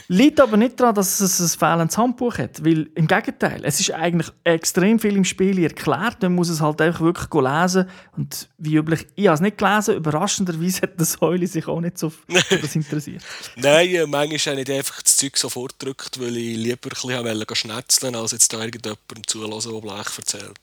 Liegt 0.10 0.42
aber 0.42 0.58
nicht 0.58 0.78
daran, 0.80 0.96
dass 0.96 1.22
es 1.22 1.40
ein 1.40 1.58
fehlendes 1.58 1.98
Handbuch 1.98 2.38
hat, 2.38 2.64
weil 2.64 2.90
im 2.96 3.08
Gegenteil, 3.08 3.62
es 3.64 3.80
ist 3.80 3.92
eigentlich 3.92 4.30
extrem 4.44 5.00
viel 5.00 5.16
im 5.16 5.24
Spiel 5.24 5.58
erklärt, 5.64 6.22
man 6.22 6.36
muss 6.36 6.50
es 6.50 6.60
halt 6.60 6.82
einfach 6.82 7.02
wirklich 7.02 7.28
lesen 7.34 7.88
und 8.18 8.50
wie 8.58 8.76
üblich, 8.76 9.08
ich 9.16 9.28
habe 9.28 9.36
es 9.36 9.42
nicht 9.42 9.58
gelesen, 9.58 9.96
überraschenderweise 9.96 10.82
hat 10.82 11.00
das 11.00 11.14
Säule 11.14 11.48
sich 11.48 11.68
auch 11.68 11.80
nicht 11.80 11.98
so 11.98 12.10
für 12.28 12.58
das 12.58 12.76
interessiert. 12.76 13.24
Nein, 13.56 13.92
manchmal 14.10 14.24
habe 14.24 14.36
ich 14.36 14.46
nicht 14.46 14.72
einfach 14.72 15.02
das 15.02 15.16
Zeug 15.16 15.38
sofort 15.38 15.80
gedrückt, 15.80 16.20
weil 16.20 16.36
ich 16.36 16.58
lieber 16.58 16.80
ein 16.84 16.90
bisschen 16.90 17.72
schnetzeln 17.94 18.16
als 18.16 18.32
jetzt 18.32 18.54
da 18.54 18.60
irgendjemandem 18.60 19.28
zulassen, 19.28 19.74
der 19.74 19.82
Blech 19.82 20.18
erzählt 20.18 20.60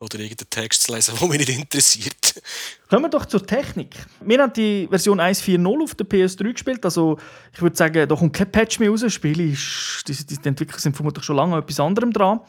oder 0.00 0.18
irgendeinen 0.18 0.50
Text 0.50 0.82
zu 0.82 0.94
lesen, 0.94 1.14
der 1.20 1.28
mich 1.28 1.38
nicht 1.38 1.58
interessiert. 1.58 2.42
Kommen 2.88 3.04
wir 3.04 3.08
doch 3.08 3.26
zur 3.26 3.46
Technik. 3.46 3.94
Wir 4.20 4.42
haben 4.42 4.52
die 4.52 4.86
Version 4.88 5.20
1.4.0 5.20 5.82
auf 5.82 5.94
der 5.94 6.06
PS3 6.06 6.52
gespielt. 6.52 6.84
Also 6.84 7.18
ich 7.52 7.62
würde 7.62 7.76
sagen, 7.76 8.08
da 8.08 8.14
kommt 8.14 8.34
kein 8.34 8.50
Patch 8.50 8.78
mehr 8.78 8.90
raus. 8.90 9.00
Das 9.00 9.12
Spiel 9.12 9.40
ist, 9.40 10.02
die, 10.06 10.36
die 10.36 10.48
Entwickler 10.48 10.78
sind 10.78 10.96
vermutlich 10.96 11.24
schon 11.24 11.36
lange 11.36 11.54
an 11.54 11.62
etwas 11.62 11.80
anderem 11.80 12.12
dran. 12.12 12.40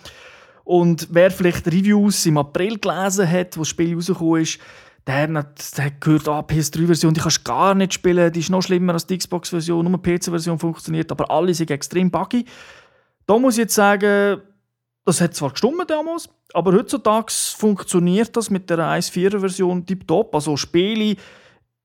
Und 0.64 1.08
wer 1.12 1.30
vielleicht 1.30 1.68
Reviews 1.68 2.26
im 2.26 2.40
April 2.40 2.80
gelesen 2.80 3.30
hat, 3.30 3.56
wo 3.56 3.62
das 3.62 3.70
Spiel 3.70 3.94
rausgekommen 3.94 4.42
ist, 4.42 4.60
der 5.06 5.32
hat, 5.32 5.78
der 5.78 5.86
hat 5.86 6.02
gehört, 6.02 6.28
ah, 6.28 6.40
PS3-Version, 6.40 7.14
die 7.14 7.22
kannst 7.22 7.38
du 7.38 7.44
gar 7.44 7.76
nicht 7.76 7.94
spielen, 7.94 8.32
die 8.34 8.40
ist 8.40 8.50
noch 8.50 8.64
schlimmer 8.64 8.94
als 8.94 9.06
die 9.06 9.20
Xbox-Version, 9.20 9.86
nur 9.86 10.00
die 10.00 10.18
PC-Version 10.18 10.58
funktioniert, 10.58 11.12
aber 11.12 11.30
alle 11.30 11.54
sind 11.54 11.70
extrem 11.70 12.10
buggy. 12.10 12.44
Da 13.26 13.38
muss 13.40 13.56
ich 13.56 13.60
jetzt 13.60 13.76
sagen, 13.76 14.42
das 15.06 15.22
hat 15.22 15.36
zwar 15.36 15.52
gestummt 15.52 15.90
damals, 15.90 16.30
aber 16.54 16.74
heutzutage 16.74 17.32
funktioniert 17.32 18.36
das 18.36 18.50
mit 18.50 18.70
der 18.70 18.80
1.4er-Version 18.80 19.86
tiptop. 19.86 20.34
Also 20.34 20.58
Spiele 20.58 21.16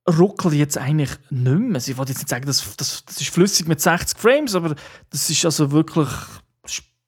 ruckeln 0.09 0.55
jetzt 0.55 0.79
eigentlich 0.79 1.11
nicht 1.31 1.59
mehr. 1.59 1.81
Ich 1.85 1.97
wollte 1.97 2.13
jetzt 2.13 2.21
nicht 2.21 2.29
sagen, 2.29 2.47
das, 2.47 2.77
das, 2.77 3.05
das 3.05 3.21
ist 3.21 3.31
flüssig 3.31 3.67
mit 3.69 3.81
60 3.81 4.19
Frames, 4.19 4.55
aber 4.55 4.75
das 5.11 5.29
ist 5.31 5.45
also 5.45 5.71
wirklich 5.71 6.09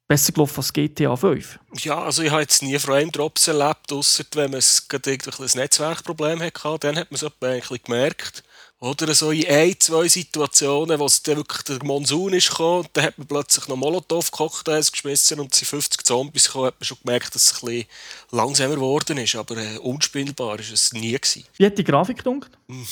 besser 0.07 0.31
gelaufen 0.31 0.57
als 0.57 0.73
GTA 0.73 1.15
5. 1.15 1.59
Ja, 1.79 2.03
also 2.03 2.21
ich 2.21 2.31
habe 2.31 2.41
jetzt 2.41 2.61
nie 2.61 2.77
Frame-Drops 2.77 3.47
erlebt, 3.47 3.91
außer 3.91 4.23
wenn 4.35 4.51
man 4.51 4.59
ein 4.59 5.49
Netzwerkproblem 5.55 6.41
hatte, 6.41 6.77
dann 6.79 6.97
hat 6.97 7.11
man 7.11 7.15
es 7.15 7.23
ein 7.23 7.79
gemerkt. 7.83 8.43
Oder 8.83 9.15
so 9.15 9.31
in 9.31 9.47
ein, 9.47 9.79
zwei 9.79 10.09
Situationen, 10.09 10.99
wo 10.99 11.05
es 11.05 11.23
dann 11.23 11.37
wirklich 11.37 11.61
der 11.61 11.81
Monsun 11.85 12.33
ist 12.33 12.49
gekommen, 12.49 12.85
dann 12.91 13.05
hat 13.05 13.17
man 13.17 13.27
plötzlich 13.27 13.65
noch 13.69 13.77
Molotow-Cocktails 13.77 14.91
geschmissen 14.91 15.39
und 15.39 15.55
sie 15.55 15.63
50 15.63 16.05
Zombies 16.05 16.47
gekommen, 16.47 16.65
hat 16.65 16.81
man 16.81 16.85
schon 16.85 16.97
gemerkt, 17.01 17.33
dass 17.33 17.45
es 17.45 17.63
ein 17.63 17.65
bisschen 17.65 17.87
langsamer 18.31 18.75
geworden 18.75 19.17
ist, 19.19 19.35
aber 19.35 19.55
äh, 19.55 19.77
unspielbar 19.77 20.47
war 20.47 20.59
es 20.59 20.91
nie 20.91 21.13
gewesen. 21.13 21.45
Wie 21.55 21.65
hat 21.65 21.77
die 21.77 21.85
Grafik 21.85 22.17
gedunkt? 22.17 22.51
Hm, 22.67 22.85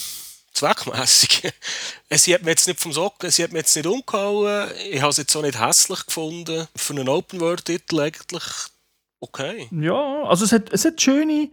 zweckmässig. 0.53 1.51
sie 2.09 2.35
hat 2.35 2.43
mir 2.43 2.51
jetzt 2.51 2.69
nicht 2.69 2.79
vom 2.79 2.93
Socken, 2.93 3.29
sie 3.29 3.43
hat 3.43 3.51
mir 3.51 3.59
jetzt 3.59 3.75
nicht 3.75 3.85
umgehauen, 3.85 4.71
ich 4.89 5.01
habe 5.01 5.11
es 5.11 5.17
jetzt 5.17 5.35
auch 5.35 5.41
nicht 5.41 5.59
hässlich 5.59 6.05
gefunden. 6.05 6.69
Für 6.73 6.93
einen 6.93 7.09
Open-World-Titel 7.09 7.99
eigentlich 7.99 8.43
okay. 9.19 9.67
Ja, 9.71 10.23
also 10.23 10.45
es 10.45 10.53
hat, 10.53 10.71
es 10.71 10.85
hat 10.85 11.01
schöne 11.01 11.49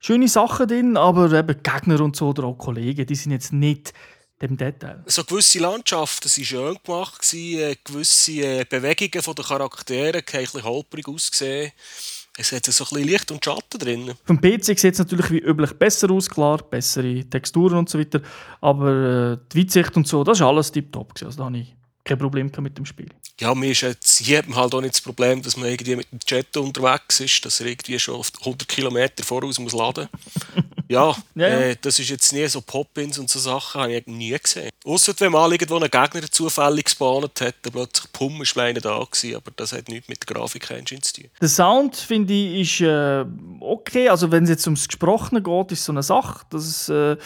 schöne 0.00 0.28
Sachen 0.28 0.68
drin, 0.68 0.96
aber 0.96 1.32
eben 1.32 1.62
Gegner 1.62 2.00
und 2.00 2.16
so 2.16 2.28
oder 2.28 2.44
auch 2.44 2.54
Kollegen, 2.54 3.06
die 3.06 3.14
sind 3.14 3.32
jetzt 3.32 3.52
nicht 3.52 3.92
dem 4.40 4.56
Detail. 4.56 5.02
So 5.06 5.24
gewisse 5.24 5.58
Landschaften 5.58 6.28
waren 6.28 6.44
schön 6.44 6.76
gemacht, 6.84 7.34
äh, 7.34 7.76
gewisse 7.82 8.32
äh, 8.32 8.64
Bewegungen 8.64 9.34
der 9.36 9.44
Charaktere 9.44 10.18
haben 10.18 10.24
ein 10.32 10.42
bisschen 10.42 10.64
holprig 10.64 11.08
ausgesehen. 11.08 11.72
Es 12.40 12.52
hat 12.52 12.66
so 12.66 12.84
ein 12.84 12.88
bisschen 12.88 13.08
Licht 13.08 13.30
und 13.32 13.44
Schatten 13.44 13.78
drin. 13.80 14.14
Vom 14.24 14.40
PC 14.40 14.78
sieht 14.78 14.84
es 14.92 14.98
natürlich 15.00 15.28
wie 15.32 15.40
üblich 15.40 15.72
besser 15.72 16.08
aus, 16.12 16.30
klar, 16.30 16.58
bessere 16.58 17.24
Texturen 17.24 17.78
und 17.78 17.88
so 17.88 17.98
weiter. 17.98 18.20
Aber 18.60 19.32
äh, 19.32 19.38
die 19.52 19.62
Weitsicht 19.62 19.96
und 19.96 20.06
so, 20.06 20.22
das 20.22 20.38
ist 20.38 20.44
alles 20.44 20.70
tiptop. 20.70 21.14
Also 21.20 21.36
da 21.36 21.46
habe 21.46 21.58
ich 21.58 21.74
kein 22.08 22.18
Problem 22.18 22.50
mit 22.58 22.76
dem 22.76 22.86
Spiel. 22.86 23.08
Ja, 23.40 23.54
mir 23.54 23.70
ist 23.70 23.82
jetzt, 23.82 24.18
hier 24.18 24.38
hat 24.38 24.48
man 24.48 24.58
halt 24.58 24.74
auch 24.74 24.80
nicht 24.80 24.94
das 24.94 25.00
Problem, 25.00 25.42
dass 25.42 25.56
man 25.56 25.68
irgendwie 25.68 25.96
mit 25.96 26.10
dem 26.10 26.18
Jet 26.26 26.56
unterwegs 26.56 27.20
ist, 27.20 27.44
dass 27.44 27.60
er 27.60 27.66
irgendwie 27.66 27.98
schon 27.98 28.20
100 28.40 28.68
Kilometer 28.68 29.22
voraus 29.22 29.58
muss 29.58 29.74
laden 29.74 30.08
Ja, 30.88 31.14
Ja, 31.34 31.48
ja. 31.48 31.60
Äh, 31.60 31.76
das 31.80 31.98
ist 31.98 32.08
jetzt 32.10 32.32
nie 32.32 32.46
so 32.48 32.60
Pop-Ins 32.60 33.18
und 33.18 33.28
so 33.28 33.38
Sachen, 33.38 33.80
habe 33.82 33.92
ich 33.94 34.06
nie 34.06 34.36
gesehen. 34.38 34.70
Ausser 34.84 35.12
wenn 35.18 35.32
mal 35.32 35.50
irgendwo 35.52 35.76
ein 35.76 35.82
Gegner 35.90 36.30
zufällig 36.30 36.86
gespawnt 36.86 37.40
hat, 37.40 37.54
dann 37.62 37.72
plötzlich 37.72 38.10
Pum 38.12 38.40
ist 38.42 38.56
einer 38.58 38.80
da 38.80 38.98
gewesen, 39.04 39.36
aber 39.36 39.50
das 39.54 39.72
hat 39.72 39.88
nichts 39.88 40.08
mit 40.08 40.26
der 40.28 40.34
Grafik-Engine 40.34 41.00
zu 41.02 41.12
tun. 41.14 41.30
Der 41.40 41.48
Sound, 41.48 41.96
finde 41.96 42.32
ich, 42.32 42.80
ist 42.80 42.80
äh, 42.86 43.24
okay. 43.60 44.08
Also 44.08 44.30
wenn 44.30 44.44
es 44.44 44.50
jetzt 44.50 44.66
ums 44.66 44.86
Gesprochene 44.88 45.42
geht, 45.42 45.72
ist 45.72 45.84
so 45.84 45.92
eine 45.92 46.02
Sache. 46.02 46.44
Das 46.50 46.66
ist, 46.66 46.88
äh, 46.88 47.16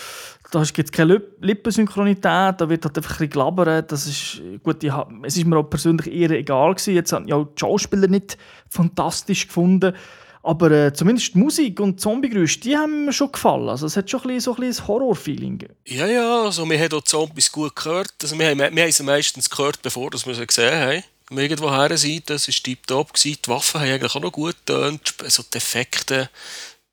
da 0.50 0.62
gibt 0.64 0.88
es 0.88 0.92
keine 0.92 1.14
Lip- 1.14 1.36
Lippensynchronität, 1.40 2.24
da 2.60 2.68
wird 2.68 2.84
halt 2.84 2.96
einfach 2.96 3.20
ein 3.20 3.28
bisschen. 3.30 3.86
Das 3.86 4.06
ist, 4.06 4.42
gut, 4.62 4.82
ich 4.84 4.92
es 5.24 5.36
ist 5.36 5.46
mir 5.46 5.56
auch 5.56 5.62
persönlich 5.70 6.12
eher 6.12 6.30
egal 6.32 6.74
gewesen. 6.74 6.94
Jetzt 6.94 7.12
habe 7.12 7.24
ich 7.26 7.32
auch 7.32 7.44
die 7.44 7.60
Schauspieler 7.60 8.08
nicht 8.08 8.36
fantastisch 8.68 9.46
gefunden. 9.46 9.94
Aber 10.42 10.70
äh, 10.72 10.92
zumindest 10.92 11.34
die 11.34 11.38
Musik 11.38 11.78
und 11.78 12.00
Zombie-Geräusche, 12.00 12.58
die 12.60 12.76
haben 12.76 13.04
mir 13.04 13.12
schon 13.12 13.30
gefallen. 13.30 13.68
Also 13.68 13.86
es 13.86 13.96
hat 13.96 14.10
schon 14.10 14.22
ein 14.22 14.36
bisschen, 14.36 14.56
so 14.56 14.56
ein 14.56 14.88
Horror-Feeling. 14.88 15.68
Ja, 15.86 16.06
ja, 16.06 16.42
also 16.42 16.68
wir 16.68 16.78
haben 16.78 16.92
auch 16.92 17.04
Zombies 17.04 17.52
gut 17.52 17.76
gehört. 17.76 18.12
Also 18.20 18.36
wir, 18.36 18.48
haben, 18.48 18.58
wir 18.58 18.82
haben 18.82 18.92
sie 18.92 19.04
meistens 19.04 19.48
gehört, 19.48 19.80
bevor 19.82 20.10
wir 20.12 20.34
sie 20.34 20.46
gesehen 20.46 20.74
haben. 20.74 21.04
Wenn 21.28 21.36
wir 21.36 21.44
irgendwo 21.44 21.70
her 21.70 21.96
sind, 21.96 22.28
das 22.28 22.48
war 22.48 22.54
tiptop. 22.54 23.14
Die 23.14 23.38
Waffen 23.46 23.80
haben 23.80 23.90
eigentlich 23.90 24.14
auch 24.14 24.20
noch 24.20 24.32
gut 24.32 24.56
getönt. 24.66 25.14
So 25.28 25.44
die 25.44 25.58
Effekte, 25.58 26.28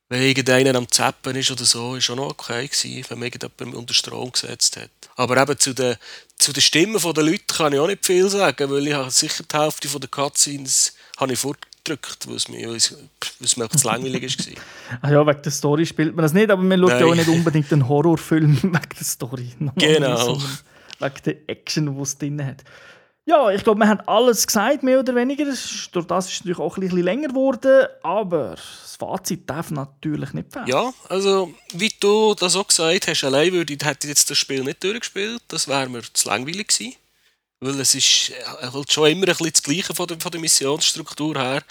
wenn 0.09 0.21
irgendeiner 0.21 0.75
am 0.75 0.89
Zappen 0.89 1.35
ist 1.35 1.49
oder 1.49 1.65
so, 1.65 1.95
ist 1.95 2.09
auch 2.11 2.15
noch 2.15 2.29
okay 2.29 2.67
gewesen, 2.67 3.05
wenn 3.09 3.19
man 3.19 3.27
irgendjemanden 3.27 3.79
unter 3.79 3.93
Strom 3.95 4.31
gesetzt 4.31 4.77
hat. 4.77 4.89
Aber 5.15 5.41
eben 5.41 5.57
zu 5.57 5.73
den, 5.73 5.97
zu 6.37 6.53
den 6.53 6.61
Stimmen 6.61 7.01
der 7.01 7.23
Leute 7.23 7.43
kann 7.47 7.73
ich 7.73 7.79
auch 7.79 7.87
nicht 7.87 8.05
viel 8.05 8.29
sagen, 8.29 8.69
weil 8.69 8.87
ich 8.87 8.93
habe 8.93 9.09
sicher 9.09 9.43
die 9.43 9.57
Hälfte 9.57 9.87
der 9.99 10.09
Cutscenes 10.09 10.93
habe 11.17 11.33
ich 11.33 11.39
fortgedrückt, 11.89 12.27
weil 12.27 12.35
es 12.35 12.47
mir, 12.47 12.67
weil 12.67 12.75
es, 12.75 12.91
weil 12.91 12.99
es 13.41 13.57
mir 13.57 13.63
einfach 13.63 13.77
zu 13.77 13.87
langweilig 13.87 14.37
war. 14.37 14.63
Ah 15.01 15.11
ja, 15.11 15.25
wegen 15.25 15.41
der 15.41 15.51
Story 15.51 15.85
spielt 15.85 16.15
man 16.15 16.23
das 16.23 16.33
nicht, 16.33 16.49
aber 16.49 16.61
man 16.61 16.79
schaut 16.79 16.89
ja 16.89 16.99
Nein. 16.99 17.09
auch 17.09 17.15
nicht 17.15 17.29
unbedingt 17.29 17.71
einen 17.71 17.87
Horrorfilm 17.87 18.57
wegen 18.63 18.71
der 18.71 19.05
Story. 19.05 19.51
Genau. 19.75 20.37
Wegen 20.99 21.13
der 21.25 21.35
Action, 21.47 21.95
die 21.95 22.01
es 22.01 22.17
drin 22.17 22.45
hat. 22.45 22.63
Ja, 23.25 23.51
ich 23.51 23.63
glaube, 23.63 23.79
wir 23.79 23.87
haben 23.87 24.01
alles 24.07 24.47
gesagt, 24.47 24.81
mehr 24.81 24.99
oder 24.99 25.13
weniger. 25.13 25.45
Durch 25.45 26.07
das 26.07 26.25
ist 26.25 26.33
es 26.33 26.39
natürlich 26.39 26.57
auch 26.57 26.77
ein 26.77 26.81
bisschen 26.81 27.03
länger 27.03 27.27
geworden, 27.27 27.85
aber 28.01 28.55
das 28.55 28.95
Fazit 28.97 29.47
darf 29.47 29.69
natürlich 29.69 30.33
nicht 30.33 30.51
fehlen. 30.51 30.65
Ja, 30.65 30.91
also 31.09 31.53
wie 31.73 31.91
du 31.99 32.33
das 32.33 32.55
auch 32.55 32.65
gesagt 32.65 33.07
hast, 33.07 33.23
allein 33.23 33.51
würde 33.51 33.73
hätte 33.73 34.07
ich 34.07 34.09
jetzt 34.09 34.31
das 34.31 34.37
Spiel 34.37 34.63
nicht 34.63 34.83
durchgespielt, 34.83 35.43
das 35.47 35.67
wäre 35.67 35.87
mir 35.89 36.01
zu 36.11 36.27
langweilig 36.27 36.69
gewesen. 36.69 36.95
Weil 37.59 37.79
es 37.81 37.93
ist 37.93 38.31
halt 38.45 38.91
schon 38.91 39.09
immer 39.09 39.27
ein 39.27 39.35
bisschen 39.35 39.51
das 39.51 39.63
Gleiche 39.63 39.93
von 39.93 40.07
der, 40.07 40.19
von 40.19 40.31
der 40.31 40.39
Missionsstruktur 40.39 41.37
her. 41.37 41.63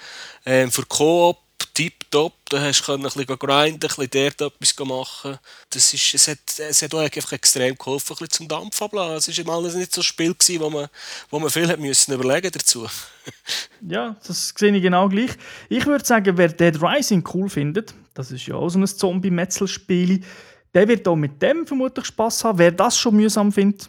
Ähm, 0.44 0.70
für 0.70 0.84
Koop 0.84 1.38
tipptopp, 1.78 2.32
da 2.50 2.60
hast 2.60 2.86
du 2.86 2.92
ein 2.92 3.02
bisschen 3.02 3.24
grinden, 3.24 3.74
ein 3.74 3.78
bisschen 3.78 4.08
dort 4.10 4.52
etwas 4.52 4.74
machen. 4.84 5.38
Das 5.70 5.94
ist, 5.94 6.14
es, 6.14 6.26
hat, 6.26 6.38
es 6.58 6.82
hat 6.82 6.92
auch 6.92 6.98
einfach 6.98 7.32
extrem 7.32 7.76
geholfen, 7.76 8.14
ein 8.14 8.18
bisschen 8.18 8.30
zum 8.30 8.48
Dampf 8.48 8.82
ablassen. 8.82 9.32
Es 9.32 9.46
war 9.46 9.54
alles 9.54 9.76
nicht 9.76 9.94
so 9.94 10.00
ein 10.00 10.04
Spiel, 10.04 10.34
gewesen, 10.34 10.60
wo 10.60 10.70
man, 10.70 10.88
wo 11.30 11.38
man 11.38 11.50
viel 11.50 11.68
hat 11.68 11.78
müssen 11.78 12.14
überlegen 12.14 12.50
dazu. 12.50 12.86
Ja, 13.86 14.16
das 14.26 14.54
sehe 14.56 14.74
ich 14.74 14.82
genau 14.82 15.08
gleich. 15.08 15.30
Ich 15.68 15.84
würde 15.86 16.04
sagen, 16.04 16.36
wer 16.36 16.48
Dead 16.48 16.82
Rising 16.82 17.22
cool 17.34 17.48
findet, 17.48 17.94
das 18.14 18.32
ist 18.32 18.46
ja 18.46 18.54
auch 18.54 18.70
so 18.70 18.78
ein 18.78 18.86
Zombie-Metzel-Spiel, 18.86 20.24
der 20.74 20.88
wird 20.88 21.06
auch 21.06 21.14
mit 21.14 21.40
dem 21.40 21.66
vermutlich 21.66 22.06
Spaß 22.06 22.44
haben. 22.44 22.58
Wer 22.58 22.72
das 22.72 22.98
schon 22.98 23.16
mühsam 23.16 23.52
findet, 23.52 23.88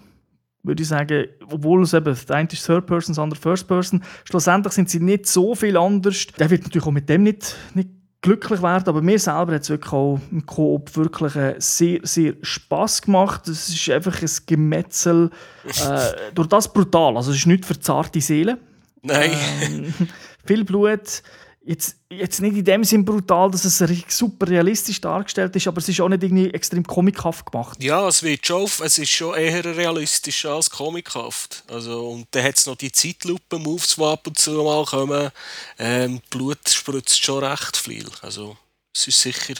würde 0.64 0.84
ich 0.84 0.90
sagen, 0.90 1.28
obwohl 1.50 1.84
es 1.84 1.94
eben, 1.94 2.18
der 2.28 2.36
eine 2.36 2.50
ist 2.52 2.66
Third 2.66 2.86
Person, 2.86 3.16
das 3.16 3.20
andere 3.20 3.40
First 3.40 3.68
Person, 3.68 4.04
schlussendlich 4.26 4.74
sind 4.74 4.90
sie 4.90 5.00
nicht 5.00 5.26
so 5.26 5.56
viel 5.56 5.78
anders. 5.78 6.28
Der 6.38 6.50
wird 6.50 6.64
natürlich 6.64 6.86
auch 6.86 6.92
mit 6.92 7.08
dem 7.10 7.24
nicht, 7.24 7.56
nicht 7.74 7.90
glücklich 8.22 8.62
werden, 8.62 8.88
aber 8.88 9.02
mir 9.02 9.18
selber 9.18 9.54
hat 9.54 9.62
es 9.62 9.70
wirklich 9.70 9.94
auch 9.94 10.20
im 10.32 10.46
Koop 10.46 10.96
wirklich 10.98 11.36
äh, 11.36 11.56
sehr, 11.60 12.00
sehr 12.04 12.34
Spass 12.42 13.02
gemacht. 13.02 13.48
Es 13.48 13.70
ist 13.70 13.90
einfach 13.90 14.22
ein 14.22 14.30
Gemetzel, 14.46 15.30
äh, 15.66 16.00
durch 16.36 16.48
das 16.48 16.72
brutal, 16.72 17.16
also 17.16 17.32
es 17.32 17.38
ist 17.38 17.46
nicht 17.46 17.66
für 17.66 17.80
zarte 17.80 18.20
Seelen. 18.20 18.58
Nein. 19.02 19.32
Ähm, 19.62 19.94
viel 20.46 20.66
Blut. 20.66 21.24
Jetzt, 21.70 21.98
jetzt 22.10 22.42
nicht 22.42 22.58
in 22.58 22.66
dem 22.66 22.84
Sinn 22.84 23.06
brutal, 23.06 23.52
dass 23.52 23.64
es 23.64 23.78
super 24.08 24.48
realistisch 24.48 25.00
dargestellt 25.02 25.56
ist, 25.56 25.68
aber 25.68 25.78
es 25.78 25.88
ist 25.88 26.02
auch 26.02 26.10
nicht 26.10 26.24
irgendwie 26.24 26.50
extrem 26.50 26.84
comichaft 26.84 27.46
gemacht. 27.52 27.78
Ja, 27.84 28.08
es 28.08 28.24
wird 28.24 28.44
schon, 28.48 28.64
es 28.64 28.98
ist 28.98 29.12
schon 29.12 29.36
eher 29.36 29.64
realistisch 29.64 30.48
als 30.48 30.72
comichaft. 30.72 31.64
Also, 31.68 32.10
und 32.10 32.26
dann 32.32 32.44
hat 32.44 32.58
es 32.58 32.66
noch 32.66 32.76
die 32.76 32.92
Zeitlupen-Moves, 32.92 33.98
die 33.98 34.04
ab 34.04 34.26
und 34.26 34.40
zu 34.40 34.64
mal 34.64 34.84
kommen. 34.84 35.30
Ähm, 35.78 36.22
Blut 36.32 36.68
spritzt 36.68 37.24
schon 37.24 37.44
recht 37.44 37.78
viel. 37.78 38.08
Also, 38.24 38.58
es 38.92 39.08
ist 39.08 39.22
sicher... 39.22 39.54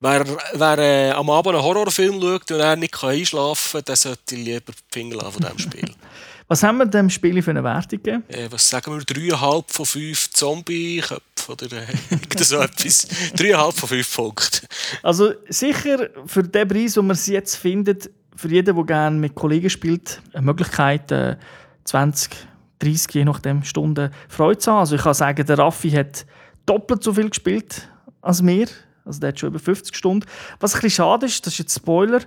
Wer, 0.00 0.26
wer 0.52 0.78
äh, 0.78 1.10
am 1.12 1.30
Abend 1.30 1.54
einen 1.54 1.64
Horrorfilm 1.64 2.20
schaut 2.20 2.50
und 2.50 2.60
er 2.60 2.76
nicht 2.76 3.02
einschlafen 3.02 3.72
kann, 3.78 3.84
der 3.86 3.96
sollte 3.96 4.36
lieber 4.36 4.72
die 4.72 4.92
Finger 4.92 5.32
von 5.32 5.40
diesem 5.40 5.58
Spiel. 5.58 5.94
Was 6.46 6.62
haben 6.62 6.78
wir 6.78 6.86
dem 6.86 7.08
Spiel 7.08 7.40
für 7.42 7.50
eine 7.50 7.64
Wertung 7.64 8.02
gegeben? 8.02 8.24
äh, 8.28 8.48
was 8.50 8.68
sagen 8.68 8.92
wir? 8.92 9.00
3,5 9.02 9.64
von 9.68 9.86
5 9.86 10.30
Zombie-Köpfen 10.30 11.52
oder 11.52 11.66
äh, 11.72 11.86
irgend 12.10 12.38
so 12.40 12.58
etwas. 12.58 13.08
3,5 13.36 13.72
von 13.72 13.88
5 13.88 14.14
Punkten. 14.14 14.66
Also 15.02 15.32
sicher 15.48 16.10
für 16.26 16.42
den 16.42 16.68
Preis, 16.68 16.94
den 16.94 17.06
man 17.06 17.14
es 17.14 17.26
jetzt 17.26 17.56
findet, 17.56 18.10
für 18.36 18.48
jeden, 18.48 18.74
der 18.76 18.84
gerne 18.84 19.16
mit 19.16 19.34
Kollegen 19.34 19.70
spielt, 19.70 20.20
eine 20.32 20.42
Möglichkeit, 20.44 21.10
äh, 21.12 21.36
20, 21.84 22.30
30, 22.80 23.14
je 23.14 23.24
nachdem 23.24 23.62
Stunden 23.62 24.10
Freude 24.28 24.58
zu 24.58 24.70
haben. 24.70 24.80
Also 24.80 24.96
ich 24.96 25.02
kann 25.02 25.14
sagen, 25.14 25.46
der 25.46 25.58
Raffi 25.58 25.90
hat 25.92 26.26
doppelt 26.66 27.02
so 27.02 27.14
viel 27.14 27.30
gespielt 27.30 27.88
als 28.20 28.44
wir. 28.44 28.66
Also 29.04 29.20
der 29.20 29.28
hat 29.28 29.38
schon 29.38 29.50
über 29.50 29.58
50 29.58 29.94
Stunden. 29.96 30.26
Was 30.60 30.74
ein 30.74 30.80
bisschen 30.80 30.96
schade 31.04 31.26
ist, 31.26 31.46
das 31.46 31.54
ist 31.54 31.58
jetzt 31.58 31.76
Spoiler, 31.76 32.20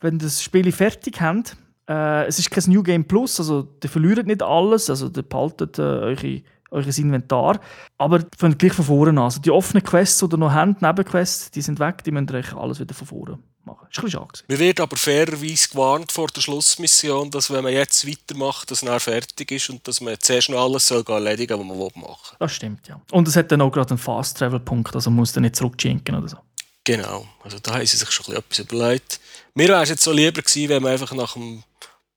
wenn 0.00 0.18
das 0.18 0.42
Spiel 0.42 0.70
fertig 0.72 1.20
habt, 1.20 1.56
äh, 1.88 2.26
es 2.26 2.38
ist 2.38 2.50
kein 2.50 2.64
New 2.66 2.82
Game 2.82 3.04
Plus, 3.04 3.38
also 3.38 3.68
ihr 3.82 3.90
verliert 3.90 4.26
nicht 4.26 4.42
alles, 4.42 4.88
also 4.90 5.10
ihr 5.14 5.22
behaltet 5.22 5.78
äh, 5.78 5.82
eure, 5.82 6.42
eures 6.70 6.98
Inventar, 6.98 7.60
aber 7.98 8.20
ihr 8.20 8.26
fängt 8.36 8.58
gleich 8.58 8.72
von 8.72 8.84
vorne 8.84 9.10
an. 9.10 9.18
Also 9.18 9.40
die 9.40 9.50
offenen 9.50 9.82
Quests 9.82 10.22
oder 10.22 10.36
noch 10.36 10.52
habt, 10.52 10.82
Nebenquests, 10.82 11.50
die 11.50 11.62
sind 11.62 11.78
weg, 11.78 12.02
die 12.04 12.10
müsst 12.10 12.30
ihr 12.30 12.38
euch 12.38 12.54
alles 12.54 12.80
wieder 12.80 12.94
von 12.94 13.06
vorne 13.06 13.38
machen. 13.64 13.86
Ist 13.90 13.98
ein 13.98 14.04
bisschen 14.04 14.20
schade. 14.20 14.40
Wir 14.48 14.58
wird 14.58 14.80
aber 14.80 14.96
fairerweise 14.96 15.68
gewarnt 15.68 16.12
vor 16.12 16.28
der 16.28 16.40
Schlussmission, 16.40 17.30
dass 17.30 17.50
wenn 17.50 17.64
man 17.64 17.72
jetzt 17.72 18.06
weitermacht, 18.06 18.70
dass 18.70 18.80
dann 18.80 19.00
fertig 19.00 19.50
ist 19.52 19.70
und 19.70 19.86
dass 19.86 20.00
man 20.00 20.16
zuerst 20.20 20.50
noch 20.50 20.62
alles 20.62 20.86
soll 20.88 21.04
erledigen 21.06 21.58
was 21.58 21.66
man 21.66 21.78
will 21.78 21.90
machen 21.94 22.36
Das 22.38 22.52
stimmt, 22.52 22.88
ja. 22.88 23.00
Und 23.10 23.28
es 23.28 23.36
hat 23.36 23.50
dann 23.52 23.60
auch 23.60 23.70
gerade 23.70 23.90
einen 23.90 23.98
Fast-Travel-Punkt, 23.98 24.94
also 24.94 25.10
man 25.10 25.18
muss 25.18 25.32
dann 25.32 25.42
nicht 25.42 25.56
zurückschinken 25.56 26.14
oder 26.14 26.28
so. 26.28 26.36
Genau, 26.84 27.26
also 27.42 27.58
da 27.58 27.74
haben 27.74 27.86
sie 27.86 27.96
sich 27.96 28.10
schon 28.10 28.36
etwas 28.36 28.58
überlegt. 28.58 29.18
Mir 29.54 29.68
wäre 29.68 29.82
es 29.82 29.88
jetzt 29.88 30.02
so 30.02 30.12
lieber 30.12 30.42
gewesen, 30.42 30.68
wenn 30.68 30.82
man 30.82 30.92
einfach 30.92 31.14
nach 31.14 31.32
dem, 31.32 31.62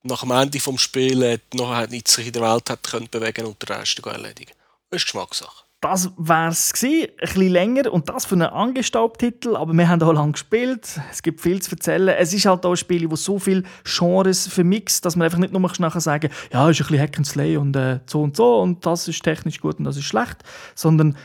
nach 0.03 0.21
dem 0.21 0.31
Ende 0.31 0.59
des 0.59 0.81
Spiels 0.81 1.39
noch 1.53 1.87
nicht 1.87 2.09
sich 2.09 2.27
in 2.27 2.33
der 2.33 2.41
Welt 2.41 2.69
hätte 2.69 2.89
können 2.89 3.07
bewegen 3.09 3.45
und 3.45 3.61
den 3.61 3.75
Rest 3.75 4.05
erledigen 4.05 4.51
Das 4.89 5.01
ist 5.01 5.05
Geschmackssache. 5.05 5.63
Das 5.79 6.09
war 6.17 6.49
es 6.49 6.73
ein 6.83 7.07
bisschen 7.17 7.49
länger 7.49 7.93
und 7.93 8.09
das 8.09 8.25
für 8.25 8.33
einen 8.33 8.49
Angestaubtitel, 8.49 9.55
aber 9.55 9.73
wir 9.73 9.87
haben 9.87 10.01
auch 10.01 10.11
lange 10.11 10.31
gespielt, 10.31 10.99
es 11.11 11.21
gibt 11.21 11.39
viel 11.39 11.61
zu 11.61 11.71
erzählen. 11.71 12.09
Es 12.09 12.33
ist 12.33 12.47
halt 12.47 12.65
auch 12.65 12.71
ein 12.71 12.77
Spiel, 12.77 13.07
das 13.07 13.23
so 13.23 13.37
viele 13.37 13.61
Genres 13.83 14.47
vermixt, 14.47 15.05
dass 15.05 15.15
man 15.15 15.25
einfach 15.25 15.37
nicht 15.37 15.53
nur 15.53 15.61
nachher 15.61 16.01
sagen 16.01 16.31
ja, 16.51 16.67
ist 16.67 16.81
ein 16.81 16.87
bisschen 16.87 16.99
Hack 16.99 17.17
and 17.17 17.27
Slay 17.27 17.57
und 17.57 17.75
äh, 17.75 17.99
so 18.07 18.23
und 18.23 18.35
so 18.35 18.59
und 18.59 18.85
das 18.85 19.07
ist 19.07 19.23
technisch 19.23 19.61
gut 19.61 19.77
und 19.77 19.85
das 19.85 19.97
ist 19.97 20.05
schlecht, 20.05 20.37
sondern 20.73 21.15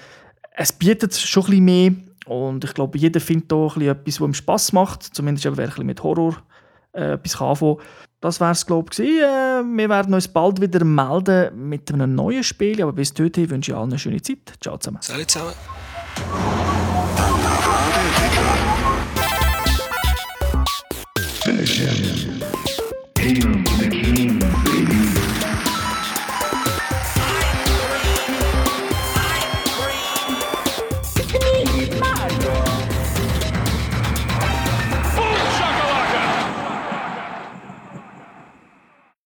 es 0.54 0.70
bietet 0.70 1.16
schon 1.16 1.44
ein 1.44 1.46
bisschen 1.50 1.64
mehr 1.64 1.92
und 2.26 2.64
ich 2.64 2.74
glaube, 2.74 2.98
jeder 2.98 3.20
findet 3.20 3.50
da 3.50 3.66
etwas, 3.66 4.20
was 4.20 4.28
ihm 4.28 4.34
Spass 4.34 4.72
macht, 4.72 5.02
zumindest 5.02 5.46
eben, 5.46 5.56
wer 5.56 5.64
ein 5.64 5.70
bisschen 5.70 5.86
mit 5.86 6.02
Horror 6.02 6.36
äh, 6.92 7.12
etwas 7.12 7.40
anfangen. 7.40 7.78
Das 8.20 8.40
wäre 8.40 8.52
es, 8.52 8.64
glaube 8.64 8.90
ich. 8.92 9.00
Äh, 9.00 9.62
wir 9.64 9.88
werden 9.88 10.14
uns 10.14 10.28
bald 10.28 10.60
wieder 10.60 10.84
melden 10.84 11.68
mit 11.68 11.92
einem 11.92 12.14
neuen 12.14 12.44
Spiel, 12.44 12.80
aber 12.82 12.92
bis 12.92 13.12
dorthin 13.12 13.50
wünsche 13.50 13.72
ich 13.72 13.76
allen 13.76 13.90
eine 13.90 13.98
schöne 13.98 14.22
Zeit. 14.22 14.52
Ciao 14.60 14.78
zusammen. 14.78 14.98
Salut 15.02 15.30
zusammen. 15.30 16.70